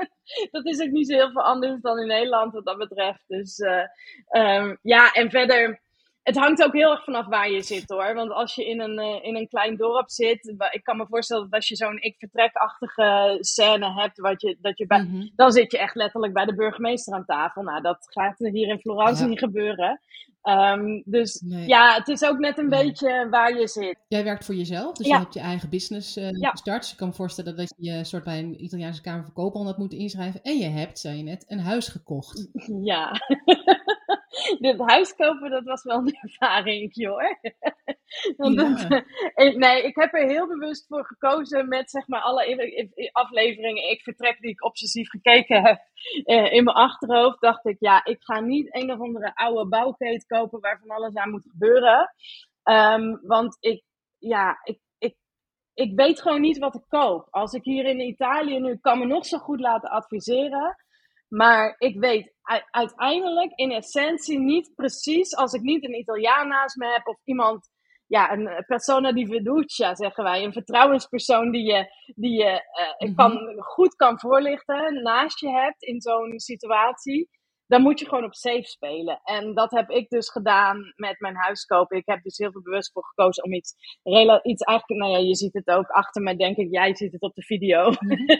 dat 0.52 0.66
is 0.66 0.82
ook 0.82 0.92
niet 0.92 1.08
zo 1.08 1.16
heel 1.16 1.32
veel 1.32 1.44
anders 1.44 1.82
dan 1.82 2.00
in 2.00 2.08
Nederland 2.08 2.54
wat 2.54 2.66
dat 2.66 2.78
betreft. 2.78 3.24
Dus 3.28 3.60
uh, 3.60 3.84
um, 4.32 4.78
ja, 4.82 5.12
en 5.12 5.30
verder 5.30 5.84
het 6.26 6.38
hangt 6.38 6.64
ook 6.64 6.74
heel 6.74 6.92
erg 6.92 7.04
vanaf 7.04 7.26
waar 7.26 7.50
je 7.50 7.62
zit 7.62 7.90
hoor. 7.90 8.14
Want 8.14 8.32
als 8.32 8.56
je 8.56 8.66
in 8.66 8.80
een, 8.80 9.00
uh, 9.00 9.24
in 9.24 9.36
een 9.36 9.48
klein 9.48 9.76
dorp 9.78 10.10
zit, 10.10 10.54
ik 10.72 10.84
kan 10.84 10.98
me 10.98 11.06
voorstellen 11.10 11.44
dat 11.44 11.54
als 11.54 11.68
je 11.68 11.76
zo'n 11.76 12.02
ik-vertrekachtige 12.02 13.38
scène 13.40 13.94
hebt, 13.94 14.20
wat 14.20 14.42
je, 14.42 14.58
dat 14.62 14.78
je 14.78 14.86
bij, 14.86 15.02
mm 15.02 15.10
-hmm. 15.10 15.32
dan 15.36 15.52
zit 15.52 15.72
je 15.72 15.78
echt 15.78 15.96
letterlijk 15.96 16.34
bij 16.34 16.46
de 16.46 16.56
burgemeester 16.56 17.14
aan 17.14 17.26
tafel. 17.26 17.62
Nou, 17.62 17.82
dat 17.82 17.98
gaat 18.10 18.38
hier 18.38 18.68
in 18.68 18.80
Florence 18.80 19.24
ja. 19.24 19.30
niet 19.30 19.40
gebeuren. 19.40 20.02
Um, 20.44 21.04
dus 21.06 21.42
nee. 21.46 21.68
ja, 21.68 21.96
het 21.96 22.08
is 22.08 22.24
ook 22.24 22.38
net 22.38 22.58
een 22.58 22.70
nee. 22.70 22.84
beetje 22.84 23.28
waar 23.30 23.60
je 23.60 23.68
zit. 23.68 23.98
Jij 24.08 24.24
werkt 24.24 24.46
voor 24.46 24.56
jezelf, 24.56 24.98
dus 24.98 25.08
ja. 25.08 25.16
je 25.16 25.22
hebt 25.22 25.34
je 25.34 25.40
eigen 25.40 25.70
business 25.70 26.18
uh, 26.18 26.32
ja. 26.32 26.50
gestart. 26.50 26.82
Dus 26.82 26.92
ik 26.92 26.98
kan 26.98 27.08
me 27.08 27.14
voorstellen 27.14 27.56
dat 27.56 27.74
je 27.78 28.04
soort 28.04 28.24
bij 28.24 28.40
een 28.40 28.64
Italiaanse 28.64 29.02
Kamer 29.02 29.24
van 29.24 29.34
Koophandel 29.34 29.72
had 29.72 29.80
moeten 29.80 29.98
inschrijven. 29.98 30.42
En 30.42 30.58
je 30.58 30.70
hebt, 30.70 31.00
zei 31.00 31.18
je 31.18 31.24
net, 31.24 31.46
een 31.48 31.60
huis 31.60 31.88
gekocht. 31.88 32.48
Ja. 32.84 33.12
dit 34.60 34.80
huis 34.80 35.16
kopen, 35.16 35.50
dat 35.50 35.64
was 35.64 35.84
wel 35.84 35.98
een 35.98 36.18
ervaring. 36.22 36.94
Want 38.38 38.60
ja. 38.90 39.04
ik, 39.36 39.56
nee, 39.58 39.84
ik 39.84 39.96
heb 39.96 40.14
er 40.14 40.28
heel 40.28 40.48
bewust 40.48 40.88
voor 40.88 41.06
gekozen 41.06 41.68
met 41.68 41.90
zeg 41.90 42.08
maar 42.08 42.22
alle 42.22 42.90
afleveringen. 43.12 43.90
Ik 43.90 44.02
vertrek 44.02 44.42
die 44.42 44.52
ik 44.52 44.64
obsessief 44.64 45.10
gekeken 45.10 45.64
heb 45.64 45.80
eh, 46.24 46.54
in 46.54 46.64
mijn 46.64 46.76
achterhoofd. 46.76 47.42
Dacht 47.42 47.66
ik, 47.66 47.76
ja, 47.80 48.06
ik 48.06 48.24
ga 48.24 48.40
niet 48.40 48.76
een 48.76 48.92
of 48.92 49.00
andere 49.00 49.36
oude 49.36 49.68
bouwkeet 49.68 50.26
kopen 50.26 50.60
waar 50.60 50.80
van 50.80 50.96
alles 50.96 51.16
aan 51.16 51.32
moet 51.32 51.50
gebeuren. 51.50 52.14
Um, 52.64 53.20
want 53.22 53.58
ik, 53.60 53.84
ja, 54.18 54.60
ik, 54.64 54.80
ik, 54.98 55.16
ik 55.74 55.96
weet 55.96 56.22
gewoon 56.22 56.42
niet 56.42 56.58
wat 56.58 56.76
ik 56.76 56.86
koop. 56.88 57.28
Als 57.30 57.54
ik 57.54 57.64
hier 57.64 57.86
in 57.86 58.00
Italië 58.00 58.60
nu 58.60 58.78
kan 58.78 59.00
me 59.00 59.06
nog 59.06 59.26
zo 59.26 59.38
goed 59.38 59.60
laten 59.60 59.90
adviseren. 59.90 60.85
Maar 61.28 61.76
ik 61.78 62.00
weet 62.00 62.34
uiteindelijk 62.72 63.52
in 63.56 63.72
essentie 63.72 64.40
niet 64.40 64.72
precies, 64.76 65.36
als 65.36 65.54
ik 65.54 65.62
niet 65.62 65.84
een 65.84 65.98
Italiaan 65.98 66.48
naast 66.48 66.76
me 66.76 66.92
heb 66.92 67.08
of 67.08 67.20
iemand, 67.24 67.70
ja, 68.08 68.32
een 68.32 68.64
persona 68.68 69.12
di 69.12 69.28
fiducia 69.28 69.96
zeggen 69.96 70.24
wij, 70.24 70.44
een 70.44 70.54
vertrouwenspersoon 70.54 71.52
die 71.52 71.64
je, 71.64 71.88
die 72.16 72.38
je 72.38 72.62
uh, 73.00 73.16
kan, 73.16 73.40
goed 73.58 73.96
kan 73.96 74.20
voorlichten 74.20 75.02
naast 75.04 75.40
je 75.40 75.50
hebt 75.50 75.84
in 75.84 76.02
zo'n 76.02 76.40
situatie. 76.40 77.30
Dan 77.68 77.82
moet 77.82 78.00
je 78.00 78.06
gewoon 78.06 78.24
op 78.24 78.34
safe 78.34 78.64
spelen. 78.64 79.20
En 79.24 79.54
dat 79.54 79.72
heb 79.72 79.90
ik 79.90 80.10
dus 80.10 80.30
gedaan 80.30 80.94
met 80.96 81.20
mijn 81.20 81.36
huiskoop. 81.36 81.92
Ik 81.92 82.06
heb 82.06 82.24
dus 82.24 82.38
heel 82.38 82.52
veel 82.52 82.62
bewust 82.62 82.92
voor 82.92 83.06
gekozen 83.06 83.44
om 83.44 83.54
iets, 83.54 83.74
iets 84.44 84.64
eigenlijk, 84.64 85.02
nou 85.02 85.12
ja, 85.12 85.18
je 85.18 85.36
ziet 85.36 85.54
het 85.54 85.68
ook 85.68 85.88
achter 85.88 86.22
me, 86.22 86.36
denk 86.36 86.58
ik, 86.58 86.72
jij 86.72 86.96
ziet 86.96 87.12
het 87.12 87.22
op 87.22 87.36
de 87.36 87.44
video. 87.44 87.90
Mhm. 88.00 88.16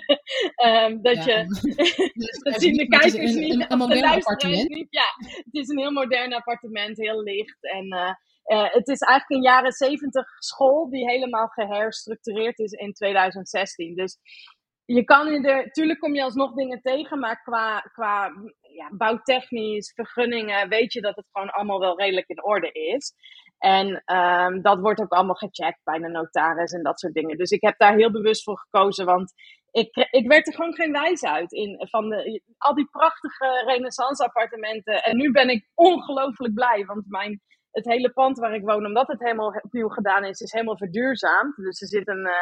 Ehm, 0.56 1.02
dat 1.02 1.24
je, 1.24 1.46
dat 2.52 2.62
zien 2.62 2.78
de 2.78 2.88
kijkers 2.88 3.34
niet, 3.34 3.54
een, 3.54 3.72
een, 3.72 3.78
modern 3.78 4.06
appartement. 4.06 4.70
Niet. 4.70 4.88
Ja, 4.90 5.06
het 5.18 5.54
is 5.54 5.68
een 5.68 5.80
heel 5.80 5.92
modern 5.92 6.34
appartement, 6.34 6.98
heel 6.98 7.24
licht 7.24 7.58
en... 7.62 7.94
Uh, 7.94 8.14
uh, 8.46 8.74
het 8.74 8.88
is 8.88 9.00
eigenlijk 9.00 9.30
een 9.30 9.52
jaren 9.52 9.72
70 9.72 10.26
school 10.40 10.90
die 10.90 11.10
helemaal 11.10 11.48
geherstructureerd 11.48 12.60
is 12.60 12.72
in 12.72 12.94
2016. 12.94 13.96
Dus 13.96 14.18
je 14.86 15.04
kan 15.04 15.28
er, 15.28 15.72
tuurlijk 15.72 16.00
kom 16.00 16.16
je 16.16 16.24
alsnog 16.24 16.54
dingen 16.54 16.82
tegen, 16.82 17.20
maar 17.20 17.42
qua, 17.42 17.80
qua 17.80 18.32
ja, 18.62 18.90
bouwtechnisch, 18.92 19.94
vergunningen, 19.94 20.70
weet 20.70 20.94
je 20.94 21.02
dat 21.02 21.16
het 21.16 21.26
gewoon 21.32 21.50
allemaal 21.50 21.80
wel 21.80 22.00
redelijk 22.00 22.28
in 22.28 22.44
orde 22.44 22.72
is. 22.72 23.14
En 23.58 24.04
um, 24.16 24.62
dat 24.62 24.80
wordt 24.80 25.02
ook 25.02 25.12
allemaal 25.12 25.36
gecheckt 25.36 25.84
bij 25.84 26.00
de 26.00 26.08
notaris 26.08 26.72
en 26.72 26.84
dat 26.84 27.00
soort 27.00 27.14
dingen. 27.14 27.38
Dus 27.38 27.52
ik 27.52 27.62
heb 27.62 27.78
daar 27.78 27.96
heel 27.96 28.12
bewust 28.12 28.44
voor 28.44 28.58
gekozen, 28.58 29.06
want 29.06 29.34
ik, 29.72 30.08
ik 30.12 30.28
werd 30.28 30.48
er 30.48 30.54
gewoon 30.54 30.74
geen 30.74 30.92
wijs 30.92 31.24
uit 31.24 31.52
in 31.52 31.88
van 31.90 32.10
de, 32.10 32.42
al 32.58 32.76
die 32.76 32.90
prachtige 32.90 33.64
renaissance 33.66 34.24
appartementen. 34.24 35.04
En 35.04 35.18
nu 35.18 35.32
ben 35.32 35.50
ik 35.50 35.70
ongelooflijk 35.74 36.54
blij, 36.54 36.86
want 36.86 37.04
mijn, 37.08 37.42
het 37.72 37.86
hele 37.86 38.12
pand 38.12 38.40
waar 38.40 38.54
ik 38.54 38.66
woon, 38.66 38.86
omdat 38.86 39.08
het 39.08 39.20
helemaal 39.20 39.60
opnieuw 39.62 39.90
gedaan 39.90 40.24
is, 40.24 40.40
is 40.40 40.52
helemaal 40.52 40.78
verduurzaamd. 40.78 41.56
Dus 41.56 41.82
er 41.82 41.88
zit 41.88 42.08
een, 42.08 42.26
uh, 42.26 42.34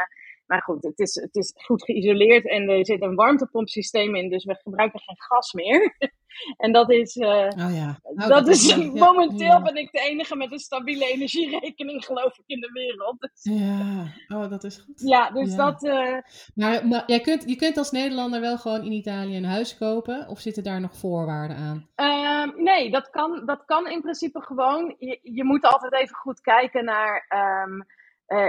maar 0.53 0.61
goed, 0.61 0.83
het 0.83 0.99
is, 0.99 1.15
het 1.15 1.35
is 1.35 1.53
goed 1.55 1.83
geïsoleerd 1.83 2.49
en 2.49 2.69
er 2.69 2.85
zit 2.85 3.01
een 3.01 3.15
warmtepompsysteem 3.15 4.15
in, 4.15 4.29
dus 4.29 4.45
we 4.45 4.55
gebruiken 4.55 4.99
geen 4.99 5.21
gas 5.21 5.53
meer. 5.53 5.95
en 6.63 6.71
dat 6.71 6.91
is, 6.91 7.15
uh, 7.15 7.27
oh 7.29 7.75
ja. 7.75 7.99
Oh, 8.03 8.27
dat, 8.27 8.47
is 8.47 8.75
momenteel 9.07 9.61
ben 9.61 9.75
ik 9.75 9.91
de 9.91 9.99
enige 9.99 10.35
met 10.35 10.51
een 10.51 10.59
stabiele 10.59 11.05
energierekening, 11.05 12.03
geloof 12.05 12.37
ik, 12.37 12.43
in 12.45 12.59
de 12.59 12.71
wereld. 12.71 13.15
Dus, 13.19 13.59
ja, 13.59 14.05
oh, 14.27 14.49
dat 14.49 14.63
is 14.63 14.77
goed. 14.77 15.01
Ja, 15.01 15.29
dus 15.29 15.55
dat. 15.55 15.83
Uh, 15.83 16.17
maar, 16.55 16.87
maar 16.87 17.03
jij 17.05 17.19
kunt, 17.19 17.49
je 17.49 17.55
kunt 17.55 17.77
als 17.77 17.91
Nederlander 17.91 18.41
wel 18.41 18.57
gewoon 18.57 18.83
in 18.83 18.91
Italië 18.91 19.37
een 19.37 19.45
huis 19.45 19.77
kopen, 19.77 20.27
of 20.27 20.39
zitten 20.39 20.63
daar 20.63 20.81
nog 20.81 20.97
voorwaarden 20.97 21.57
aan? 21.57 21.87
Uh, 21.95 22.55
nee, 22.55 22.91
dat 22.91 23.09
kan, 23.09 23.45
dat 23.45 23.65
kan 23.65 23.87
in 23.87 24.01
principe 24.01 24.41
gewoon. 24.41 24.95
Je, 24.97 25.19
je 25.21 25.43
moet 25.43 25.65
altijd 25.65 25.93
even 25.93 26.15
goed 26.15 26.41
kijken 26.41 26.85
naar. 26.85 27.25
Um, 27.67 27.85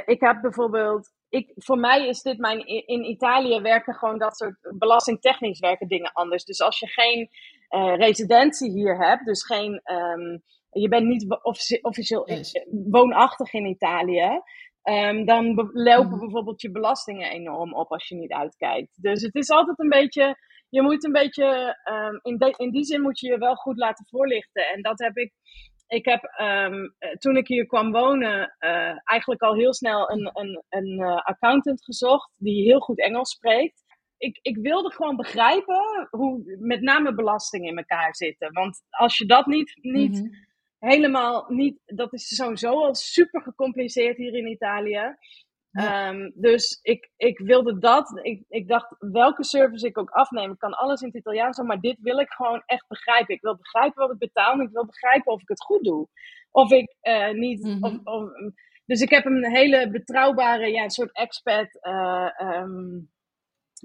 ik 0.07 0.21
heb 0.21 0.41
bijvoorbeeld 0.41 1.13
ik, 1.35 1.53
voor 1.55 1.79
mij 1.79 2.09
is 2.09 2.23
dit 2.23 2.39
mijn. 2.39 2.67
In 2.67 3.05
Italië 3.05 3.61
werken 3.61 3.95
gewoon 3.95 4.19
dat 4.19 4.37
soort 4.37 4.57
belastingtechnisch 4.79 5.59
werken 5.59 5.89
dingen 5.89 6.13
anders. 6.13 6.45
Dus 6.45 6.61
als 6.61 6.79
je 6.79 6.87
geen 6.87 7.29
uh, 7.71 7.97
residentie 7.97 8.71
hier 8.71 8.97
hebt, 8.97 9.25
dus 9.25 9.45
geen. 9.45 9.81
Um, 9.85 10.43
je 10.71 10.89
bent 10.89 11.07
niet 11.07 11.39
officieel 11.83 12.29
woonachtig 12.91 13.53
in 13.53 13.67
Italië. 13.67 14.41
Um, 14.83 15.25
dan 15.25 15.55
lopen 15.73 16.11
mhm. 16.11 16.19
bijvoorbeeld 16.19 16.61
je 16.61 16.71
belastingen 16.71 17.31
enorm 17.31 17.75
op 17.75 17.91
als 17.91 18.09
je 18.09 18.15
niet 18.15 18.33
uitkijkt. 18.33 19.03
Dus 19.03 19.23
het 19.23 19.35
is 19.35 19.51
altijd 19.51 19.79
een 19.79 19.89
beetje. 19.89 20.37
Je 20.69 20.83
moet 20.83 21.05
een 21.05 21.13
beetje. 21.13 21.77
Um, 21.91 22.21
in, 22.23 22.55
in 22.57 22.71
die 22.71 22.85
zin 22.85 23.01
moet 23.01 23.21
je 23.21 23.29
je 23.29 23.39
wel 23.39 23.55
goed 23.55 23.77
laten 23.79 24.07
voorlichten. 24.07 24.69
En 24.69 24.83
dat 24.83 24.99
heb 24.99 25.17
ik 25.17 25.33
ik 25.87 26.05
heb 26.05 26.23
um, 26.41 26.95
toen 27.19 27.37
ik 27.37 27.49
hier 27.49 27.67
kwam 27.67 27.93
wonen 27.93 28.55
uh, 28.61 29.01
eigenlijk 29.05 29.43
al 29.43 29.55
heel 29.55 29.75
snel 29.75 30.11
een, 30.11 30.31
een, 30.33 30.65
een 30.69 31.01
uh, 31.01 31.17
accountant 31.17 31.85
gezocht 31.85 32.35
die 32.37 32.63
heel 32.63 32.81
goed 32.81 33.01
Engels 33.01 33.31
spreekt. 33.31 33.83
Ik, 34.17 34.39
ik 34.43 34.57
wilde 34.57 34.93
gewoon 34.93 35.17
begrijpen 35.17 36.09
hoe 36.11 36.57
met 36.59 36.81
name 36.81 37.15
belastingen 37.15 37.69
in 37.69 37.77
elkaar 37.77 38.17
zitten. 38.17 38.53
Want 38.53 38.83
als 38.91 39.19
je 39.19 39.27
dat 39.27 39.47
niet, 39.47 39.79
niet 39.81 40.19
mm 40.19 40.21
-hmm. 40.21 40.47
helemaal 40.79 41.45
niet, 41.49 41.79
dat 41.85 42.13
is 42.13 42.35
sowieso 42.37 42.71
al 42.71 42.95
super 42.95 43.43
gecompliceerd 43.43 44.17
hier 44.17 44.35
in 44.35 44.47
Italië. 44.47 45.17
Um, 45.81 46.33
dus 46.35 46.79
ik, 46.83 47.11
ik 47.17 47.39
wilde 47.39 47.79
dat. 47.79 48.21
Ik, 48.23 48.45
ik 48.49 48.69
dacht, 48.69 48.97
welke 48.99 49.45
service 49.45 49.87
ik 49.87 49.99
ook 49.99 50.11
afneem, 50.11 50.51
ik 50.51 50.59
kan 50.59 50.73
alles 50.73 51.01
in 51.01 51.07
het 51.07 51.17
Italiaans 51.17 51.57
doen, 51.57 51.67
maar 51.67 51.81
dit 51.81 51.97
wil 52.01 52.19
ik 52.19 52.31
gewoon 52.31 52.63
echt 52.67 52.89
begrijpen. 52.89 53.35
Ik 53.35 53.41
wil 53.41 53.57
begrijpen 53.57 54.03
wat 54.03 54.13
ik 54.13 54.19
betaal 54.19 54.53
en 54.53 54.61
ik 54.61 54.73
wil 54.73 54.87
begrijpen 54.87 55.33
of 55.33 55.41
ik 55.41 55.49
het 55.49 55.65
goed 55.65 55.85
doe. 55.85 56.09
Of 56.51 56.71
ik 56.71 56.97
uh, 57.03 57.31
niet. 57.31 57.63
Mm 57.63 57.73
-hmm. 57.73 57.85
of, 57.85 57.99
of, 58.05 58.31
dus 58.87 59.01
ik 59.01 59.11
heb 59.11 59.25
een 59.25 59.51
hele 59.51 59.91
betrouwbare, 59.91 60.71
ja, 60.71 60.83
een 60.83 60.91
soort 60.91 61.13
expat. 61.13 61.79
Uh, 61.83 62.29
um, 62.41 63.11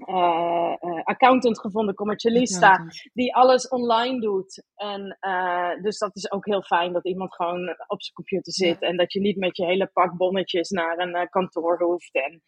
uh, 0.08 0.74
uh, 0.80 1.02
accountant 1.02 1.60
gevonden, 1.60 1.94
commercialista, 1.94 2.84
die 3.12 3.34
alles 3.34 3.68
online 3.68 4.20
doet. 4.20 4.64
En 4.74 5.18
uh, 5.20 5.82
dus 5.82 5.98
dat 5.98 6.16
is 6.16 6.32
ook 6.32 6.46
heel 6.46 6.62
fijn 6.62 6.92
dat 6.92 7.04
iemand 7.04 7.34
gewoon 7.34 7.68
op 7.86 8.02
zijn 8.02 8.14
computer 8.14 8.52
zit 8.52 8.80
ja. 8.80 8.88
en 8.88 8.96
dat 8.96 9.12
je 9.12 9.20
niet 9.20 9.36
met 9.36 9.56
je 9.56 9.64
hele 9.64 9.90
pak 9.92 10.16
bonnetjes 10.16 10.70
naar 10.70 10.98
een 10.98 11.28
kantoor 11.28 11.82
hoeft. 11.82 12.14
En 12.14 12.42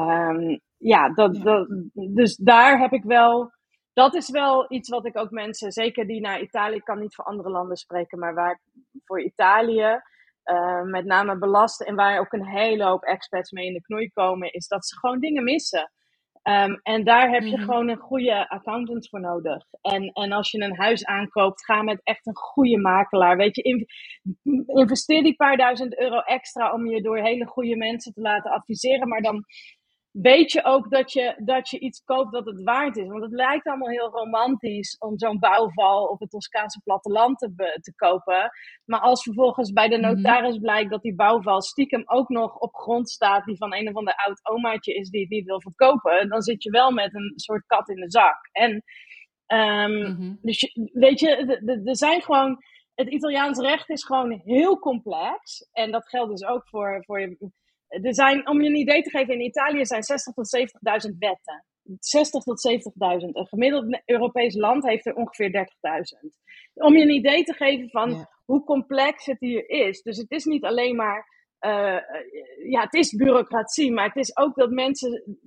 um, 0.00 0.60
ja, 0.76 1.08
dat, 1.08 1.36
ja. 1.36 1.42
Dat, 1.42 1.68
dus 1.92 2.36
daar 2.36 2.80
heb 2.80 2.92
ik 2.92 3.04
wel. 3.04 3.50
Dat 3.92 4.14
is 4.14 4.30
wel 4.30 4.72
iets 4.72 4.88
wat 4.88 5.06
ik 5.06 5.18
ook 5.18 5.30
mensen, 5.30 5.72
zeker 5.72 6.06
die 6.06 6.20
naar 6.20 6.40
Italië, 6.40 6.80
kan 6.80 6.98
niet 6.98 7.14
voor 7.14 7.24
andere 7.24 7.50
landen 7.50 7.76
spreken, 7.76 8.18
maar 8.18 8.34
waar 8.34 8.60
voor 9.04 9.22
Italië. 9.22 10.00
Uh, 10.44 10.82
met 10.82 11.04
name 11.04 11.38
belasten 11.38 11.86
en 11.86 11.94
waar 11.94 12.20
ook 12.20 12.32
een 12.32 12.46
hele 12.46 12.84
hoop 12.84 13.02
expats 13.02 13.50
mee 13.50 13.66
in 13.66 13.72
de 13.72 13.80
knoei 13.80 14.10
komen, 14.12 14.52
is 14.52 14.68
dat 14.68 14.86
ze 14.86 14.98
gewoon 14.98 15.20
dingen 15.20 15.44
missen. 15.44 15.90
Um, 16.48 16.80
en 16.82 17.04
daar 17.04 17.30
heb 17.30 17.42
je 17.42 17.48
mm-hmm. 17.48 17.64
gewoon 17.64 17.88
een 17.88 17.96
goede 17.96 18.48
accountant 18.48 19.08
voor 19.08 19.20
nodig. 19.20 19.64
En, 19.80 20.12
en 20.12 20.32
als 20.32 20.50
je 20.50 20.62
een 20.62 20.76
huis 20.76 21.04
aankoopt, 21.04 21.64
ga 21.64 21.82
met 21.82 22.00
echt 22.04 22.26
een 22.26 22.36
goede 22.36 22.78
makelaar. 22.78 23.36
Weet 23.36 23.56
je, 23.56 23.86
investeer 24.66 25.22
die 25.22 25.36
paar 25.36 25.56
duizend 25.56 25.98
euro 26.00 26.18
extra 26.18 26.72
om 26.72 26.86
je 26.86 27.02
door 27.02 27.18
hele 27.18 27.46
goede 27.46 27.76
mensen 27.76 28.12
te 28.12 28.20
laten 28.20 28.50
adviseren. 28.50 29.08
Maar 29.08 29.22
dan 29.22 29.44
weet 30.22 30.52
je 30.52 30.64
ook 30.64 30.90
dat 30.90 31.12
je, 31.12 31.34
dat 31.44 31.68
je 31.68 31.78
iets 31.78 32.04
koopt 32.04 32.32
dat 32.32 32.46
het 32.46 32.62
waard 32.62 32.96
is. 32.96 33.08
Want 33.08 33.22
het 33.22 33.32
lijkt 33.32 33.66
allemaal 33.66 33.88
heel 33.88 34.10
romantisch 34.10 34.96
om 34.98 35.18
zo'n 35.18 35.38
bouwval 35.38 36.04
op 36.04 36.20
het 36.20 36.30
Toscaanse 36.30 36.80
platteland 36.84 37.38
te, 37.38 37.78
te 37.80 37.94
kopen. 37.94 38.50
Maar 38.84 39.00
als 39.00 39.22
vervolgens 39.22 39.72
bij 39.72 39.88
de 39.88 39.98
mhm. 39.98 40.14
notaris 40.14 40.58
blijkt 40.58 40.90
dat 40.90 41.02
die 41.02 41.14
bouwval 41.14 41.62
stiekem 41.62 42.02
ook 42.06 42.28
nog 42.28 42.58
op 42.58 42.74
grond 42.74 43.10
staat 43.10 43.44
die 43.44 43.56
van 43.56 43.74
een 43.74 43.88
of 43.88 43.94
ander 43.94 44.14
oud 44.14 44.48
omaatje 44.48 44.94
is 44.94 45.10
die 45.10 45.20
het 45.20 45.30
niet 45.30 45.46
wil 45.46 45.60
verkopen, 45.60 46.28
dan 46.28 46.42
zit 46.42 46.62
je 46.62 46.70
wel 46.70 46.90
met 46.90 47.14
een 47.14 47.32
soort 47.34 47.66
kat 47.66 47.88
in 47.88 48.00
de 48.00 48.10
zak. 48.10 48.48
En 48.52 48.82
um, 49.46 49.98
mm-hmm. 49.98 50.38
dus 50.42 50.60
je, 50.60 50.90
weet 50.92 51.20
je, 51.20 51.82
er 51.84 51.96
zijn 51.96 52.22
gewoon. 52.22 52.66
Het 52.94 53.08
Italiaans 53.08 53.58
recht 53.58 53.90
is 53.90 54.04
gewoon 54.04 54.40
heel 54.44 54.78
complex. 54.78 55.68
En 55.72 55.90
dat 55.90 56.08
geldt 56.08 56.30
dus 56.30 56.44
ook 56.44 56.68
voor, 56.68 57.04
voor 57.04 57.36
er 57.88 58.14
zijn, 58.14 58.48
om 58.48 58.62
je 58.62 58.68
een 58.68 58.76
idee 58.76 59.02
te 59.02 59.10
geven, 59.10 59.34
in 59.34 59.44
Italië 59.44 59.86
zijn 59.86 60.02
60 60.02 60.34
tot 60.34 60.58
70.000 61.10 61.18
wetten. 61.18 61.64
60 62.00 62.42
tot 62.42 62.68
70.000. 63.22 63.28
Een 63.32 63.46
gemiddeld 63.46 64.02
Europees 64.04 64.54
land 64.54 64.84
heeft 64.84 65.06
er 65.06 65.14
ongeveer 65.14 65.68
30.000. 66.22 66.28
Om 66.74 66.96
je 66.96 67.02
een 67.02 67.14
idee 67.14 67.44
te 67.44 67.52
geven 67.52 67.90
van 67.90 68.10
ja. 68.10 68.28
hoe 68.44 68.64
complex 68.64 69.26
het 69.26 69.40
hier 69.40 69.68
is. 69.68 70.02
Dus 70.02 70.16
het 70.16 70.30
is 70.30 70.44
niet 70.44 70.64
alleen 70.64 70.96
maar. 70.96 71.36
Uh, 71.60 71.98
ja, 72.70 72.80
het 72.80 72.94
is 72.94 73.14
bureaucratie, 73.14 73.92
maar 73.92 74.06
het 74.06 74.16
is 74.16 74.36
ook 74.36 74.54
dat 74.54 74.70
mensen, 74.70 75.38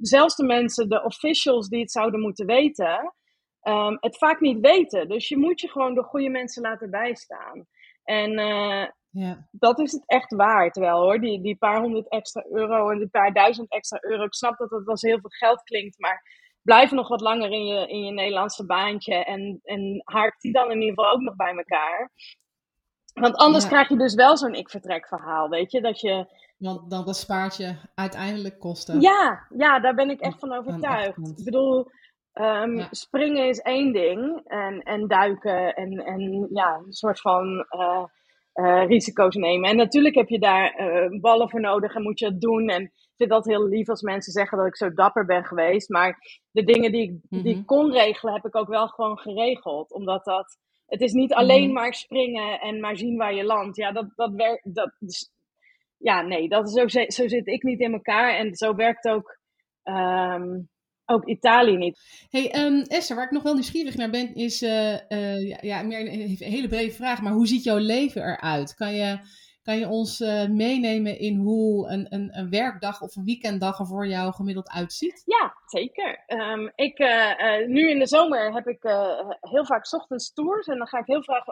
zelfs 0.00 0.36
de 0.36 0.44
mensen, 0.44 0.88
de 0.88 1.04
officials 1.04 1.68
die 1.68 1.80
het 1.80 1.90
zouden 1.90 2.20
moeten 2.20 2.46
weten, 2.46 3.14
um, 3.62 3.96
het 4.00 4.18
vaak 4.18 4.40
niet 4.40 4.60
weten. 4.60 5.08
Dus 5.08 5.28
je 5.28 5.36
moet 5.36 5.60
je 5.60 5.68
gewoon 5.68 5.94
door 5.94 6.04
goede 6.04 6.28
mensen 6.28 6.62
laten 6.62 6.90
bijstaan. 6.90 7.66
En 8.04 8.38
uh, 8.38 8.86
ja. 9.14 9.46
Dat 9.50 9.78
is 9.78 9.92
het 9.92 10.02
echt 10.06 10.34
waard 10.34 10.76
wel 10.76 11.00
hoor. 11.00 11.20
Die, 11.20 11.40
die 11.40 11.56
paar 11.56 11.80
honderd 11.80 12.08
extra 12.08 12.44
euro 12.50 12.90
en 12.90 12.98
die 12.98 13.08
paar 13.08 13.32
duizend 13.32 13.70
extra 13.70 13.98
euro. 14.00 14.24
Ik 14.24 14.34
snap 14.34 14.58
dat 14.58 14.70
het 14.70 14.88
als 14.88 15.02
heel 15.02 15.20
veel 15.20 15.30
geld 15.30 15.62
klinkt, 15.62 15.98
maar 15.98 16.22
blijf 16.62 16.90
nog 16.90 17.08
wat 17.08 17.20
langer 17.20 17.50
in 17.50 17.66
je, 17.66 17.86
in 17.86 18.04
je 18.04 18.12
Nederlandse 18.12 18.66
baantje. 18.66 19.14
En, 19.14 19.60
en 19.62 20.02
haak 20.04 20.40
die 20.40 20.52
dan 20.52 20.70
in 20.70 20.80
ieder 20.80 20.94
geval 20.94 21.12
ook 21.12 21.20
nog 21.20 21.36
bij 21.36 21.56
elkaar. 21.56 22.10
Want 23.12 23.36
anders 23.36 23.64
ja. 23.64 23.70
krijg 23.70 23.88
je 23.88 23.96
dus 23.96 24.14
wel 24.14 24.36
zo'n 24.36 24.54
ik-vertrek 24.54 25.08
verhaal, 25.08 25.48
weet 25.48 25.72
je? 25.72 25.80
Dat 25.80 26.00
je... 26.00 26.26
Want 26.58 26.90
dan 26.90 27.04
bespaart 27.04 27.56
je 27.56 27.76
uiteindelijk 27.94 28.58
kosten. 28.58 29.00
Ja, 29.00 29.46
ja 29.56 29.80
daar 29.80 29.94
ben 29.94 30.10
ik 30.10 30.20
echt 30.20 30.38
van 30.38 30.52
overtuigd. 30.52 31.18
Ik 31.38 31.44
bedoel, 31.44 31.90
um, 32.32 32.76
ja. 32.76 32.86
springen 32.90 33.48
is 33.48 33.58
één 33.58 33.92
ding. 33.92 34.40
En, 34.44 34.82
en 34.82 35.08
duiken 35.08 35.74
en, 35.74 35.92
en 35.92 36.48
ja, 36.52 36.80
een 36.86 36.92
soort 36.92 37.20
van... 37.20 37.66
Uh, 37.70 38.04
uh, 38.54 38.86
risico's 38.86 39.34
nemen. 39.34 39.70
En 39.70 39.76
natuurlijk 39.76 40.14
heb 40.14 40.28
je 40.28 40.38
daar 40.38 40.80
uh, 40.80 41.20
ballen 41.20 41.50
voor 41.50 41.60
nodig 41.60 41.94
en 41.94 42.02
moet 42.02 42.18
je 42.18 42.30
dat 42.30 42.40
doen. 42.40 42.68
En 42.68 42.82
ik 42.82 43.12
vind 43.16 43.30
dat 43.30 43.44
heel 43.44 43.68
lief 43.68 43.88
als 43.88 44.02
mensen 44.02 44.32
zeggen 44.32 44.58
dat 44.58 44.66
ik 44.66 44.76
zo 44.76 44.92
dapper 44.92 45.24
ben 45.24 45.44
geweest. 45.44 45.88
Maar 45.88 46.18
de 46.50 46.64
dingen 46.64 46.92
die 46.92 47.02
ik, 47.02 47.10
mm 47.10 47.20
-hmm. 47.28 47.42
die 47.42 47.50
ik 47.50 47.56
mhm. 47.56 47.66
kon 47.66 47.92
regelen, 47.92 48.34
heb 48.34 48.44
ik 48.44 48.56
ook 48.56 48.68
wel 48.68 48.88
gewoon 48.88 49.18
geregeld. 49.18 49.92
Omdat 49.92 50.24
dat. 50.24 50.58
Het 50.86 51.00
is 51.00 51.12
niet 51.12 51.34
alleen 51.34 51.60
mm 51.60 51.64
-hmm. 51.64 51.74
maar 51.74 51.94
springen 51.94 52.60
en 52.60 52.80
maar 52.80 52.96
zien 52.96 53.16
waar 53.16 53.34
je 53.34 53.44
landt. 53.44 53.76
Ja, 53.76 53.92
dat, 53.92 54.06
dat 54.14 54.32
werkt. 54.34 54.74
Dat, 54.74 54.92
ja, 55.98 56.22
nee, 56.22 56.48
dat, 56.48 56.70
zo, 56.70 56.88
zo 56.88 57.28
zit 57.28 57.46
ik 57.46 57.62
niet 57.62 57.80
in 57.80 57.92
elkaar. 57.92 58.34
En 58.34 58.54
zo 58.54 58.74
werkt 58.74 59.08
ook. 59.08 59.38
Um, 59.82 60.68
ook 61.06 61.24
Italië 61.24 61.76
niet. 61.76 62.26
Hey 62.30 62.64
um, 62.64 62.82
Esther, 62.82 63.16
waar 63.16 63.24
ik 63.24 63.30
nog 63.30 63.42
wel 63.42 63.54
nieuwsgierig 63.54 63.96
naar 63.96 64.10
ben, 64.10 64.34
is 64.34 64.62
uh, 64.62 64.92
uh, 65.08 65.48
ja, 65.48 65.58
ja, 65.60 65.82
meer 65.82 66.00
een, 66.00 66.36
hele 66.38 66.68
brede 66.68 66.92
vraag, 66.92 67.22
maar 67.22 67.32
hoe 67.32 67.46
ziet 67.46 67.64
jouw 67.64 67.78
leven 67.78 68.22
eruit? 68.22 68.74
Kan 68.74 68.94
je, 68.94 69.18
kan 69.62 69.78
je 69.78 69.88
ons 69.88 70.20
uh, 70.20 70.48
meenemen 70.48 71.18
in 71.18 71.36
hoe 71.36 71.88
een, 71.88 72.06
een, 72.08 72.38
een, 72.38 72.50
werkdag 72.50 73.00
of 73.00 73.16
een 73.16 73.24
weekenddag 73.24 73.78
er 73.78 73.86
voor 73.86 74.06
jou 74.06 74.32
gemiddeld 74.32 74.70
uitziet? 74.70 75.22
Ja, 75.26 75.54
zeker. 75.66 76.24
Um, 76.26 76.72
ik, 76.74 76.98
nu 77.66 77.90
in 77.90 77.98
de 77.98 78.06
zomer 78.06 78.52
heb 78.52 78.66
ik 78.66 78.82
heel 79.40 79.64
vaak 79.64 79.92
ochtends 79.92 80.32
tours 80.32 80.66
en 80.66 80.78
dan 80.78 80.86
ga 80.86 80.98
ik 80.98 81.06
heel 81.06 81.20
graag, 81.20 81.44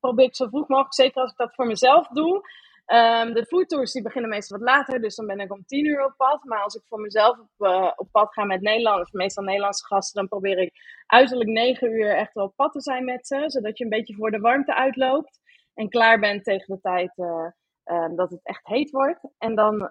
probeer 0.00 0.26
ik 0.26 0.36
zo 0.36 0.48
vroeg 0.48 0.68
mogelijk, 0.68 0.94
zeker 0.94 1.20
als 1.20 1.30
ik 1.30 1.36
dat 1.36 1.54
voor 1.54 1.66
mezelf 1.66 2.06
doe, 2.06 2.42
Um, 2.86 3.34
de 3.34 3.46
foodtours 3.46 3.92
die 3.92 4.02
beginnen 4.02 4.30
meestal 4.30 4.58
wat 4.58 4.68
later, 4.68 5.00
dus 5.00 5.14
dan 5.16 5.26
ben 5.26 5.40
ik 5.40 5.52
om 5.52 5.64
tien 5.64 5.86
uur 5.86 6.04
op 6.04 6.14
pad. 6.16 6.44
Maar 6.44 6.62
als 6.62 6.74
ik 6.74 6.82
voor 6.88 7.00
mezelf 7.00 7.38
op, 7.38 7.66
uh, 7.66 7.92
op 7.96 8.08
pad 8.10 8.32
ga 8.32 8.44
met 8.44 8.60
Nederlanders, 8.60 9.10
meestal 9.10 9.44
Nederlandse 9.44 9.86
gasten, 9.86 10.20
dan 10.20 10.28
probeer 10.28 10.58
ik 10.58 10.72
uiterlijk 11.06 11.50
negen 11.50 11.92
uur 11.92 12.16
echt 12.16 12.32
wel 12.32 12.44
op 12.44 12.56
pad 12.56 12.72
te 12.72 12.80
zijn 12.80 13.04
met 13.04 13.26
ze. 13.26 13.44
Zodat 13.46 13.78
je 13.78 13.84
een 13.84 13.90
beetje 13.90 14.14
voor 14.14 14.30
de 14.30 14.40
warmte 14.40 14.74
uitloopt 14.74 15.40
en 15.74 15.88
klaar 15.88 16.18
bent 16.20 16.44
tegen 16.44 16.74
de 16.74 16.80
tijd 16.80 17.12
uh, 17.16 17.46
uh, 17.84 18.16
dat 18.16 18.30
het 18.30 18.40
echt 18.42 18.66
heet 18.66 18.90
wordt. 18.90 19.20
En 19.38 19.54
dan, 19.54 19.90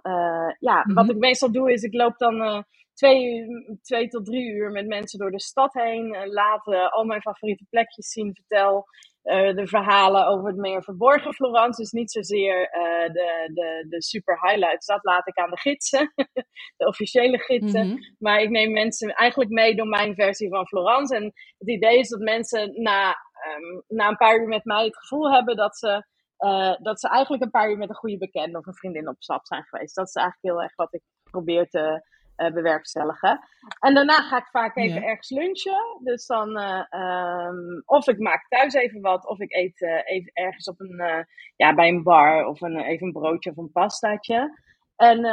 ja, 0.59 0.77
mm-hmm. 0.77 0.93
wat 0.93 1.09
ik 1.09 1.17
meestal 1.17 1.51
doe 1.51 1.71
is, 1.71 1.83
ik 1.83 1.93
loop 1.93 2.17
dan 2.17 2.65
twee, 2.93 3.45
twee 3.81 4.07
tot 4.07 4.25
drie 4.25 4.51
uur 4.51 4.71
met 4.71 4.87
mensen 4.87 5.19
door 5.19 5.31
de 5.31 5.41
stad 5.41 5.73
heen. 5.73 6.27
laat 6.27 6.65
al 6.65 7.03
mijn 7.03 7.21
favoriete 7.21 7.65
plekjes 7.69 8.07
zien, 8.07 8.35
vertel 8.35 8.85
uh, 9.23 9.55
de 9.55 9.67
verhalen 9.67 10.27
over 10.27 10.47
het 10.47 10.57
meer 10.57 10.83
verborgen 10.83 11.33
Florence. 11.33 11.81
Dus 11.81 11.91
niet 11.91 12.11
zozeer 12.11 12.61
uh, 12.61 13.13
de, 13.13 13.51
de, 13.53 13.85
de 13.89 14.01
super 14.01 14.39
highlights. 14.41 14.85
Dat 14.85 15.03
laat 15.03 15.27
ik 15.27 15.37
aan 15.37 15.49
de 15.49 15.59
gidsen, 15.59 16.13
de 16.77 16.87
officiële 16.87 17.39
gidsen. 17.39 17.85
Mm 17.85 17.91
-hmm. 17.91 18.15
Maar 18.19 18.41
ik 18.41 18.49
neem 18.49 18.71
mensen 18.71 19.13
eigenlijk 19.13 19.51
mee 19.51 19.75
door 19.75 19.87
mijn 19.87 20.15
versie 20.15 20.49
van 20.49 20.67
Florence. 20.67 21.15
En 21.15 21.23
het 21.57 21.69
idee 21.69 21.99
is 21.99 22.09
dat 22.09 22.19
mensen 22.19 22.81
na, 22.81 23.07
um, 23.09 23.83
na 23.87 24.07
een 24.07 24.17
paar 24.17 24.39
uur 24.39 24.47
met 24.47 24.65
mij 24.65 24.85
het 24.85 24.97
gevoel 24.97 25.31
hebben 25.31 25.55
dat 25.55 25.77
ze, 25.77 26.05
uh, 26.37 26.75
dat 26.77 26.99
ze 26.99 27.09
eigenlijk 27.09 27.43
een 27.43 27.51
paar 27.51 27.69
uur 27.69 27.77
met 27.77 27.89
een 27.89 27.95
goede 27.95 28.17
bekende 28.17 28.57
of 28.57 28.65
een 28.65 28.75
vriendin 28.75 29.07
op 29.07 29.15
stap 29.19 29.45
zijn 29.45 29.63
geweest. 29.63 29.95
Dat 29.95 30.07
is 30.07 30.13
eigenlijk 30.13 30.53
heel 30.53 30.63
erg 30.63 30.75
wat 30.75 30.93
ik 30.93 31.01
probeer 31.23 31.69
te, 31.69 32.03
uh, 32.37 32.53
bewerkstelligen. 32.53 33.39
En 33.79 33.93
daarna 33.93 34.21
ga 34.21 34.37
ik 34.37 34.47
vaak 34.51 34.75
even 34.75 35.03
ergens 35.03 35.29
lunchen. 35.29 35.99
Dus 36.03 36.25
dan, 36.25 36.57
uh, 36.57 36.83
um, 37.47 37.83
of 37.85 38.07
ik 38.07 38.19
maak 38.19 38.47
thuis 38.47 38.73
even 38.73 39.01
wat, 39.01 39.27
of 39.27 39.39
ik 39.39 39.51
eet 39.51 39.81
uh, 39.81 40.01
even 40.03 40.31
ergens 40.33 40.67
op 40.67 40.79
een, 40.79 41.25
ja, 41.55 41.73
bij 41.73 41.87
een 41.87 42.03
bar 42.03 42.45
of 42.45 42.61
een, 42.61 42.79
even 42.79 43.05
een 43.07 43.13
broodje 43.13 43.49
of 43.49 43.57
een 43.57 43.71
pastaatje. 43.71 44.59
En, 44.95 45.25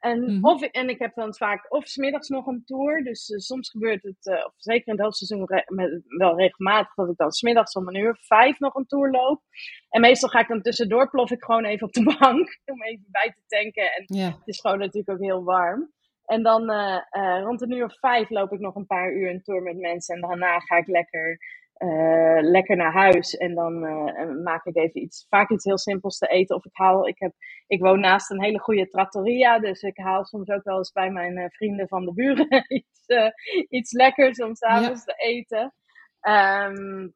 en, 0.00 0.20
mm 0.20 0.28
-hmm. 0.28 0.44
of, 0.44 0.62
en 0.62 0.88
ik 0.88 0.98
heb 0.98 1.14
dan 1.14 1.34
vaak 1.34 1.72
of 1.72 1.86
smiddags 1.86 2.28
nog 2.28 2.46
een 2.46 2.62
tour. 2.64 3.04
Dus 3.04 3.24
soms 3.36 3.70
gebeurt 3.70 4.02
het, 4.02 4.44
of 4.46 4.52
zeker 4.56 4.86
in 4.86 4.92
het 4.92 5.02
hoogseizoen 5.02 5.46
re 5.46 5.62
met, 5.66 6.02
wel 6.06 6.36
regelmatig, 6.36 6.94
dat 6.94 7.08
ik 7.08 7.16
dan 7.16 7.30
smiddags 7.30 7.74
om 7.74 7.88
een 7.88 7.96
uur 7.96 8.10
of 8.10 8.26
vijf 8.26 8.58
nog 8.58 8.74
een 8.74 8.86
tour 8.86 9.10
loop. 9.10 9.42
En 9.88 10.00
meestal 10.00 10.28
ga 10.28 10.40
ik 10.40 10.48
dan 10.48 10.62
tussendoor 10.62 11.10
plof 11.10 11.30
ik 11.30 11.44
gewoon 11.44 11.64
even 11.64 11.86
op 11.86 11.92
de 11.92 12.04
bank 12.18 12.60
om 12.64 12.82
even 12.82 13.06
bij 13.10 13.34
te 13.34 13.42
tanken. 13.46 13.92
En 13.92 14.04
het 14.26 14.42
is 14.44 14.60
gewoon 14.60 14.78
natuurlijk 14.78 15.10
ook 15.10 15.24
heel 15.24 15.44
warm. 15.44 15.94
En 16.26 16.42
dan 16.42 16.70
uh, 16.70 17.00
uh, 17.10 17.40
rond 17.42 17.60
een 17.60 17.72
uur 17.72 17.84
of 17.84 17.98
vijf 17.98 18.30
loop 18.30 18.52
ik 18.52 18.60
nog 18.60 18.74
een 18.74 18.86
paar 18.86 19.12
uur 19.12 19.30
een 19.30 19.42
tour 19.42 19.62
met 19.62 19.76
mensen. 19.76 20.14
En 20.14 20.20
daarna 20.20 20.60
ga 20.60 20.76
ik 20.76 20.86
lekker, 20.86 21.38
uh, 21.78 22.38
lekker 22.40 22.76
naar 22.76 22.92
huis. 22.92 23.36
En 23.36 23.54
dan 23.54 23.80
maak 24.42 24.64
ik 24.64 24.76
even 24.76 25.02
iets, 25.02 25.26
vaak 25.28 25.50
iets 25.50 25.64
heel 25.64 25.78
simpels 25.78 26.18
te 26.18 26.26
eten. 26.26 26.56
Of 26.56 26.64
ik 26.64 26.76
haal, 26.76 27.08
ik, 27.08 27.18
heb, 27.18 27.32
ik 27.66 27.80
woon 27.80 28.00
naast 28.00 28.30
een 28.30 28.42
hele 28.42 28.58
goede 28.58 28.88
trattoria. 28.88 29.58
Dus 29.58 29.82
ik 29.82 29.96
haal 29.96 30.24
soms 30.24 30.48
ook 30.48 30.64
wel 30.64 30.76
eens 30.76 30.92
bij 30.92 31.10
mijn 31.10 31.50
vrienden 31.50 31.88
van 31.88 32.04
de 32.04 32.12
buren 32.12 32.64
iets, 32.68 33.06
iets 33.68 33.92
lekkers 33.92 34.42
om 34.42 34.54
s'avonds 34.54 35.04
ja. 35.04 35.12
te 35.12 35.22
eten. 35.22 35.74
Um, 36.20 37.14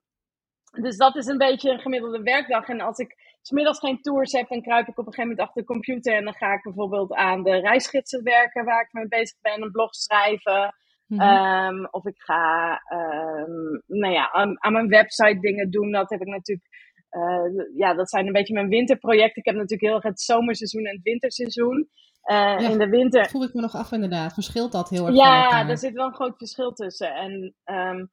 dus 0.71 0.97
dat 0.97 1.17
is 1.17 1.27
een 1.27 1.39
beetje 1.39 1.71
een 1.71 1.81
gemiddelde 1.81 2.23
werkdag. 2.23 2.69
En 2.69 2.81
als 2.81 2.99
ik 2.99 3.30
smiddags 3.43 3.79
geen 3.79 4.01
tours 4.01 4.33
heb, 4.33 4.49
dan 4.49 4.63
kruip 4.63 4.89
ik 4.89 4.99
op 4.99 5.07
een 5.07 5.13
gegeven 5.13 5.29
moment 5.29 5.41
achter 5.41 5.61
de 5.63 5.69
computer. 5.69 6.15
En 6.15 6.25
dan 6.25 6.35
ga 6.35 6.53
ik 6.53 6.63
bijvoorbeeld 6.63 7.13
aan 7.13 7.43
de 7.43 7.61
reisgidsen 7.61 8.23
werken 8.23 8.65
waar 8.65 8.83
ik 8.83 8.93
mee 8.93 9.09
bezig 9.09 9.41
ben. 9.41 9.63
Een 9.63 9.71
blog 9.71 9.95
schrijven. 9.95 10.75
Mm 11.07 11.21
-hmm. 11.21 11.77
um, 11.79 11.89
of 11.91 12.05
ik 12.07 12.21
ga 12.21 12.73
um, 12.93 13.83
nou 13.87 14.13
ja, 14.13 14.33
aan, 14.33 14.63
aan, 14.63 14.73
mijn 14.73 14.89
website 14.89 15.41
dingen 15.41 15.71
doen. 15.71 15.93
Dat 15.93 16.11
heb 16.11 16.21
ik 16.21 16.27
natuurlijk. 16.27 16.69
Uh, 17.11 17.77
ja, 17.77 17.95
dat 17.95 18.11
zijn 18.11 18.27
een 18.27 18.33
beetje 18.33 18.55
mijn 18.55 18.69
winterprojecten. 18.69 19.43
Ik 19.43 19.45
heb 19.45 19.55
natuurlijk 19.55 19.83
heel 19.83 19.95
erg 19.95 20.03
het 20.03 20.21
zomerseizoen 20.21 20.85
en 20.85 20.95
het 20.95 21.03
winterseizoen. 21.03 21.89
Uh, 22.25 22.37
ja, 22.37 22.59
in 22.59 22.79
de 22.79 22.89
winter. 22.89 23.29
voel 23.29 23.43
ik 23.43 23.55
me 23.55 23.61
nog 23.61 23.75
af, 23.75 23.93
inderdaad. 23.93 24.33
Verschilt 24.33 24.73
dat 24.73 24.89
heel 24.89 25.07
erg? 25.07 25.17
Ja, 25.17 25.69
er 25.69 25.79
zit 25.79 25.93
wel 25.93 26.07
een 26.07 26.15
groot 26.15 26.37
verschil 26.37 26.73
tussen. 26.73 27.15
En 27.15 27.55
um, 27.65 28.11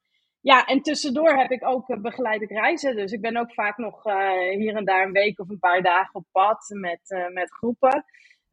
ja, 0.50 0.64
en 0.66 0.82
tussendoor 0.82 1.36
heb 1.36 1.50
ik 1.50 1.66
ook 1.66 1.88
uh, 1.88 2.00
begeleid 2.00 2.42
ik 2.42 2.50
reizen. 2.50 2.96
Dus 2.96 3.12
ik 3.12 3.20
ben 3.20 3.36
ook 3.36 3.52
vaak 3.52 3.76
nog 3.76 4.06
uh, 4.06 4.56
hier 4.56 4.74
en 4.74 4.84
daar 4.84 5.06
een 5.06 5.12
week 5.12 5.40
of 5.40 5.48
een 5.48 5.58
paar 5.58 5.82
dagen 5.82 6.14
op 6.14 6.24
pad 6.32 6.66
met, 6.68 7.00
uh, 7.08 7.28
met 7.28 7.52
groepen. 7.52 8.04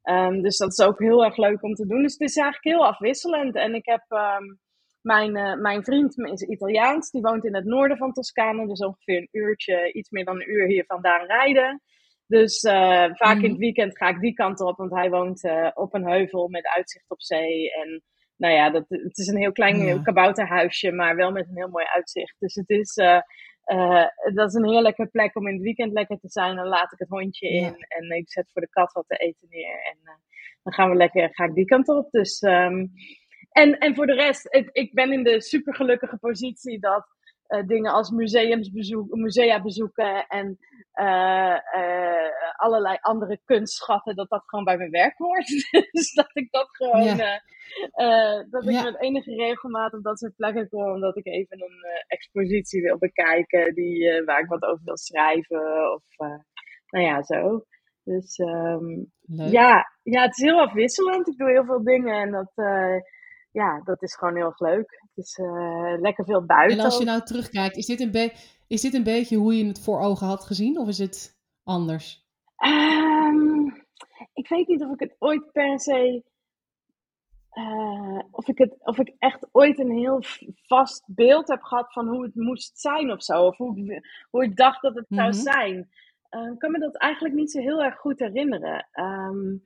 Um, 0.03 0.41
dus 0.41 0.57
dat 0.57 0.71
is 0.71 0.85
ook 0.85 0.99
heel 0.99 1.23
erg 1.23 1.37
leuk 1.37 1.63
om 1.63 1.73
te 1.73 1.87
doen. 1.87 2.01
Dus 2.01 2.11
het 2.11 2.29
is 2.29 2.35
eigenlijk 2.35 2.75
heel 2.75 2.87
afwisselend. 2.87 3.55
En 3.55 3.75
ik 3.75 3.85
heb 3.85 4.03
um, 4.09 4.59
mijn, 5.01 5.61
mijn 5.61 5.83
vriend 5.83 6.17
is 6.17 6.41
Italiaans. 6.41 7.11
Die 7.11 7.21
woont 7.21 7.45
in 7.45 7.55
het 7.55 7.65
noorden 7.65 7.97
van 7.97 8.13
Toscane. 8.13 8.67
Dus 8.67 8.85
ongeveer 8.85 9.17
een 9.17 9.29
uurtje, 9.31 9.93
iets 9.93 10.09
meer 10.09 10.25
dan 10.25 10.35
een 10.35 10.51
uur 10.51 10.67
hier 10.67 10.85
vandaan 10.85 11.25
rijden. 11.25 11.81
Dus 12.27 12.59
vaak 13.13 13.37
mm. 13.37 13.43
in 13.43 13.49
het 13.49 13.51
mhm. 13.51 13.59
weekend 13.59 13.97
ga 13.97 14.07
ik 14.07 14.19
die 14.19 14.33
kant 14.33 14.61
op. 14.61 14.77
Want 14.77 14.91
hij 14.91 15.09
woont 15.09 15.41
op 15.73 15.93
een 15.93 16.07
heuvel 16.07 16.47
met 16.47 16.67
uitzicht 16.67 17.09
op 17.09 17.21
zee. 17.21 17.71
En 17.71 18.03
nou 18.37 18.53
ja, 18.53 18.69
dat, 18.69 18.85
het 18.87 19.17
is 19.17 19.27
een 19.27 19.37
heel 19.37 19.51
klein 19.51 19.77
ja. 19.77 20.01
kabouterhuisje, 20.01 20.91
maar 20.91 21.15
wel 21.15 21.31
met 21.31 21.47
een 21.47 21.57
heel 21.57 21.69
mooi 21.69 21.85
uitzicht. 21.85 22.35
Dus 22.39 22.55
het 22.55 22.69
is, 22.69 22.97
uh, 22.97 23.21
uh, 23.65 24.05
dat 24.33 24.47
is 24.47 24.53
een 24.53 24.69
heerlijke 24.69 25.05
plek 25.05 25.35
om 25.35 25.47
in 25.47 25.53
het 25.53 25.63
weekend 25.63 25.93
lekker 25.93 26.19
te 26.19 26.29
zijn. 26.29 26.55
Dan 26.55 26.67
laat 26.67 26.91
ik 26.91 26.99
het 26.99 27.09
hondje 27.09 27.49
in 27.49 27.63
ja. 27.63 27.75
en 27.87 28.17
ik 28.17 28.31
zet 28.31 28.51
voor 28.51 28.61
de 28.61 28.69
kat 28.69 28.91
wat 28.91 29.07
te 29.07 29.15
eten 29.15 29.47
neer. 29.49 29.79
En 29.83 29.97
uh, 30.03 30.11
dan 30.63 30.73
gaan 30.73 30.89
we 30.89 30.95
lekker, 30.95 31.29
ga 31.31 31.45
ik 31.45 31.53
die 31.53 31.65
kant 31.65 31.87
op. 31.87 32.11
Dus, 32.11 32.41
um, 32.41 32.91
en, 33.49 33.77
en 33.77 33.95
voor 33.95 34.05
de 34.05 34.13
rest, 34.13 34.47
ik, 34.49 34.69
ik 34.71 34.93
ben 34.93 35.11
in 35.11 35.23
de 35.23 35.41
super 35.41 35.75
gelukkige 35.75 36.17
positie 36.17 36.79
dat 36.79 37.14
uh, 37.47 37.67
dingen 37.67 37.91
als 37.91 38.09
museums 38.09 38.71
bezoek, 38.71 39.15
musea 39.15 39.61
bezoeken 39.61 40.27
en 40.27 40.57
uh, 40.93 41.57
uh, 41.75 42.55
allerlei 42.55 42.97
andere 43.01 43.39
kunstschatten, 43.45 44.15
dat 44.15 44.29
dat 44.29 44.43
gewoon 44.45 44.65
bij 44.65 44.77
mijn 44.77 44.89
werk 44.89 45.17
hoort. 45.17 45.47
dus 45.91 46.13
dat 46.13 46.29
ik 46.33 46.51
dat 46.51 46.67
gewoon, 46.71 47.03
ja. 47.03 47.41
dat 48.49 48.63
ik 48.63 48.71
ja. 48.71 48.83
met 48.83 49.01
enige 49.01 49.35
regelmaat 49.35 49.93
op 49.93 50.03
dat 50.03 50.19
soort 50.19 50.35
plekken 50.35 50.69
kom, 50.69 50.93
omdat 50.93 51.17
ik 51.17 51.25
even 51.25 51.61
een 51.61 52.03
expositie 52.07 52.81
wil 52.81 52.97
bekijken 52.97 53.73
die, 53.73 54.23
waar 54.25 54.39
ik 54.39 54.47
wat 54.47 54.63
over 54.63 54.83
wil 54.83 54.97
schrijven 54.97 55.93
of 55.93 56.03
nou 56.89 57.05
ja, 57.05 57.23
zo. 57.23 57.65
Dus 58.03 58.37
um, 58.37 59.11
ja, 59.25 59.85
ja, 60.03 60.21
het 60.21 60.37
is 60.37 60.43
heel 60.43 60.61
afwisselend. 60.61 61.27
Ik 61.27 61.37
doe 61.37 61.49
heel 61.49 61.65
veel 61.65 61.83
dingen 61.83 62.21
en 62.21 62.31
dat 62.31 62.51
ja, 63.55 63.81
dat 63.83 64.01
is 64.01 64.15
gewoon 64.15 64.35
heel 64.35 64.45
erg 64.45 64.59
leuk. 64.59 65.01
Is 65.15 65.37
uh, 65.37 65.95
lekker 65.99 66.25
veel 66.25 66.45
buiten. 66.45 66.79
En 66.79 66.85
als 66.85 66.97
je 66.97 67.05
nou 67.05 67.21
terugkijkt, 67.21 67.77
is 67.77 67.85
dit, 67.85 67.99
een 67.99 68.31
is 68.67 68.81
dit 68.81 68.93
een 68.93 69.03
beetje 69.03 69.37
hoe 69.37 69.57
je 69.57 69.65
het 69.65 69.79
voor 69.79 69.99
ogen 69.99 70.27
had 70.27 70.43
gezien? 70.43 70.77
Of 70.77 70.87
is 70.87 70.97
het 70.97 71.39
anders? 71.63 72.25
Um, 72.65 73.85
ik 74.33 74.47
weet 74.47 74.67
niet 74.67 74.83
of 74.83 74.93
ik 74.93 74.99
het 74.99 75.15
ooit 75.19 75.51
per 75.51 75.79
se... 75.79 76.23
Uh, 77.53 78.19
of, 78.31 78.47
ik 78.47 78.57
het, 78.57 78.75
of 78.79 78.99
ik 78.99 79.15
echt 79.19 79.47
ooit 79.51 79.79
een 79.79 79.91
heel 79.91 80.19
vast 80.67 81.03
beeld 81.07 81.47
heb 81.47 81.61
gehad 81.61 81.93
van 81.93 82.07
hoe 82.07 82.23
het 82.23 82.35
moest 82.35 82.79
zijn 82.79 83.11
of 83.11 83.23
zo. 83.23 83.45
Of 83.45 83.57
hoe, 83.57 84.03
hoe 84.29 84.43
ik 84.43 84.55
dacht 84.55 84.81
dat 84.81 84.95
het 84.95 85.05
zou 85.09 85.29
-hmm. 85.29 85.41
zijn. 85.41 85.89
Uh, 86.31 86.51
ik 86.51 86.59
kan 86.59 86.71
me 86.71 86.79
dat 86.79 86.97
eigenlijk 86.97 87.35
niet 87.35 87.51
zo 87.51 87.59
heel 87.59 87.83
erg 87.83 87.99
goed 87.99 88.19
herinneren. 88.19 88.87
Um, 88.93 89.63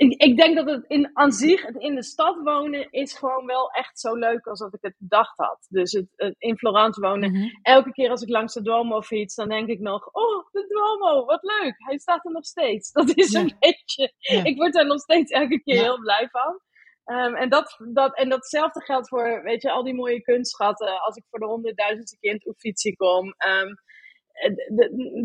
ik, 0.00 0.22
ik, 0.22 0.36
denk 0.36 0.56
dat 0.56 0.66
het 0.66 0.84
in, 0.86 1.10
aan 1.12 1.32
zich, 1.32 1.66
het 1.66 1.76
in 1.76 1.94
de 1.94 2.02
stad 2.02 2.36
wonen, 2.42 2.90
is 2.90 3.18
gewoon 3.18 3.46
wel 3.46 3.70
echt 3.70 4.00
zo 4.00 4.14
leuk 4.14 4.46
als 4.46 4.58
dat 4.58 4.74
ik 4.74 4.82
het 4.82 4.94
bedacht 4.98 5.36
had. 5.36 5.66
Dus 5.68 5.92
het, 5.92 6.06
het 6.16 6.34
in 6.38 6.56
Florence 6.56 7.00
wonen, 7.00 7.30
mm 7.30 7.36
-hmm. 7.36 7.58
elke 7.62 7.92
keer 7.92 8.10
als 8.10 8.22
ik 8.22 8.28
langs 8.28 8.54
de 8.54 8.62
Duomo 8.62 9.00
fiets, 9.00 9.34
dan 9.34 9.48
denk 9.48 9.68
ik 9.68 9.80
nog, 9.80 10.06
oh, 10.12 10.46
de 10.52 10.66
Duomo, 10.68 11.24
wat 11.24 11.42
leuk, 11.42 11.74
hij 11.76 11.98
staat 11.98 12.24
er 12.24 12.32
nog 12.32 12.44
steeds. 12.44 12.92
Dat 13.00 13.16
is 13.16 13.30
ja. 13.30 13.40
een 13.40 13.56
beetje, 13.58 14.12
ja. 14.18 14.44
ik 14.44 14.56
word 14.56 14.72
daar 14.72 14.86
nog 14.86 15.00
steeds 15.00 15.30
elke 15.30 15.62
keer 15.62 15.74
ja. 15.74 15.82
heel 15.82 16.00
blij 16.00 16.28
van. 16.30 16.60
Um, 17.04 17.34
en, 17.34 17.48
dat, 17.48 17.76
dat, 17.92 18.16
en 18.16 18.28
datzelfde 18.28 18.84
geldt 18.84 19.08
voor, 19.08 19.42
weet 19.42 19.62
je, 19.62 19.70
al 19.70 19.84
die 19.84 19.94
mooie 19.94 20.22
kunstschatten. 20.22 21.00
Als 21.00 21.16
ik 21.16 21.24
voor 21.30 21.38
de 21.38 21.46
honderdduizendste 21.46 22.18
keer 22.18 22.30
in 22.30 22.36
het 22.36 22.46
Uffizi 22.46 22.96
kom. 22.96 23.26
Um, 23.26 23.74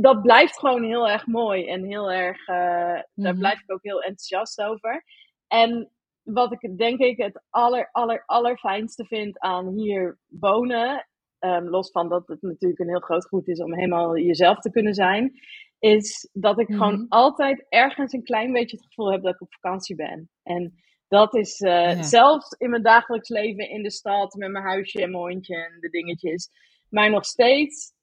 dat 0.01 0.21
blijft 0.21 0.59
gewoon 0.59 0.83
heel 0.83 1.09
erg 1.09 1.25
mooi 1.25 1.67
en 1.67 1.83
heel 1.83 2.11
erg, 2.11 2.47
uh, 2.47 2.55
mm-hmm. 2.55 3.03
daar 3.13 3.37
blijf 3.37 3.61
ik 3.61 3.71
ook 3.71 3.83
heel 3.83 4.01
enthousiast 4.01 4.61
over. 4.61 5.03
En 5.47 5.89
wat 6.23 6.51
ik 6.51 6.77
denk 6.77 6.99
ik 6.99 7.17
het 7.17 7.43
aller, 7.49 7.89
aller, 7.91 8.23
allerfijnste 8.25 9.05
vind 9.05 9.39
aan 9.39 9.67
hier 9.67 10.17
wonen, 10.27 11.07
um, 11.39 11.69
los 11.69 11.91
van 11.91 12.09
dat 12.09 12.27
het 12.27 12.41
natuurlijk 12.41 12.79
een 12.79 12.89
heel 12.89 12.99
groot 12.99 13.27
goed 13.27 13.47
is 13.47 13.59
om 13.59 13.73
helemaal 13.73 14.17
jezelf 14.17 14.59
te 14.59 14.71
kunnen 14.71 14.93
zijn, 14.93 15.31
is 15.79 16.29
dat 16.33 16.59
ik 16.59 16.67
gewoon 16.67 17.05
altijd 17.09 17.65
ergens 17.69 18.13
een 18.13 18.23
klein 18.23 18.51
beetje 18.51 18.77
het 18.77 18.85
gevoel 18.85 19.11
heb 19.11 19.23
dat 19.23 19.33
ik 19.33 19.41
op 19.41 19.53
vakantie 19.53 19.95
ben. 19.95 20.29
En 20.43 20.73
dat 21.07 21.35
is 21.35 21.59
uh, 21.59 22.01
zelfs 22.01 22.51
in 22.57 22.69
mijn 22.69 22.83
dagelijks 22.83 23.29
leven 23.29 23.69
in 23.69 23.83
de 23.83 23.91
stad 23.91 24.33
met 24.33 24.51
mijn 24.51 24.63
huisje 24.63 25.01
en 25.01 25.11
mijn 25.11 25.23
hondje 25.23 25.55
en 25.55 25.79
de 25.79 25.89
dingetjes. 25.89 26.49
Maar 26.89 27.09
nog 27.09 27.25
steeds, 27.25 27.93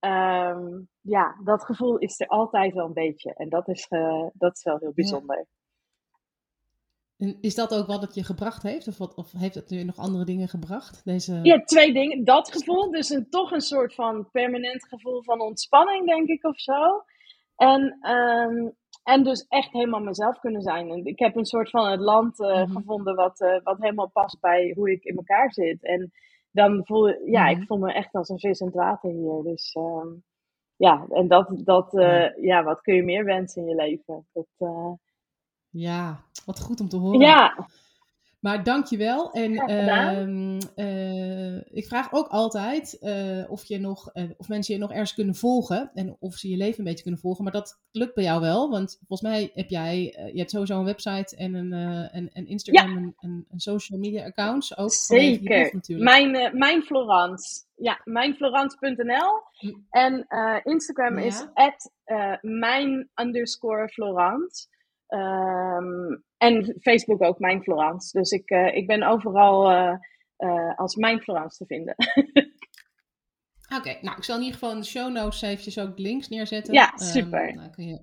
um, 0.00 0.88
ja, 1.00 1.40
dat 1.44 1.64
gevoel 1.64 1.98
is 1.98 2.20
er 2.20 2.26
altijd 2.26 2.74
wel 2.74 2.86
een 2.86 2.92
beetje. 2.92 3.34
En 3.34 3.48
dat 3.48 3.68
is, 3.68 3.86
uh, 3.90 4.26
dat 4.32 4.56
is 4.56 4.62
wel 4.62 4.78
heel 4.78 4.92
bijzonder. 4.94 5.46
En 7.16 7.38
is 7.40 7.54
dat 7.54 7.74
ook 7.74 7.86
wat 7.86 8.02
het 8.02 8.14
je 8.14 8.24
gebracht 8.24 8.62
heeft? 8.62 8.88
Of, 8.88 8.98
wat, 8.98 9.14
of 9.14 9.32
heeft 9.32 9.54
het 9.54 9.70
nu 9.70 9.84
nog 9.84 9.96
andere 9.96 10.24
dingen 10.24 10.48
gebracht? 10.48 11.04
Deze... 11.04 11.40
Ja, 11.42 11.60
twee 11.60 11.92
dingen. 11.92 12.24
Dat 12.24 12.52
gevoel, 12.52 12.90
dus 12.90 13.08
een, 13.08 13.30
toch 13.30 13.50
een 13.50 13.60
soort 13.60 13.94
van 13.94 14.30
permanent 14.30 14.88
gevoel 14.88 15.22
van 15.22 15.40
ontspanning, 15.40 16.06
denk 16.06 16.28
ik, 16.28 16.44
of 16.44 16.60
zo. 16.60 17.04
En, 17.56 18.10
um, 18.10 18.76
en 19.02 19.24
dus 19.24 19.46
echt 19.48 19.72
helemaal 19.72 20.00
mezelf 20.00 20.38
kunnen 20.38 20.62
zijn. 20.62 20.90
En 20.90 21.04
ik 21.04 21.18
heb 21.18 21.36
een 21.36 21.44
soort 21.44 21.70
van 21.70 21.90
het 21.90 22.00
land 22.00 22.40
uh, 22.40 22.48
mm-hmm. 22.48 22.76
gevonden 22.76 23.14
wat, 23.14 23.40
uh, 23.40 23.60
wat 23.62 23.78
helemaal 23.78 24.10
past 24.10 24.40
bij 24.40 24.72
hoe 24.76 24.90
ik 24.90 25.04
in 25.04 25.16
elkaar 25.16 25.52
zit. 25.52 25.84
En 25.84 26.12
dan 26.58 26.80
voel 26.84 27.08
ja, 27.08 27.48
ik 27.48 27.66
voel 27.66 27.78
me 27.78 27.92
echt 27.92 28.14
als 28.14 28.28
een 28.28 28.38
vis 28.38 28.60
in 28.60 28.66
het 28.66 28.74
water 28.74 29.10
hier. 29.10 29.42
Dus 29.42 29.74
um, 29.74 30.22
ja, 30.76 31.06
en 31.10 31.28
dat, 31.28 31.50
dat 31.64 31.94
uh, 31.94 32.36
ja, 32.36 32.62
wat 32.62 32.80
kun 32.80 32.94
je 32.94 33.02
meer 33.02 33.24
wensen 33.24 33.62
in 33.62 33.68
je 33.68 33.74
leven? 33.74 34.26
Dat, 34.32 34.46
ja, 35.70 36.20
wat 36.44 36.60
goed 36.60 36.80
om 36.80 36.88
te 36.88 36.96
horen. 36.96 37.20
Ja. 37.20 37.66
Maar 38.40 38.64
dankjewel. 38.64 39.32
En 39.32 39.52
uh, 39.52 40.56
uh, 40.76 41.56
ik 41.70 41.86
vraag 41.86 42.12
ook 42.12 42.28
altijd 42.28 42.98
uh, 43.00 43.50
of, 43.50 43.64
je 43.64 43.78
nog, 43.78 44.10
eh, 44.12 44.24
of 44.36 44.48
mensen 44.48 44.74
je 44.74 44.80
nog 44.80 44.90
ergens 44.90 45.14
kunnen 45.14 45.34
volgen. 45.34 45.90
En 45.94 46.16
of 46.20 46.34
ze 46.34 46.48
je 46.48 46.56
leven 46.56 46.78
een 46.78 46.84
beetje 46.84 47.02
kunnen 47.02 47.20
volgen. 47.20 47.44
Maar 47.44 47.52
dat 47.52 47.80
lukt 47.90 48.14
bij 48.14 48.24
jou 48.24 48.40
wel. 48.40 48.70
Want 48.70 48.96
volgens 49.06 49.30
mij 49.30 49.50
heb 49.54 49.68
jij 49.68 50.02
je 50.32 50.38
hebt 50.38 50.50
sowieso 50.50 50.78
een 50.78 50.84
website 50.84 51.36
en 51.36 51.54
een, 51.54 51.72
en, 52.10 52.32
en 52.32 52.46
Instagram 52.46 53.14
en, 53.18 53.46
en, 53.50 53.60
social 53.60 53.98
media 53.98 54.24
accounts. 54.24 54.76
Ook 54.76 54.90
Zeker. 54.92 55.80
Mijn, 55.86 56.58
mijn 56.58 56.82
Florence. 56.82 57.60
Ja, 57.76 58.00
mijnflorence.nl. 58.04 59.42
Hm. 59.52 59.74
En 59.90 60.26
Instagram 60.62 61.18
is 61.18 61.46
at 61.54 61.92
mijn 62.40 63.10
underscore 63.14 63.88
Florence. 63.88 64.66
Um, 65.08 66.26
en 66.38 66.76
Facebook 66.80 67.22
ook, 67.22 67.38
Mijn 67.38 67.62
Florence. 67.62 68.18
Dus 68.18 68.30
ik, 68.30 68.50
uh, 68.50 68.76
ik 68.76 68.86
ben 68.86 69.02
overal 69.02 69.70
uh, 69.70 69.94
uh, 70.38 70.78
als 70.78 70.96
Mijn 70.96 71.20
Florence 71.20 71.56
te 71.56 71.66
vinden. 71.66 71.94
Oké, 73.76 73.98
nou 74.00 74.16
ik 74.16 74.24
zal 74.24 74.36
in 74.36 74.42
ieder 74.42 74.58
geval 74.58 74.74
in 74.74 74.80
de 74.80 74.86
show 74.86 75.12
notes 75.12 75.42
eventjes 75.42 75.78
ook 75.78 75.98
links 75.98 76.28
neerzetten. 76.28 76.74
Ja, 76.74 76.92
ehm, 76.94 77.04
super. 77.04 77.48
Um, 77.48 77.54
nou, 77.54 77.70
kun 77.70 77.86
je, 77.86 78.00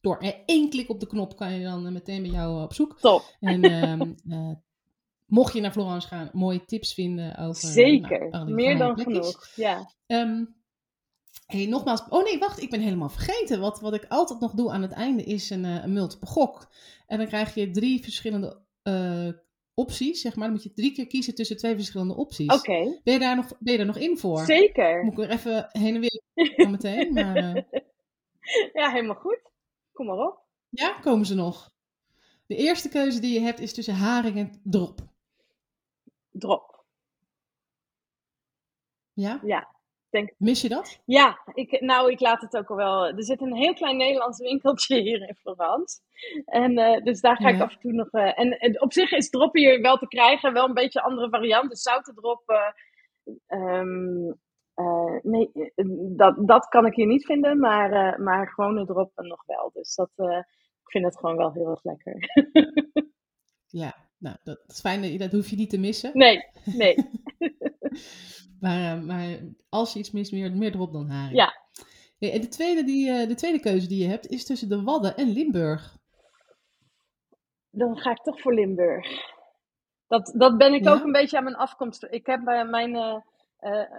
door 0.00 0.18
één 0.46 0.70
klik 0.70 0.90
op 0.90 1.00
de 1.00 1.06
knop 1.06 1.36
kan 1.36 1.52
je 1.52 1.64
dan 1.64 1.92
meteen 1.92 2.22
bij 2.22 2.30
jou 2.30 2.62
op 2.62 2.74
zoek. 2.74 2.98
Top. 3.00 3.36
En 3.40 3.72
um, 3.88 4.14
mocht 5.26 5.52
je 5.52 5.60
naar 5.60 5.72
Florence 5.72 6.08
gaan, 6.08 6.30
mooie 6.32 6.64
tips 6.64 6.94
vinden 6.94 7.36
over... 7.36 7.68
Zeker, 7.68 8.28
nou, 8.30 8.50
meer 8.50 8.78
dan 8.78 8.98
genoeg, 8.98 9.48
ja. 9.54 9.90
Um, 10.06 10.54
hey, 11.46 11.66
nogmaals. 11.66 12.02
Oh 12.08 12.24
nee, 12.24 12.38
wacht, 12.38 12.62
ik 12.62 12.70
ben 12.70 12.80
helemaal 12.80 13.08
vergeten. 13.08 13.60
Wat, 13.60 13.80
wat 13.80 13.94
ik 13.94 14.04
altijd 14.08 14.40
nog 14.40 14.52
doe 14.52 14.70
aan 14.70 14.82
het 14.82 14.92
einde 14.92 15.22
is 15.22 15.50
een, 15.50 15.64
uh, 15.64 15.82
een 15.82 15.92
multiple 15.92 16.28
gok. 16.28 16.68
En 17.06 17.18
dan 17.18 17.26
krijg 17.26 17.54
je 17.54 17.70
drie 17.70 18.02
verschillende 18.02 18.62
uh, 18.82 19.28
opties, 19.74 20.20
zeg 20.20 20.36
maar. 20.36 20.44
Dan 20.44 20.54
moet 20.54 20.64
je 20.64 20.72
drie 20.72 20.92
keer 20.92 21.06
kiezen 21.06 21.34
tussen 21.34 21.56
twee 21.56 21.74
verschillende 21.74 22.16
opties. 22.16 22.52
Oké. 22.52 22.70
Okay. 22.70 23.00
Ben, 23.04 23.14
je 23.14 23.20
daar 23.20 23.36
nog, 23.36 23.46
ben 23.58 23.72
je 23.72 23.78
daar 23.78 23.86
nog 23.86 23.98
in 23.98 24.18
voor? 24.18 24.44
Zeker. 24.44 25.04
Moet 25.04 25.18
ik 25.18 25.24
er 25.24 25.30
even 25.30 25.68
heen 25.72 25.94
en 25.94 26.00
weer 26.00 26.70
meteen. 26.70 27.12
Maar, 27.12 27.36
uh... 27.36 27.62
Ja, 28.72 28.90
helemaal 28.90 29.14
goed. 29.14 29.40
Kom 29.92 30.06
maar 30.06 30.26
op. 30.26 30.42
Ja, 30.68 30.98
komen 31.00 31.26
ze 31.26 31.34
nog. 31.34 31.72
De 32.46 32.56
eerste 32.56 32.88
keuze 32.88 33.20
die 33.20 33.32
je 33.32 33.40
hebt 33.40 33.60
is 33.60 33.74
tussen 33.74 33.94
haring 33.94 34.36
en 34.36 34.60
drop. 34.62 35.00
Drop. 36.30 36.84
Ja? 39.12 39.40
Ja. 39.44 39.74
Denk... 40.14 40.34
Mis 40.38 40.60
je 40.60 40.68
dat? 40.68 41.00
Ja, 41.04 41.38
ik, 41.54 41.80
nou, 41.80 42.10
ik 42.10 42.20
laat 42.20 42.40
het 42.40 42.56
ook 42.56 42.70
al 42.70 42.76
wel. 42.76 43.06
Er 43.06 43.24
zit 43.24 43.40
een 43.40 43.56
heel 43.56 43.74
klein 43.74 43.96
Nederlands 43.96 44.38
winkeltje 44.38 45.00
hier 45.00 45.28
in 45.28 45.34
Florence. 45.34 46.00
En 46.44 46.78
uh, 46.78 47.02
dus 47.02 47.20
daar 47.20 47.36
ga 47.36 47.48
ja. 47.48 47.54
ik 47.54 47.60
af 47.60 47.72
en 47.72 47.80
toe 47.80 47.92
nog. 47.92 48.12
Uh, 48.12 48.38
en, 48.38 48.58
en, 48.58 48.80
op 48.80 48.92
zich 48.92 49.12
is 49.12 49.30
drop 49.30 49.54
hier 49.54 49.80
wel 49.80 49.96
te 49.96 50.06
krijgen, 50.06 50.52
wel 50.52 50.68
een 50.68 50.74
beetje 50.74 50.98
een 50.98 51.04
andere 51.04 51.28
variant. 51.28 51.70
De 51.70 51.76
zoute 51.76 52.12
drop. 52.14 52.42
Uh, 52.46 53.78
um, 53.78 54.40
nee, 55.22 55.50
dat, 56.16 56.48
dat 56.48 56.68
kan 56.68 56.86
ik 56.86 56.94
hier 56.94 57.06
niet 57.06 57.24
vinden, 57.24 57.58
maar, 57.58 58.20
maar 58.20 58.48
gewone 58.48 58.86
drop 58.86 59.10
nog 59.14 59.44
wel. 59.46 59.70
Dus 59.72 59.94
dat, 59.94 60.10
ik 60.82 60.90
vind 60.90 61.04
het 61.04 61.18
gewoon 61.18 61.36
wel 61.36 61.52
heel 61.52 61.70
erg 61.70 61.84
lekker. 61.84 62.16
ja, 63.82 63.94
nou, 64.18 64.36
dat 64.42 64.64
is 64.66 64.80
fijn. 64.80 65.18
Dat 65.18 65.32
hoef 65.32 65.48
je 65.48 65.56
niet 65.56 65.70
te 65.70 65.78
missen. 65.78 66.10
Nee, 66.14 66.44
nee. 66.64 66.94
Maar, 68.64 68.96
eh, 68.96 69.00
maar 69.00 69.38
als 69.68 69.92
je 69.92 69.98
iets 69.98 70.10
mist, 70.10 70.32
meer, 70.32 70.52
meer 70.52 70.74
erop 70.74 70.92
dan 70.92 71.08
haring. 71.08 71.36
Ja. 71.36 71.54
ja 72.18 72.30
en 72.30 72.40
de 72.40 72.48
tweede, 72.48 72.84
die, 72.84 73.10
eh, 73.10 73.28
de 73.28 73.34
tweede 73.34 73.60
keuze 73.60 73.88
die 73.88 74.02
je 74.02 74.08
hebt 74.08 74.26
is 74.26 74.44
tussen 74.44 74.68
de 74.68 74.82
Wadden 74.82 75.16
en 75.16 75.32
Limburg. 75.32 75.96
Dan 77.70 77.96
ga 77.96 78.10
ik 78.10 78.22
toch 78.22 78.40
voor 78.40 78.54
Limburg. 78.54 79.06
Dat, 80.06 80.34
dat 80.36 80.58
ben 80.58 80.74
ik 80.74 80.88
ook 80.88 81.02
een 81.02 81.12
beetje 81.12 81.36
aan 81.36 81.44
mijn 81.44 81.56
afkomst. 81.56 82.06
Ik 82.10 82.26
heb 82.26 82.44
bij 82.44 82.64
mijn 82.64 82.94
uh, 82.94 83.20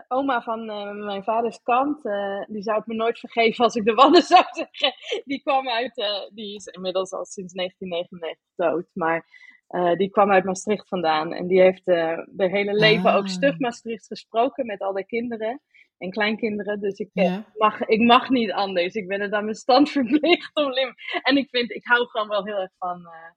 oma 0.07 0.41
van 0.41 0.65
mijn 1.05 1.23
vaders 1.23 1.61
kant, 1.61 2.01
die 2.47 2.61
zou 2.61 2.77
het 2.77 2.87
me 2.87 2.93
nooit 2.93 3.19
vergeven 3.19 3.63
als 3.63 3.75
ik 3.75 3.85
de 3.85 3.93
Wadden 3.93 4.21
zou 4.33 4.43
zeggen. 4.51 4.93
Die 5.25 5.41
kwam 5.41 5.69
uit, 5.69 5.93
die 6.33 6.55
is 6.55 6.65
inmiddels 6.65 7.11
al 7.11 7.25
sinds 7.25 7.53
1999 7.53 8.39
dood. 8.55 8.85
Maar 8.93 9.25
uh, 9.69 9.93
die 9.93 10.09
kwam 10.09 10.31
uit 10.31 10.43
Maastricht 10.43 10.87
vandaan. 10.87 11.33
En 11.33 11.47
die 11.47 11.61
heeft 11.61 11.87
uh, 11.87 12.17
de 12.25 12.49
hele 12.49 12.73
leven 12.73 13.13
ook 13.13 13.23
ah. 13.23 13.29
stug 13.29 13.59
Maastricht 13.59 14.07
gesproken 14.07 14.65
met 14.65 14.81
al 14.81 14.93
die 14.93 15.05
kinderen 15.05 15.61
en 15.97 16.09
kleinkinderen. 16.09 16.79
Dus 16.79 16.97
ik, 16.97 17.09
eh, 17.13 17.23
ja. 17.23 17.45
mag, 17.55 17.81
ik 17.81 17.99
mag 17.99 18.29
niet 18.29 18.51
anders. 18.51 18.93
Ik 18.93 19.07
ben 19.07 19.21
het 19.21 19.31
aan 19.31 19.43
mijn 19.43 19.55
stand 19.55 19.89
verplicht 19.99 20.55
om 20.55 20.71
Lim. 20.71 20.93
En 21.21 21.37
ik, 21.37 21.49
vind, 21.49 21.71
ik 21.71 21.85
hou 21.85 22.07
gewoon 22.07 22.27
wel 22.27 22.45
heel 22.45 22.57
erg 22.57 22.71
van, 22.77 22.99
uh, 22.99 23.31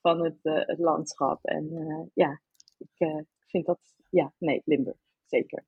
van 0.00 0.24
het, 0.24 0.38
het 0.42 0.78
landschap. 0.78 1.44
En 1.44 2.10
ja, 2.14 2.40
ik 2.78 3.24
vind 3.46 3.66
dat, 3.66 3.78
ja, 4.08 4.32
nee, 4.38 4.62
Limburg, 4.64 4.96
zeker. 5.26 5.64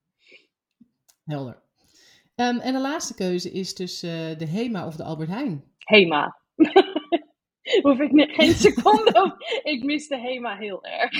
Helder. 1.25 1.63
Um, 2.35 2.59
en 2.59 2.73
de 2.73 2.81
laatste 2.81 3.15
keuze 3.15 3.51
is 3.51 3.75
tussen 3.75 4.39
de 4.39 4.47
Hema 4.47 4.87
of 4.87 4.97
de 4.97 5.05
Albert 5.05 5.29
Heijn. 5.29 5.65
Hema. 5.79 6.41
hoef 7.83 7.99
ik 7.99 8.35
geen 8.35 8.55
seconde. 8.55 9.37
ik 9.73 9.85
mis 9.85 10.09
de 10.09 10.19
HEMA 10.19 10.57
heel 10.57 10.85
erg. 10.85 11.13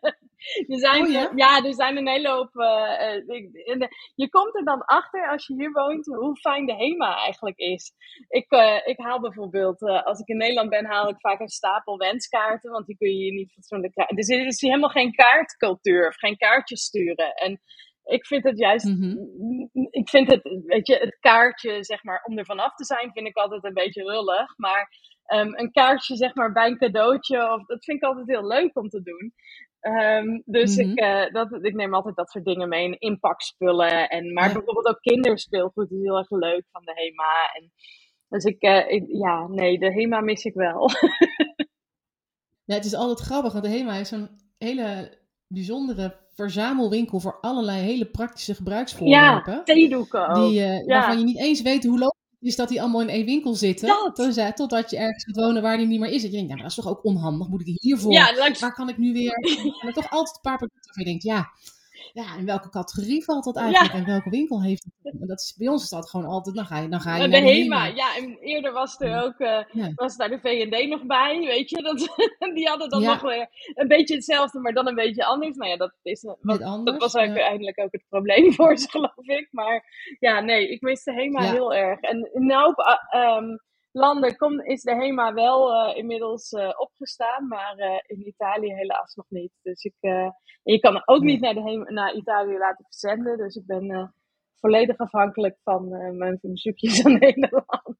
er 0.72 0.78
zijn, 0.78 1.06
oh, 1.06 1.12
ja? 1.12 1.32
ja? 1.34 1.64
er 1.64 1.74
zijn 1.74 1.96
een 1.96 2.08
hele 2.08 2.28
hoop. 2.28 2.50
Uh, 2.54 3.88
je 4.14 4.28
komt 4.28 4.56
er 4.56 4.64
dan 4.64 4.84
achter 4.84 5.28
als 5.28 5.46
je 5.46 5.54
hier 5.54 5.72
woont 5.72 6.06
hoe 6.06 6.36
fijn 6.36 6.66
de 6.66 6.74
HEMA 6.74 7.16
eigenlijk 7.16 7.58
is. 7.58 7.92
Ik, 8.28 8.52
uh, 8.52 8.80
ik 8.84 8.98
haal 8.98 9.20
bijvoorbeeld, 9.20 9.82
als 9.82 10.20
ik 10.20 10.28
in 10.28 10.36
Nederland 10.36 10.70
ben, 10.70 10.84
haal 10.84 11.08
ik 11.08 11.20
vaak 11.20 11.40
een 11.40 11.48
stapel 11.48 11.98
wenskaarten, 11.98 12.70
want 12.70 12.86
die 12.86 12.96
kun 12.96 13.08
je 13.08 13.14
hier 13.14 13.32
niet 13.32 13.52
fatsoenlijk 13.52 13.92
krijgen. 13.92 14.16
Dus 14.16 14.28
er 14.28 14.46
is 14.46 14.60
helemaal 14.60 14.88
geen 14.88 15.12
kaartcultuur 15.12 16.08
of 16.08 16.16
geen 16.16 16.36
kaartjes 16.36 16.82
sturen. 16.82 17.34
En 17.34 17.60
ik 18.08 18.26
vind 18.26 18.44
het 18.44 18.58
juist, 18.58 18.86
mm-hmm. 18.86 19.68
ik 19.90 20.08
vind 20.08 20.30
het, 20.30 20.62
weet 20.64 20.86
je, 20.86 20.96
het 20.96 21.18
kaartje, 21.20 21.84
zeg 21.84 22.02
maar, 22.02 22.22
om 22.24 22.38
er 22.38 22.44
vanaf 22.44 22.74
te 22.74 22.84
zijn, 22.84 23.12
vind 23.12 23.26
ik 23.26 23.36
altijd 23.36 23.64
een 23.64 23.74
beetje 23.74 24.04
lullig. 24.04 24.56
Maar 24.56 24.88
um, 25.34 25.58
een 25.58 25.72
kaartje, 25.72 26.16
zeg 26.16 26.34
maar, 26.34 26.52
bij 26.52 26.66
een 26.66 26.78
cadeautje, 26.78 27.52
of, 27.52 27.66
dat 27.66 27.84
vind 27.84 28.02
ik 28.02 28.08
altijd 28.08 28.26
heel 28.26 28.46
leuk 28.46 28.78
om 28.78 28.88
te 28.88 29.02
doen. 29.02 29.32
Um, 29.80 30.42
dus 30.44 30.76
mm-hmm. 30.76 30.92
ik, 30.92 31.00
uh, 31.00 31.32
dat, 31.32 31.64
ik 31.64 31.74
neem 31.74 31.94
altijd 31.94 32.16
dat 32.16 32.30
soort 32.30 32.44
dingen 32.44 32.68
mee, 32.68 32.98
inpakspullen. 32.98 34.08
En, 34.08 34.32
maar 34.32 34.46
ja. 34.46 34.52
bijvoorbeeld 34.52 34.88
ook 34.88 35.00
kinderspeelgoed 35.00 35.90
is 35.90 36.02
heel 36.02 36.18
erg 36.18 36.30
leuk 36.30 36.64
van 36.70 36.84
de 36.84 36.92
HEMA. 36.94 37.52
En, 37.54 37.72
dus 38.28 38.44
ik, 38.44 38.62
uh, 38.62 38.90
ik, 38.90 39.04
ja, 39.06 39.46
nee, 39.46 39.78
de 39.78 39.92
HEMA 39.92 40.20
mis 40.20 40.44
ik 40.44 40.54
wel. 40.54 40.90
ja, 42.68 42.74
het 42.74 42.84
is 42.84 42.94
altijd 42.94 43.18
grappig, 43.18 43.52
want 43.52 43.64
de 43.64 43.70
HEMA 43.70 43.94
is 43.94 44.10
een 44.10 44.28
hele 44.58 45.18
bijzondere 45.48 46.16
verzamelwinkel 46.34 47.20
voor 47.20 47.38
allerlei 47.40 47.80
hele 47.80 48.04
praktische 48.04 48.54
gebruiksvoorwerpen. 48.54 49.52
Ja, 49.52 49.62
theedoeken 49.62 50.34
Die, 50.34 50.60
uh, 50.60 50.78
ja. 50.78 50.84
Waarvan 50.84 51.18
je 51.18 51.24
niet 51.24 51.38
eens 51.38 51.62
weet 51.62 51.84
hoe 51.84 51.98
logisch 51.98 52.16
is 52.40 52.56
dat 52.56 52.68
die 52.68 52.80
allemaal 52.80 53.00
in 53.00 53.08
één 53.08 53.24
winkel 53.24 53.54
zitten. 53.54 53.88
Dat. 53.88 54.56
Totdat 54.56 54.90
je 54.90 54.96
ergens 54.96 55.24
gaat 55.24 55.36
wonen 55.36 55.62
waar 55.62 55.76
die 55.76 55.86
niet 55.86 56.00
meer 56.00 56.10
is. 56.10 56.24
En 56.24 56.30
je 56.30 56.36
denkt, 56.36 56.62
dat 56.62 56.70
is 56.70 56.74
toch 56.74 56.88
ook 56.88 57.04
onhandig? 57.04 57.48
Moet 57.48 57.68
ik 57.68 57.78
hiervoor? 57.80 58.12
Ja, 58.12 58.36
langs... 58.36 58.60
Waar 58.60 58.74
kan 58.74 58.88
ik 58.88 58.98
nu 58.98 59.12
weer? 59.12 59.32
En 59.86 59.92
toch 59.92 60.10
altijd 60.10 60.36
een 60.36 60.42
paar 60.42 60.56
producten 60.56 60.94
waar 60.94 61.04
je 61.04 61.10
denkt, 61.10 61.22
ja, 61.22 61.50
ja, 62.12 62.36
in 62.36 62.46
welke 62.46 62.70
categorie 62.70 63.24
valt 63.24 63.44
dat 63.44 63.56
eigenlijk 63.56 63.94
en 63.94 64.04
welke 64.04 64.30
winkel 64.30 64.62
heeft 64.62 64.84
het? 64.84 65.12
En 65.20 65.26
dat 65.26 65.40
is, 65.40 65.54
bij 65.56 65.68
ons 65.68 65.82
is 65.82 65.88
dat 65.88 66.10
gewoon 66.10 66.26
altijd, 66.26 66.56
dan 66.56 66.66
ga 66.66 66.78
je, 66.78 66.88
dan 66.88 67.00
ga 67.00 67.16
je 67.16 67.22
de 67.22 67.28
naar 67.28 67.40
de 67.40 67.46
HEMA. 67.46 67.84
Ja, 67.86 68.16
en 68.16 68.38
eerder 68.38 68.72
was 68.72 69.00
er 69.00 69.24
ook, 69.24 69.38
uh, 69.38 69.60
ja. 69.72 69.92
was 69.94 70.16
daar 70.16 70.28
de 70.28 70.38
V&D 70.38 70.88
nog 70.88 71.02
bij, 71.06 71.38
weet 71.38 71.70
je. 71.70 71.82
Dat, 71.82 71.98
die 72.54 72.68
hadden 72.68 72.88
dan 72.88 73.02
nog 73.02 73.20
weer 73.20 73.48
een 73.74 73.88
beetje 73.88 74.14
hetzelfde, 74.14 74.60
maar 74.60 74.72
dan 74.72 74.86
een 74.86 74.94
beetje 74.94 75.24
anders. 75.24 75.56
Nou 75.56 75.70
ja, 75.70 75.76
dat, 75.76 75.94
is, 76.02 76.22
wat, 76.40 76.62
anders, 76.62 76.98
dat 76.98 77.12
was 77.12 77.16
uiteindelijk 77.16 77.80
ook 77.80 77.92
het 77.92 78.04
probleem 78.08 78.52
voor 78.54 78.76
ze, 78.78 78.90
geloof 78.90 79.26
ik. 79.26 79.48
Maar 79.50 79.84
ja, 80.18 80.40
nee, 80.40 80.68
ik 80.68 80.80
mis 80.80 81.04
de 81.04 81.12
HEMA 81.12 81.40
heel 81.40 81.74
erg. 81.74 82.00
En 82.00 82.30
nou, 82.32 82.74
um, 83.16 83.60
landen 83.98 84.36
kom, 84.36 84.60
is 84.60 84.82
de 84.82 84.94
HEMA 84.94 85.34
wel 85.34 85.72
uh, 85.72 85.96
inmiddels 85.96 86.52
uh, 86.52 86.70
opgestaan, 86.76 87.48
maar 87.48 87.78
uh, 87.78 88.00
in 88.06 88.26
Italië 88.26 88.74
helaas 88.74 89.14
nog 89.14 89.26
niet. 89.28 89.52
Dus 89.62 89.82
ik, 89.84 89.94
je 90.62 90.78
kan 90.80 91.02
ook 91.04 91.22
niet 91.22 91.40
naar, 91.40 91.54
de 91.54 91.62
HEMA, 91.62 91.90
naar 91.90 92.14
Italië 92.14 92.58
laten 92.58 92.84
verzenden. 92.88 93.36
Dus 93.36 93.56
ik 93.56 93.66
ben 93.66 94.14
volledig 94.60 94.96
afhankelijk 94.96 95.56
van 95.62 95.88
mijn 96.16 96.38
bezoekjes 96.42 97.02
aan 97.04 97.12
Nederland. 97.12 97.97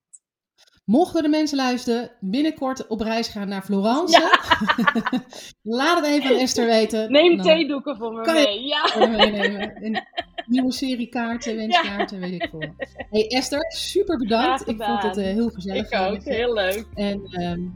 Mochten 0.88 1.22
de 1.22 1.28
mensen 1.28 1.56
luisteren, 1.56 2.10
binnenkort 2.20 2.86
op 2.86 3.00
reis 3.00 3.28
gaan 3.28 3.48
naar 3.48 3.62
Florence. 3.62 4.20
Ja. 4.20 4.30
Laat 5.76 5.96
het 5.96 6.06
even 6.06 6.30
aan 6.30 6.40
Esther 6.40 6.66
weten. 6.66 7.12
Neem 7.12 7.42
theedoeken 7.42 7.96
voor 7.96 8.12
me 8.12 8.32
mee. 8.32 8.64
Ja. 8.66 8.96
Een 9.80 10.02
nieuwe 10.46 10.72
serie 10.72 11.08
kaarten, 11.08 11.56
wenskaarten, 11.56 12.20
weet 12.20 12.32
ik 12.32 12.48
veel. 12.50 12.74
Hey 13.10 13.26
Esther, 13.26 13.72
super 13.72 14.18
bedankt. 14.18 14.68
Ik 14.68 14.82
vond 14.82 15.02
het 15.02 15.18
uh, 15.18 15.24
heel 15.24 15.48
gezellig. 15.48 15.90
Ik 15.90 15.98
ook, 15.98 16.24
heel 16.24 16.54
leuk. 16.54 16.86
En 16.94 17.42
um, 17.42 17.74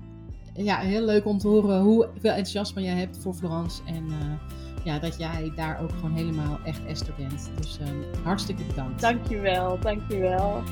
ja, 0.55 0.79
heel 0.79 1.05
leuk 1.05 1.27
om 1.27 1.39
te 1.39 1.49
horen 1.49 1.81
hoeveel 1.81 2.11
enthousiasme 2.31 2.83
jij 2.83 2.97
hebt 2.97 3.19
voor 3.19 3.35
Florence. 3.35 3.83
En 3.87 4.07
uh, 4.09 4.85
ja, 4.85 4.99
dat 4.99 5.19
jij 5.19 5.53
daar 5.57 5.83
ook 5.83 5.91
gewoon 5.91 6.15
helemaal 6.15 6.59
echt 6.65 6.87
Esther 6.87 7.15
bent. 7.19 7.51
Dus 7.57 7.79
um, 7.89 8.05
hartstikke 8.25 8.63
bedankt. 8.63 9.01
Dankjewel, 9.01 9.79
dankjewel. 9.81 10.63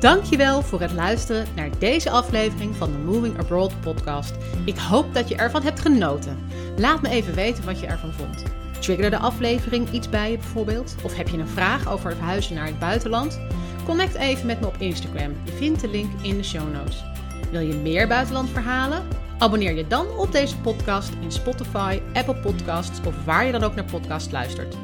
Dankjewel 0.00 0.62
voor 0.62 0.80
het 0.80 0.92
luisteren 0.92 1.46
naar 1.54 1.70
deze 1.78 2.10
aflevering 2.10 2.76
van 2.76 2.92
de 2.92 2.98
Moving 2.98 3.38
Abroad 3.38 3.80
podcast. 3.80 4.34
Ik 4.64 4.76
hoop 4.76 5.14
dat 5.14 5.28
je 5.28 5.36
ervan 5.36 5.62
hebt 5.62 5.80
genoten. 5.80 6.38
Laat 6.76 7.02
me 7.02 7.08
even 7.08 7.34
weten 7.34 7.64
wat 7.64 7.80
je 7.80 7.86
ervan 7.86 8.12
vond. 8.12 8.42
Triggerde 8.78 9.16
de 9.16 9.22
aflevering 9.22 9.90
iets 9.90 10.08
bij 10.08 10.30
je 10.30 10.36
bijvoorbeeld? 10.36 10.94
Of 11.02 11.16
heb 11.16 11.28
je 11.28 11.38
een 11.38 11.48
vraag 11.48 11.88
over 11.88 12.16
verhuizen 12.16 12.54
naar 12.54 12.66
het 12.66 12.78
buitenland? 12.78 13.40
Connect 13.84 14.14
even 14.14 14.46
met 14.46 14.60
me 14.60 14.66
op 14.66 14.76
Instagram. 14.78 15.32
Je 15.44 15.52
vindt 15.52 15.80
de 15.80 15.88
link 15.88 16.10
in 16.22 16.36
de 16.36 16.44
show 16.44 16.72
notes. 16.72 17.04
Wil 17.50 17.60
je 17.60 17.74
meer 17.74 18.08
buitenlandverhalen? 18.08 19.06
Abonneer 19.38 19.74
je 19.74 19.86
dan 19.86 20.06
op 20.18 20.32
deze 20.32 20.58
podcast 20.58 21.12
in 21.20 21.32
Spotify, 21.32 22.00
Apple 22.12 22.36
Podcasts 22.36 23.06
of 23.06 23.24
waar 23.24 23.46
je 23.46 23.52
dan 23.52 23.62
ook 23.62 23.74
naar 23.74 23.90
podcast 23.90 24.32
luistert. 24.32 24.76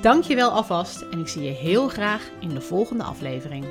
Dankjewel 0.00 0.50
alvast 0.50 1.00
en 1.00 1.18
ik 1.18 1.28
zie 1.28 1.42
je 1.42 1.50
heel 1.50 1.88
graag 1.88 2.22
in 2.40 2.48
de 2.48 2.60
volgende 2.60 3.04
aflevering. 3.04 3.64